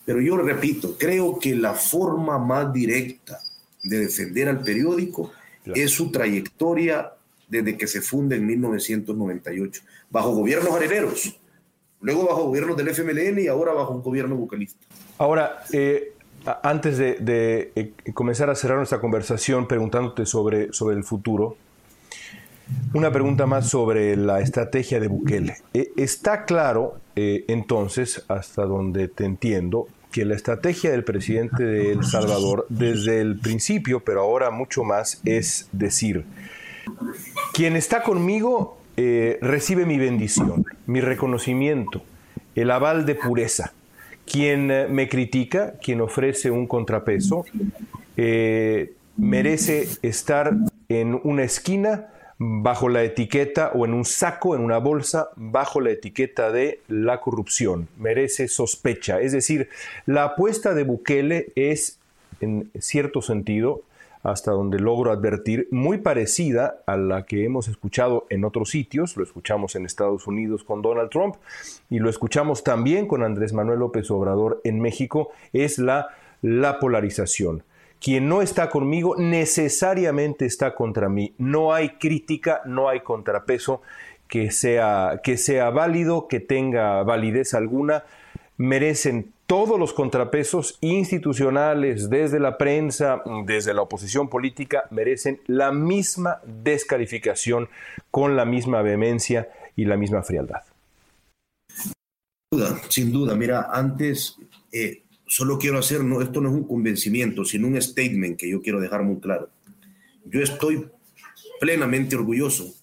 Pero 0.05 0.21
yo 0.21 0.37
repito, 0.37 0.97
creo 0.99 1.39
que 1.39 1.55
la 1.57 1.75
forma 1.75 2.39
más 2.39 2.73
directa 2.73 3.41
de 3.83 3.99
defender 3.99 4.49
al 4.49 4.63
periódico 4.63 5.33
es 5.75 5.91
su 5.91 6.11
trayectoria 6.11 7.13
desde 7.49 7.77
que 7.77 7.87
se 7.87 8.01
funda 8.01 8.37
en 8.37 8.47
1998, 8.47 9.83
bajo 10.11 10.33
gobiernos 10.33 10.73
areneros, 10.73 11.39
luego 12.01 12.27
bajo 12.27 12.45
gobiernos 12.45 12.77
del 12.77 12.89
FMLN 12.89 13.41
y 13.41 13.49
ahora 13.49 13.73
bajo 13.73 13.95
un 13.95 14.03
gobierno 14.03 14.37
bucalista. 14.37 14.85
Ahora, 15.19 15.63
eh, 15.73 16.13
antes 16.63 16.99
de, 16.99 17.73
eh, 17.75 17.93
comenzar 18.15 18.51
a 18.51 18.55
cerrar 18.55 18.79
nuestra 18.79 19.01
conversación 19.01 19.67
preguntándote 19.67 20.27
sobre, 20.27 20.73
sobre 20.73 20.97
el 20.97 21.05
futuro, 21.05 21.57
una 22.95 23.13
pregunta 23.13 23.47
más 23.47 23.69
sobre 23.69 24.17
la 24.17 24.41
estrategia 24.41 25.01
de 25.01 25.09
Bukele. 25.09 25.57
Eh, 25.75 25.93
está 25.97 26.45
claro, 26.45 27.01
entonces, 27.19 28.25
hasta 28.29 28.67
donde 28.67 29.09
te 29.09 29.25
entiendo, 29.25 29.89
que 30.13 30.27
la 30.27 30.35
estrategia 30.35 30.91
del 30.91 31.03
presidente 31.03 31.65
de 31.65 31.93
El 31.93 32.05
Salvador 32.05 32.67
desde 32.69 33.23
el 33.23 33.39
principio, 33.39 34.01
pero 34.01 34.21
ahora 34.21 34.51
mucho 34.51 34.85
más, 34.85 35.23
es 35.25 35.69
decir, 35.73 36.27
quien 37.55 37.75
está 37.75 38.03
conmigo 38.03 38.79
recibe 39.41 39.87
mi 39.87 39.97
bendición, 39.97 40.67
mi 40.87 41.01
reconocimiento, 41.01 42.03
el 42.55 42.71
aval 42.71 43.07
de 43.07 43.15
pureza 43.15 43.73
quien 44.27 44.71
eh, 44.71 44.87
me 44.89 45.09
critica, 45.09 45.75
quien 45.83 46.01
ofrece 46.01 46.51
un 46.51 46.67
contrapeso, 46.67 47.47
eh, 48.17 48.93
merece 49.17 49.89
estar 50.03 50.53
en 50.89 51.19
una 51.23 51.45
esquina 51.45 52.09
bajo 52.39 52.89
la 52.89 53.03
etiqueta 53.03 53.71
o 53.75 53.87
en 53.87 53.95
un 53.95 54.05
saco, 54.05 54.55
en 54.55 54.63
una 54.63 54.79
bolsa, 54.79 55.31
bajo 55.37 55.81
la 55.81 55.91
etiqueta 55.91 56.51
de 56.51 56.81
la 56.89 57.21
corrupción. 57.21 57.89
Merece 57.99 58.49
sospecha. 58.49 59.21
Es 59.21 59.33
decir, 59.33 59.69
la 60.05 60.25
apuesta 60.25 60.75
de 60.75 60.85
Bukele 60.85 61.53
es, 61.55 61.99
en 62.41 62.71
cierto 62.79 63.23
sentido, 63.23 63.83
hasta 64.23 64.51
donde 64.51 64.81
logro 64.81 65.13
advertir, 65.13 65.69
muy 65.71 65.99
parecida 65.99 66.83
a 66.87 66.97
la 66.97 67.25
que 67.27 67.45
hemos 67.45 67.69
escuchado 67.69 68.27
en 68.29 68.45
otros 68.45 68.71
sitios, 68.71 69.17
lo 69.17 69.23
escuchamos 69.23 69.77
en 69.77 69.87
Estados 69.87 70.27
Unidos 70.27 70.65
con 70.65 70.83
Donald 70.83 71.11
Trump 71.11 71.37
y 71.91 72.01
lo 72.01 72.11
escuchamos 72.11 72.65
también 72.65 73.07
con 73.07 73.23
Andrés 73.23 73.53
Manuel 73.53 73.79
López 73.79 74.11
Obrador 74.11 74.61
en 74.65 74.81
México, 74.81 75.31
es 75.53 75.79
la, 75.79 76.09
la 76.43 76.81
polarización. 76.81 77.63
Quien 78.07 78.29
no 78.29 78.41
está 78.41 78.71
conmigo 78.71 79.17
necesariamente 79.17 80.47
está 80.47 80.77
contra 80.77 81.09
mí. 81.09 81.35
No 81.39 81.75
hay 81.75 81.97
crítica, 81.99 82.63
no 82.65 82.89
hay 82.89 83.01
contrapeso 83.01 83.83
que 84.29 84.53
sea, 84.53 85.23
que 85.25 85.37
sea 85.37 85.71
válido, 85.71 86.29
que 86.29 86.39
tenga 86.39 87.03
validez 87.03 87.53
alguna. 87.53 88.05
Merecen 88.59 89.33
todos 89.47 89.77
los 89.77 89.93
contrapesos 89.93 90.79
institucionales, 90.83 92.09
desde 92.09 92.39
la 92.39 92.59
prensa, 92.59 93.25
desde 93.45 93.75
la 93.75 93.83
oposición 93.83 94.29
política, 94.29 94.85
merecen 94.93 95.41
la 95.49 95.73
misma 95.73 96.39
descalificación 96.47 97.69
con 98.13 98.37
la 98.37 98.45
misma 98.45 98.83
vehemencia 98.83 99.49
y 99.75 99.85
la 99.85 99.97
misma 99.97 100.23
frialdad. 100.23 100.63
Sin 101.69 101.93
duda, 102.53 102.81
sin 102.89 103.13
duda. 103.13 103.35
Mira, 103.35 103.69
antes 103.73 104.37
eh, 104.71 105.03
solo 105.27 105.59
quiero 105.59 105.79
hacer, 105.79 106.05
no, 106.05 106.23
esto 106.23 106.41
no 106.41 106.49
es 106.49 106.55
un 106.55 106.67
convencimiento, 106.67 107.45
sino 107.45 107.67
un 107.69 107.81
statement 107.81 108.39
que 108.39 108.49
yo 108.49 108.63
quiero 108.63 108.81
dejar 108.81 109.03
muy 109.03 109.21
claro. 109.21 109.51
Yo 110.25 110.41
estoy 110.41 110.87
plenamente 111.61 112.17
orgulloso 112.17 112.75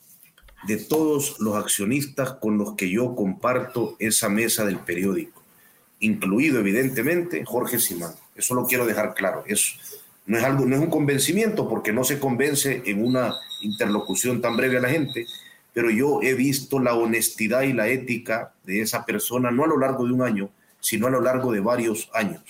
de 0.68 0.78
todos 0.78 1.40
los 1.40 1.56
accionistas 1.56 2.34
con 2.34 2.58
los 2.58 2.76
que 2.76 2.90
yo 2.90 3.16
comparto 3.16 3.96
esa 4.00 4.30
mesa 4.30 4.66
del 4.66 4.80
periódico 4.80 5.44
incluido 6.04 6.60
evidentemente 6.60 7.44
Jorge 7.46 7.80
Simán. 7.80 8.14
Eso 8.36 8.54
lo 8.54 8.68
quiero 8.68 8.86
dejar 8.86 9.14
claro. 9.14 9.44
Eso 9.48 9.78
no 10.26 10.38
es 10.38 10.44
algo, 10.44 10.66
no 10.66 10.76
es 10.76 10.82
un 10.82 10.90
convencimiento 10.90 11.68
porque 11.68 11.94
no 11.94 12.04
se 12.04 12.20
convence 12.20 12.84
en 12.86 13.04
una 13.04 13.34
interlocución 13.62 14.42
tan 14.42 14.56
breve 14.58 14.78
a 14.78 14.82
la 14.82 14.90
gente, 14.90 15.26
pero 15.74 15.90
yo 15.90 16.22
he 16.22 16.34
visto 16.34 16.80
la 16.80 16.94
honestidad 16.94 17.64
y 17.64 17.74
la 17.74 17.88
ética 17.88 18.54
de 18.66 18.82
esa 18.82 19.06
persona 19.06 19.52
no 19.52 19.64
a 19.64 19.68
lo 19.68 19.80
largo 19.80 20.06
de 20.06 20.14
un 20.14 20.22
año, 20.22 20.50
sino 20.84 21.08
a 21.08 21.10
lo 21.10 21.22
largo 21.22 21.54
de 21.54 21.62
varios 21.62 22.10
años. 22.14 22.44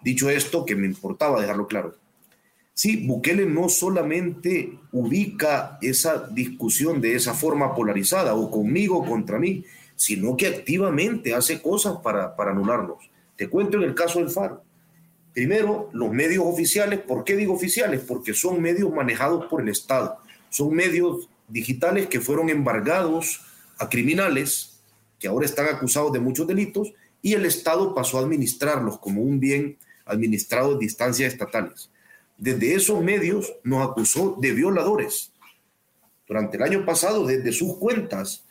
Dicho 0.00 0.30
esto, 0.30 0.64
que 0.64 0.76
me 0.76 0.86
importaba 0.86 1.40
dejarlo 1.40 1.66
claro. 1.66 1.96
Sí, 2.72 3.04
Bukele 3.08 3.44
no 3.44 3.68
solamente 3.68 4.78
ubica 4.92 5.76
esa 5.82 6.28
discusión 6.28 7.00
de 7.00 7.16
esa 7.16 7.34
forma 7.34 7.74
polarizada, 7.74 8.34
o 8.34 8.50
conmigo 8.52 8.98
o 8.98 9.04
contra 9.04 9.40
mí, 9.40 9.64
sino 9.96 10.36
que 10.36 10.46
activamente 10.46 11.34
hace 11.34 11.60
cosas 11.60 11.96
para, 12.04 12.36
para 12.36 12.52
anularnos. 12.52 13.10
Te 13.34 13.50
cuento 13.50 13.76
en 13.76 13.82
el 13.82 13.96
caso 13.96 14.20
del 14.20 14.30
FARO. 14.30 14.62
Primero, 15.34 15.90
los 15.92 16.12
medios 16.12 16.44
oficiales. 16.46 17.00
¿Por 17.00 17.24
qué 17.24 17.34
digo 17.34 17.52
oficiales? 17.52 18.00
Porque 18.06 18.32
son 18.32 18.62
medios 18.62 18.92
manejados 18.92 19.46
por 19.46 19.60
el 19.60 19.68
Estado. 19.68 20.18
Son 20.50 20.72
medios 20.72 21.28
digitales 21.48 22.06
que 22.06 22.20
fueron 22.20 22.48
embargados 22.48 23.40
a 23.78 23.88
criminales 23.88 24.80
que 25.18 25.28
ahora 25.28 25.46
están 25.46 25.66
acusados 25.66 26.12
de 26.12 26.20
muchos 26.20 26.46
delitos 26.46 26.92
y 27.22 27.34
el 27.34 27.44
Estado 27.46 27.94
pasó 27.94 28.18
a 28.18 28.22
administrarlos 28.22 28.98
como 28.98 29.22
un 29.22 29.40
bien 29.40 29.76
administrado 30.04 30.72
en 30.72 30.78
distancias 30.78 31.32
estatales. 31.32 31.90
Desde 32.36 32.74
esos 32.74 33.02
medios 33.02 33.52
nos 33.62 33.88
acusó 33.88 34.36
de 34.40 34.52
violadores. 34.52 35.32
Durante 36.26 36.56
el 36.56 36.62
año 36.62 36.84
pasado, 36.86 37.26
desde 37.26 37.52
sus 37.52 37.76
cuentas, 37.76 38.44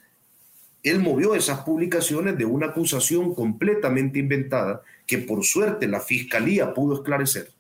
él 0.84 1.00
movió 1.00 1.36
esas 1.36 1.62
publicaciones 1.62 2.38
de 2.38 2.46
una 2.46 2.68
acusación 2.68 3.34
completamente 3.34 4.20
inventada 4.20 4.82
que 5.06 5.18
por 5.18 5.44
suerte 5.44 5.88
la 5.88 6.00
fiscalía 6.00 6.74
pudo 6.74 6.96
esclarecer, 6.96 7.52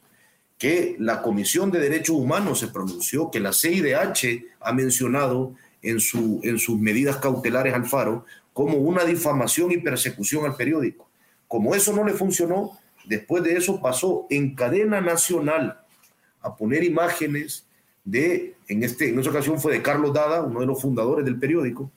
que 0.58 0.96
la 1.00 1.22
Comisión 1.22 1.72
de 1.72 1.80
Derechos 1.80 2.16
Humanos 2.16 2.60
se 2.60 2.68
pronunció, 2.68 3.32
que 3.32 3.40
la 3.40 3.52
CIDH 3.52 4.46
ha 4.62 4.72
mencionado 4.72 5.56
en 5.82 6.00
sus 6.00 6.78
medidas 6.78 7.18
cautelares 7.18 7.74
al 7.74 7.86
Faro 7.86 8.26
como 8.54 8.78
una 8.78 9.06
difamación 9.06 9.72
y 9.72 9.78
persecución 9.78 10.46
al 10.46 10.56
periódico. 10.56 11.10
Como 11.48 11.76
eso 11.76 11.94
no 11.94 12.04
le 12.04 12.14
funcionó, 12.14 12.78
después 13.06 13.44
de 13.44 13.56
eso 13.56 13.82
pasó 13.82 14.28
en 14.30 14.56
cadena 14.56 15.02
nacional 15.02 15.82
a 16.42 16.56
poner 16.56 16.84
imágenes 16.84 17.66
de, 18.04 18.56
en, 18.68 18.84
este, 18.84 19.10
en 19.10 19.20
esa 19.20 19.30
ocasión 19.30 19.60
fue 19.60 19.74
de 19.74 19.82
Carlos 19.82 20.14
Dada, 20.14 20.42
uno 20.42 20.62
de 20.62 20.66
los 20.66 20.82
fundadores 20.82 21.26
del 21.26 21.40
periódico, 21.40 21.92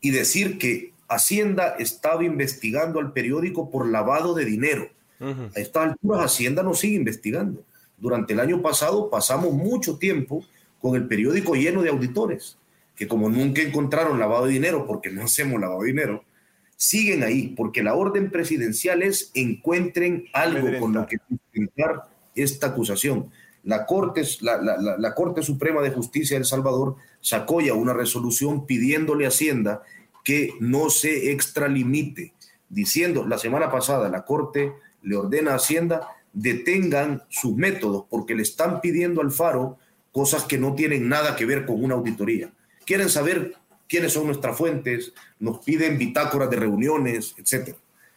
y 0.00 0.10
decir 0.10 0.58
que 0.58 0.92
Hacienda 1.08 1.74
estaba 1.78 2.24
investigando 2.24 3.00
al 3.00 3.12
periódico 3.12 3.70
por 3.70 3.88
lavado 3.88 4.34
de 4.34 4.44
dinero. 4.44 4.88
A 5.20 5.58
estas 5.60 5.90
alturas 5.90 6.24
Hacienda 6.24 6.62
no 6.62 6.72
sigue 6.72 6.96
investigando. 6.96 7.62
Durante 7.98 8.32
el 8.32 8.40
año 8.40 8.62
pasado 8.62 9.10
pasamos 9.10 9.52
mucho 9.52 9.98
tiempo 9.98 10.42
con 10.80 10.94
el 10.96 11.06
periódico 11.06 11.54
lleno 11.54 11.82
de 11.82 11.90
auditores, 11.90 12.56
que 13.00 13.08
como 13.08 13.30
nunca 13.30 13.62
encontraron 13.62 14.18
lavado 14.18 14.44
de 14.44 14.52
dinero, 14.52 14.86
porque 14.86 15.08
no 15.08 15.22
hacemos 15.22 15.58
lavado 15.58 15.80
de 15.80 15.86
dinero, 15.86 16.22
siguen 16.76 17.22
ahí, 17.22 17.54
porque 17.56 17.82
la 17.82 17.94
orden 17.94 18.30
presidencial 18.30 19.00
es 19.02 19.30
encuentren 19.32 20.26
algo 20.34 20.68
con 20.78 20.92
lo 20.92 21.06
que 21.06 21.16
sustentar 21.26 22.10
esta 22.34 22.66
acusación. 22.66 23.30
La 23.64 23.86
Corte, 23.86 24.22
la, 24.42 24.58
la, 24.60 25.14
Corte 25.14 25.40
Suprema 25.40 25.80
de 25.80 25.92
Justicia 25.92 26.34
de 26.34 26.40
El 26.40 26.44
Salvador 26.44 26.96
sacó 27.22 27.62
ya 27.62 27.72
una 27.72 27.94
resolución 27.94 28.66
pidiéndole 28.66 29.24
a 29.24 29.28
Hacienda 29.28 29.80
que 30.22 30.52
no 30.60 30.90
se 30.90 31.32
extralimite, 31.32 32.34
diciendo 32.68 33.26
la 33.26 33.38
semana 33.38 33.70
pasada 33.70 34.10
la 34.10 34.26
Corte 34.26 34.74
le 35.00 35.16
ordena 35.16 35.52
a 35.52 35.56
Hacienda 35.56 36.06
detengan 36.34 37.22
sus 37.30 37.56
métodos 37.56 38.04
porque 38.10 38.34
le 38.34 38.42
están 38.42 38.82
pidiendo 38.82 39.22
al 39.22 39.30
Faro 39.30 39.78
cosas 40.12 40.44
que 40.44 40.58
no 40.58 40.74
tienen 40.74 41.08
nada 41.08 41.34
que 41.34 41.46
ver 41.46 41.64
con 41.64 41.82
una 41.82 41.94
auditoría. 41.94 42.52
Quieren 42.90 43.08
saber 43.08 43.54
quiénes 43.88 44.14
son 44.14 44.26
nuestras 44.26 44.58
fuentes, 44.58 45.12
nos 45.38 45.60
piden 45.60 45.96
bitácoras 45.96 46.50
de 46.50 46.56
reuniones, 46.56 47.36
etc. 47.38 47.76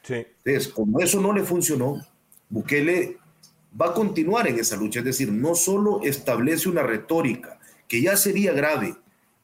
Entonces, 0.10 0.68
como 0.74 1.00
eso 1.00 1.22
no 1.22 1.32
le 1.32 1.44
funcionó, 1.44 2.04
Bukele 2.50 3.18
va 3.80 3.90
a 3.90 3.94
continuar 3.94 4.48
en 4.48 4.58
esa 4.58 4.76
lucha, 4.76 5.02
es 5.02 5.06
decir, 5.06 5.32
no 5.32 5.54
solo 5.54 6.02
establece 6.02 6.70
una 6.70 6.82
retórica, 6.82 7.60
que 7.88 8.02
ya 8.02 8.18
sería 8.18 8.52
grave 8.52 8.96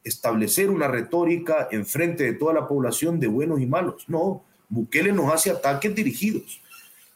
establecer 0.02 0.68
una 0.68 0.88
retórica 0.88 1.68
en 1.70 1.86
frente 1.86 2.24
de 2.24 2.32
toda 2.32 2.52
la 2.52 2.66
población 2.66 3.20
de 3.20 3.28
buenos 3.28 3.60
y 3.60 3.66
malos, 3.66 4.08
no, 4.08 4.42
Bukele 4.68 5.12
nos 5.12 5.32
hace 5.32 5.52
ataques 5.52 5.94
dirigidos. 5.94 6.60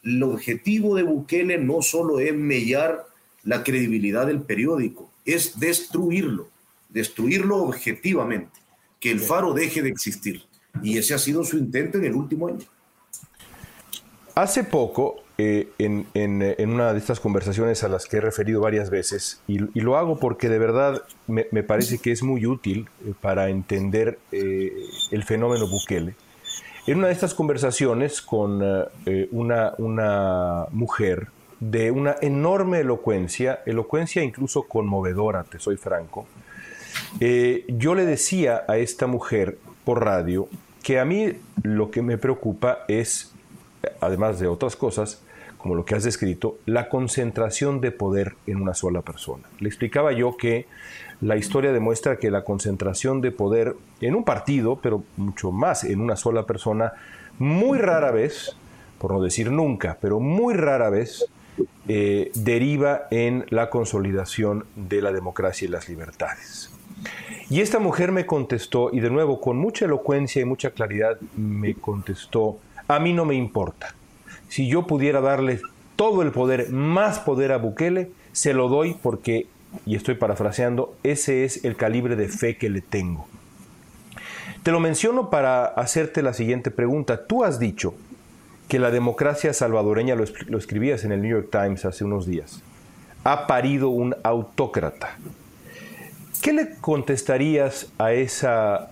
El 0.03 0.23
objetivo 0.23 0.95
de 0.95 1.03
Bukele 1.03 1.57
no 1.57 1.81
solo 1.81 2.21
es 2.21 2.33
mellar 2.33 3.07
la 3.43 3.61
credibilidad 3.61 4.25
del 4.25 4.39
periódico, 4.41 5.11
es 5.25 5.59
destruirlo, 5.59 6.54
destruirlo 6.95 7.57
objetivamente, 7.57 8.57
que 9.01 9.11
el 9.11 9.19
faro 9.19 9.53
deje 9.53 9.81
de 9.81 9.89
existir. 9.89 10.43
Y 10.81 10.97
ese 10.97 11.13
ha 11.13 11.17
sido 11.17 11.43
su 11.43 11.57
intento 11.57 11.97
en 11.97 12.05
el 12.05 12.13
último 12.13 12.47
año. 12.47 12.65
Hace 14.33 14.63
poco 14.63 15.17
eh, 15.37 15.69
en, 15.77 16.07
una 16.69 16.93
de 16.93 16.99
estas 16.99 17.19
conversaciones 17.19 17.83
a 17.83 17.89
las 17.89 18.05
que 18.05 18.17
he 18.17 18.21
referido 18.21 18.61
varias 18.61 18.89
veces, 18.89 19.41
y, 19.45 19.59
lo 19.79 19.97
hago 19.97 20.17
porque 20.19 20.47
de 20.47 20.57
verdad 20.57 21.03
me, 21.27 21.43
parece 21.63 21.97
que 21.97 22.13
es 22.13 22.23
muy 22.23 22.45
útil 22.45 22.87
eh, 23.05 23.13
para 23.19 23.49
entender 23.49 24.17
eh, 24.31 24.73
el 25.11 25.23
fenómeno 25.23 25.67
Bukele. 25.67 26.15
En 26.87 26.99
una 26.99 27.07
de 27.07 27.13
estas 27.13 27.33
conversaciones 27.33 28.21
con 28.21 28.61
una, 29.31 29.73
una 29.79 30.65
mujer 30.71 31.29
de 31.59 31.89
una 31.89 32.15
enorme 32.21 32.81
elocuencia, 32.81 33.61
elocuencia 33.65 34.23
incluso 34.23 34.63
conmovedora, 34.63 35.43
te 35.43 35.57
soy 35.57 35.77
franco. 35.77 36.27
Eh, 37.19 37.65
yo 37.67 37.95
le 37.95 38.05
decía 38.05 38.63
a 38.67 38.77
esta 38.77 39.07
mujer 39.07 39.57
por 39.83 40.03
radio 40.03 40.49
que 40.83 40.99
a 40.99 41.05
mí 41.05 41.33
lo 41.63 41.89
que 41.89 42.01
me 42.01 42.17
preocupa 42.17 42.79
es, 42.87 43.33
además 44.01 44.39
de 44.39 44.47
otras 44.47 44.75
cosas, 44.75 45.21
como 45.57 45.75
lo 45.75 45.85
que 45.85 45.95
has 45.95 46.03
descrito, 46.03 46.59
la 46.65 46.89
concentración 46.89 47.81
de 47.81 47.91
poder 47.91 48.35
en 48.45 48.61
una 48.61 48.75
sola 48.75 49.01
persona. 49.01 49.43
Le 49.59 49.67
explicaba 49.67 50.11
yo 50.11 50.37
que 50.37 50.67
la 51.21 51.37
historia 51.37 51.71
demuestra 51.71 52.17
que 52.17 52.29
la 52.29 52.43
concentración 52.43 53.21
de 53.21 53.31
poder 53.31 53.75
en 53.99 54.13
un 54.13 54.23
partido, 54.23 54.79
pero 54.81 55.03
mucho 55.17 55.51
más 55.51 55.83
en 55.83 56.01
una 56.01 56.17
sola 56.17 56.45
persona, 56.45 56.93
muy 57.39 57.79
rara 57.79 58.11
vez, 58.11 58.55
por 58.99 59.11
no 59.11 59.21
decir 59.21 59.51
nunca, 59.51 59.97
pero 59.99 60.19
muy 60.19 60.53
rara 60.53 60.89
vez, 60.89 61.25
eh, 61.87 62.31
deriva 62.35 63.07
en 63.09 63.45
la 63.49 63.69
consolidación 63.69 64.65
de 64.75 65.01
la 65.01 65.11
democracia 65.11 65.65
y 65.65 65.69
las 65.69 65.89
libertades. 65.89 66.74
Y 67.49 67.61
esta 67.61 67.79
mujer 67.79 68.11
me 68.11 68.25
contestó, 68.25 68.89
y 68.91 68.99
de 68.99 69.09
nuevo 69.09 69.39
con 69.39 69.57
mucha 69.57 69.85
elocuencia 69.85 70.41
y 70.41 70.45
mucha 70.45 70.71
claridad 70.71 71.19
me 71.35 71.75
contestó, 71.75 72.57
a 72.87 72.99
mí 72.99 73.13
no 73.13 73.25
me 73.25 73.35
importa 73.35 73.95
si 74.55 74.67
yo 74.67 74.87
pudiera 74.87 75.21
darle 75.21 75.59
todo 75.95 76.21
el 76.21 76.31
poder, 76.31 76.69
más 76.69 77.19
poder 77.19 77.51
a 77.51 77.57
Bukele, 77.57 78.11
se 78.31 78.53
lo 78.53 78.69
doy 78.69 78.95
porque, 79.01 79.47
y 79.85 79.95
estoy 79.95 80.15
parafraseando, 80.15 80.95
ese 81.03 81.45
es 81.45 81.65
el 81.65 81.75
calibre 81.75 82.15
de 82.15 82.29
fe 82.29 82.57
que 82.57 82.69
le 82.69 82.81
tengo. 82.81 83.27
Te 84.63 84.71
lo 84.71 84.79
menciono 84.79 85.29
para 85.29 85.65
hacerte 85.65 86.21
la 86.21 86.33
siguiente 86.33 86.71
pregunta. 86.71 87.27
Tú 87.27 87.43
has 87.43 87.59
dicho 87.59 87.93
que 88.67 88.79
la 88.79 88.91
democracia 88.91 89.53
salvadoreña, 89.53 90.15
lo, 90.15 90.57
escribías 90.57 91.03
en 91.03 91.11
el 91.11 91.21
New 91.21 91.31
York 91.31 91.49
Times 91.51 91.85
hace 91.85 92.03
unos 92.03 92.25
días, 92.25 92.61
ha 93.23 93.47
parido 93.47 93.89
un 93.89 94.15
autócrata. 94.23 95.17
¿Qué 96.45 96.53
le 96.53 96.75
contestarías 96.79 97.91
a 97.97 98.13
esa 98.13 98.91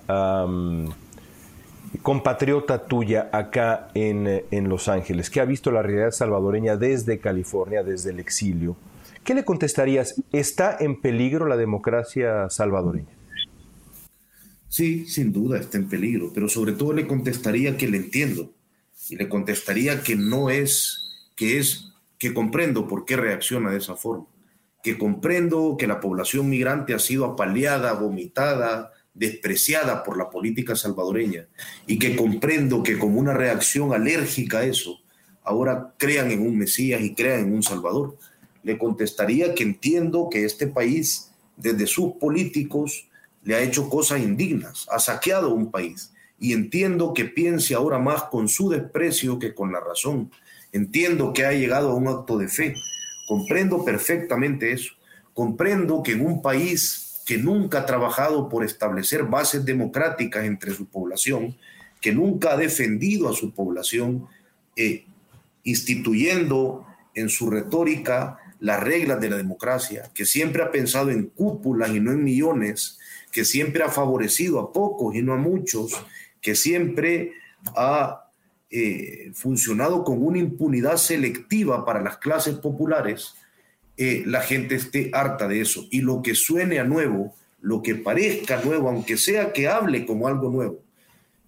compatriota 2.01 2.87
tuya 2.87 3.29
acá 3.31 3.91
en, 3.93 4.41
en, 4.49 4.69
Los 4.69 4.87
Ángeles, 4.87 5.29
que 5.29 5.39
ha 5.39 5.45
visto 5.45 5.69
la 5.69 5.83
realidad 5.83 6.09
salvadoreña 6.09 6.77
desde 6.77 7.19
California, 7.19 7.83
desde 7.83 8.09
el 8.09 8.19
exilio, 8.19 8.75
¿qué 9.23 9.35
le 9.35 9.45
contestarías? 9.45 10.19
¿Está 10.31 10.77
en 10.79 10.99
peligro 10.99 11.45
la 11.45 11.55
democracia 11.55 12.49
salvadoreña? 12.49 13.13
Sí, 14.67 15.05
sin 15.05 15.31
duda 15.31 15.59
está 15.59 15.77
en 15.77 15.87
peligro, 15.87 16.31
pero 16.33 16.49
sobre 16.49 16.71
todo 16.71 16.91
le 16.91 17.05
contestaría 17.05 17.77
que 17.77 17.87
le 17.87 17.97
entiendo 17.97 18.51
y 19.09 19.15
le 19.15 19.29
contestaría 19.29 20.01
que 20.01 20.15
no 20.15 20.49
es, 20.49 21.27
que 21.35 21.59
es, 21.59 21.91
que 22.17 22.33
comprendo 22.33 22.87
por 22.87 23.05
qué 23.05 23.15
reacciona 23.15 23.69
de 23.69 23.77
esa 23.77 23.95
forma, 23.95 24.25
que 24.83 24.97
comprendo 24.97 25.77
que 25.79 25.87
la 25.87 25.99
población 25.99 26.49
migrante 26.49 26.93
ha 26.93 26.99
sido 26.99 27.25
apaleada, 27.25 27.93
vomitada, 27.93 28.91
despreciada 29.13 30.03
por 30.03 30.17
la 30.17 30.29
política 30.29 30.75
salvadoreña 30.75 31.47
y 31.87 31.97
que 31.97 32.15
comprendo 32.15 32.83
que 32.83 32.99
como 32.99 33.19
una 33.19 33.33
reacción 33.33 33.93
alérgica 33.93 34.59
a 34.59 34.65
eso, 34.65 34.99
ahora 35.43 35.93
crean 35.97 36.31
en 36.31 36.45
un 36.45 36.57
Mesías 36.57 37.01
y 37.01 37.15
crean 37.15 37.41
en 37.41 37.53
un 37.53 37.63
Salvador. 37.63 38.17
Le 38.61 38.77
contestaría 38.77 39.55
que 39.55 39.63
entiendo 39.63 40.29
que 40.29 40.45
este 40.45 40.67
país, 40.67 41.31
desde 41.55 41.87
sus 41.87 42.13
políticos, 42.13 43.09
le 43.43 43.55
ha 43.55 43.61
hecho 43.61 43.89
cosas 43.89 44.19
indignas, 44.21 44.85
ha 44.89 44.99
saqueado 44.99 45.53
un 45.53 45.71
país 45.71 46.13
y 46.39 46.51
entiendo 46.53 47.13
que 47.13 47.25
piense 47.25 47.73
ahora 47.73 47.99
más 47.99 48.23
con 48.23 48.49
su 48.49 48.69
desprecio 48.69 49.39
que 49.39 49.53
con 49.53 49.71
la 49.71 49.79
razón. 49.79 50.29
Entiendo 50.73 51.31
que 51.31 51.45
ha 51.45 51.53
llegado 51.53 51.91
a 51.91 51.95
un 51.95 52.07
acto 52.07 52.37
de 52.37 52.47
fe. 52.47 52.75
Comprendo 53.27 53.83
perfectamente 53.83 54.71
eso. 54.71 54.93
Comprendo 55.33 56.03
que 56.03 56.13
en 56.13 56.25
un 56.25 56.41
país 56.41 57.21
que 57.25 57.37
nunca 57.37 57.79
ha 57.79 57.85
trabajado 57.85 58.49
por 58.49 58.63
establecer 58.63 59.23
bases 59.23 59.63
democráticas 59.65 60.43
entre 60.45 60.73
su 60.73 60.85
población, 60.87 61.55
que 62.01 62.11
nunca 62.11 62.53
ha 62.53 62.57
defendido 62.57 63.29
a 63.29 63.33
su 63.33 63.53
población, 63.53 64.27
eh, 64.75 65.05
instituyendo 65.63 66.85
en 67.15 67.29
su 67.29 67.49
retórica 67.49 68.37
las 68.59 68.81
reglas 68.81 69.21
de 69.21 69.29
la 69.29 69.37
democracia, 69.37 70.09
que 70.13 70.25
siempre 70.25 70.63
ha 70.63 70.71
pensado 70.71 71.11
en 71.11 71.27
cúpulas 71.27 71.91
y 71.91 71.99
no 71.99 72.11
en 72.11 72.23
millones, 72.23 72.99
que 73.31 73.45
siempre 73.45 73.83
ha 73.83 73.89
favorecido 73.89 74.59
a 74.59 74.71
pocos 74.71 75.15
y 75.15 75.21
no 75.21 75.33
a 75.33 75.37
muchos, 75.37 75.93
que 76.41 76.55
siempre 76.55 77.33
ha 77.75 78.22
eh, 78.75 79.29
funcionado 79.35 80.03
con 80.03 80.25
una 80.25 80.39
impunidad 80.39 80.97
selectiva 80.97 81.85
para 81.85 82.01
las 82.01 82.17
clases 82.17 82.55
populares, 82.55 83.35
eh, 83.97 84.23
la 84.25 84.41
gente 84.41 84.73
esté 84.73 85.11
harta 85.13 85.47
de 85.47 85.61
eso. 85.61 85.85
Y 85.91 86.01
lo 86.01 86.23
que 86.23 86.33
suene 86.33 86.79
a 86.79 86.83
nuevo, 86.83 87.35
lo 87.61 87.83
que 87.83 87.93
parezca 87.93 88.63
nuevo, 88.63 88.89
aunque 88.89 89.15
sea 89.17 89.53
que 89.53 89.67
hable 89.67 90.07
como 90.07 90.27
algo 90.27 90.49
nuevo 90.49 90.79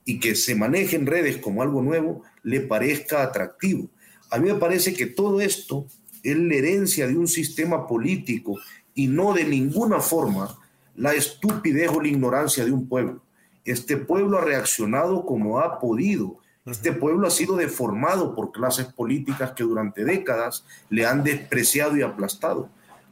y 0.05 0.19
que 0.19 0.35
se 0.35 0.53
maneje 0.53 0.97
en 0.97 1.07
redes 1.07 1.37
como 1.37 1.63
algo 1.63 1.81
nuevo, 1.81 2.21
le 2.43 2.61
parezca 2.61 3.23
atractivo. 3.23 3.89
A 4.29 4.37
mí 4.37 4.51
me 4.51 4.59
parece 4.59 4.93
que 4.93 5.07
todo 5.07 5.41
esto 5.41 5.87
es 6.21 6.37
la 6.37 6.53
herencia 6.53 7.07
de 7.07 7.17
un 7.17 7.27
sistema 7.27 7.87
político 7.87 8.59
y 8.93 9.07
no 9.07 9.33
de 9.33 9.45
ninguna 9.45 9.99
forma 9.99 10.59
la 10.95 11.15
estupidez 11.15 11.89
o 11.89 12.01
la 12.01 12.07
ignorancia 12.07 12.65
de 12.65 12.71
un 12.71 12.87
pueblo. 12.87 13.23
Este 13.65 13.97
pueblo 13.97 14.37
ha 14.37 14.45
reaccionado 14.45 15.25
como 15.25 15.59
ha 15.59 15.79
podido 15.79 16.44
este 16.65 16.91
pueblo 16.93 17.27
ha 17.27 17.31
sido 17.31 17.55
deformado 17.55 18.33
por 18.33 18.51
clases 18.51 18.87
políticas 18.87 19.51
que 19.51 19.63
durante 19.63 20.03
décadas 20.03 20.65
le 20.89 21.05
han 21.05 21.23
despreciado 21.23 21.95
y 21.95 22.01
aplastado. 22.01 22.69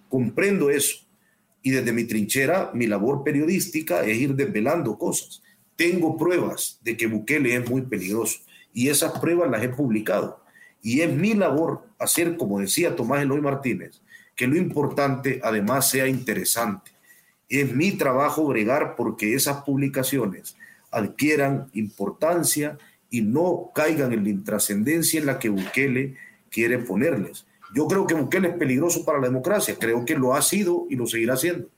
Comprendo 0.10 0.72
eso. 0.72 1.06
Y 1.62 1.72
desde 1.72 1.92
mi 1.92 2.04
trinchera, 2.06 2.72
mi 2.74 2.88
labor 2.88 3.24
periodística 3.24 4.04
es 4.04 4.18
ir 4.18 4.36
desvelando 4.36 4.98
cosas. 4.98 5.44
Tengo 5.76 6.18
pruebas 6.18 6.80
de 6.84 6.98
que 6.98 7.08
Bukele 7.08 7.56
es 7.56 7.70
muy 7.70 7.84
peligroso 7.84 8.40
y 8.74 8.90
esas 8.90 9.20
pruebas 9.20 9.50
las 9.50 9.64
he 9.64 9.70
publicado. 9.70 10.44
Y 10.82 11.02
es 11.02 11.14
mi 11.14 11.34
labor 11.34 11.88
hacer, 12.00 12.36
como 12.38 12.60
decía 12.60 12.96
Tomás 12.96 13.22
Eloy 13.22 13.40
Martínez, 13.40 14.02
que 14.36 14.48
lo 14.48 14.58
importante 14.58 15.40
además 15.44 15.90
sea 15.90 16.08
interesante. 16.08 16.92
Es 17.50 17.74
mi 17.74 17.92
trabajo 17.92 18.46
bregar 18.46 18.96
porque 18.96 19.36
esas 19.36 19.64
publicaciones 19.64 20.58
adquieran 20.92 21.70
importancia 21.74 22.78
y 23.14 23.22
no 23.22 23.70
caigan 23.76 24.12
en 24.12 24.24
la 24.24 24.30
intrascendencia 24.30 25.20
en 25.20 25.28
la 25.28 25.38
que 25.38 25.48
Bukele 25.48 26.16
quiere 26.50 26.80
ponerles. 26.80 27.46
Yo 27.76 27.88
creo 27.88 28.08
que 28.08 28.16
Bukele 28.16 28.48
es 28.48 28.56
peligroso 28.56 29.06
para 29.06 29.20
la 29.20 29.28
democracia, 29.28 29.76
creo 29.80 30.04
que 30.04 30.16
lo 30.16 30.34
ha 30.34 30.42
sido 30.42 30.88
y 30.90 30.96
lo 30.96 31.06
seguirá 31.06 31.38
siendo. 31.38 31.70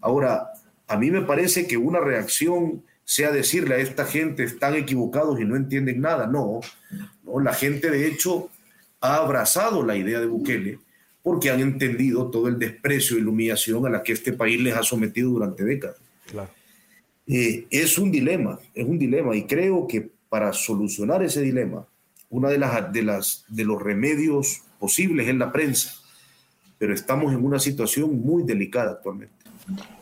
Ahora, 0.00 0.48
a 0.88 0.96
mí 0.96 1.12
me 1.12 1.22
parece 1.22 1.68
que 1.68 1.76
una 1.76 2.00
reacción 2.00 2.82
sea 3.04 3.30
decirle 3.30 3.76
a 3.76 3.78
esta 3.78 4.04
gente 4.04 4.42
están 4.42 4.74
equivocados 4.74 5.40
y 5.40 5.44
no 5.44 5.54
entienden 5.54 6.00
nada. 6.00 6.26
No, 6.26 6.58
no, 7.22 7.38
la 7.38 7.54
gente 7.54 7.88
de 7.88 8.08
hecho 8.08 8.50
ha 9.00 9.14
abrazado 9.14 9.86
la 9.86 9.94
idea 9.94 10.18
de 10.18 10.26
Bukele 10.26 10.80
porque 11.22 11.50
han 11.50 11.60
entendido 11.60 12.32
todo 12.32 12.48
el 12.48 12.58
desprecio 12.58 13.16
y 13.16 13.20
la 13.20 13.30
humillación 13.30 13.86
a 13.86 13.90
la 13.90 14.02
que 14.02 14.12
este 14.12 14.32
país 14.32 14.60
les 14.60 14.74
ha 14.74 14.82
sometido 14.82 15.30
durante 15.30 15.62
décadas. 15.62 15.98
Claro. 16.26 16.50
Eh, 17.28 17.64
es 17.70 17.96
un 17.96 18.10
dilema, 18.10 18.58
es 18.74 18.84
un 18.84 18.98
dilema 18.98 19.36
y 19.36 19.44
creo 19.44 19.86
que 19.86 20.17
para 20.28 20.52
solucionar 20.52 21.22
ese 21.22 21.40
dilema, 21.40 21.86
una 22.30 22.48
de 22.48 22.58
las, 22.58 22.92
de 22.92 23.02
las 23.02 23.44
de 23.48 23.64
los 23.64 23.80
remedios 23.80 24.62
posibles 24.78 25.28
es 25.28 25.34
la 25.34 25.52
prensa, 25.52 25.94
pero 26.78 26.94
estamos 26.94 27.32
en 27.32 27.44
una 27.44 27.58
situación 27.58 28.20
muy 28.20 28.42
delicada 28.42 28.92
actualmente. 28.92 29.34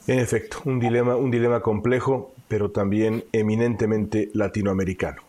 En 0.07 0.19
efecto, 0.19 0.63
un 0.65 0.79
dilema, 0.79 1.17
un 1.17 1.31
dilema 1.31 1.61
complejo, 1.61 2.35
pero 2.49 2.71
también 2.71 3.25
eminentemente 3.33 4.31
latinoamericano. 4.35 5.23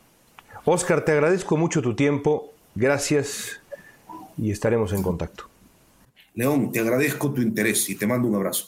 Oscar, 0.65 1.05
te 1.05 1.13
agradezco 1.13 1.57
mucho 1.57 1.81
tu 1.81 1.95
tiempo, 1.95 2.53
gracias 2.75 3.61
y 4.37 4.51
estaremos 4.51 4.93
en 4.93 5.01
contacto. 5.01 5.45
León, 6.35 6.71
te 6.71 6.79
agradezco 6.79 7.31
tu 7.31 7.41
interés 7.41 7.89
y 7.89 7.95
te 7.95 8.05
mando 8.05 8.27
un 8.27 8.35
abrazo. 8.35 8.67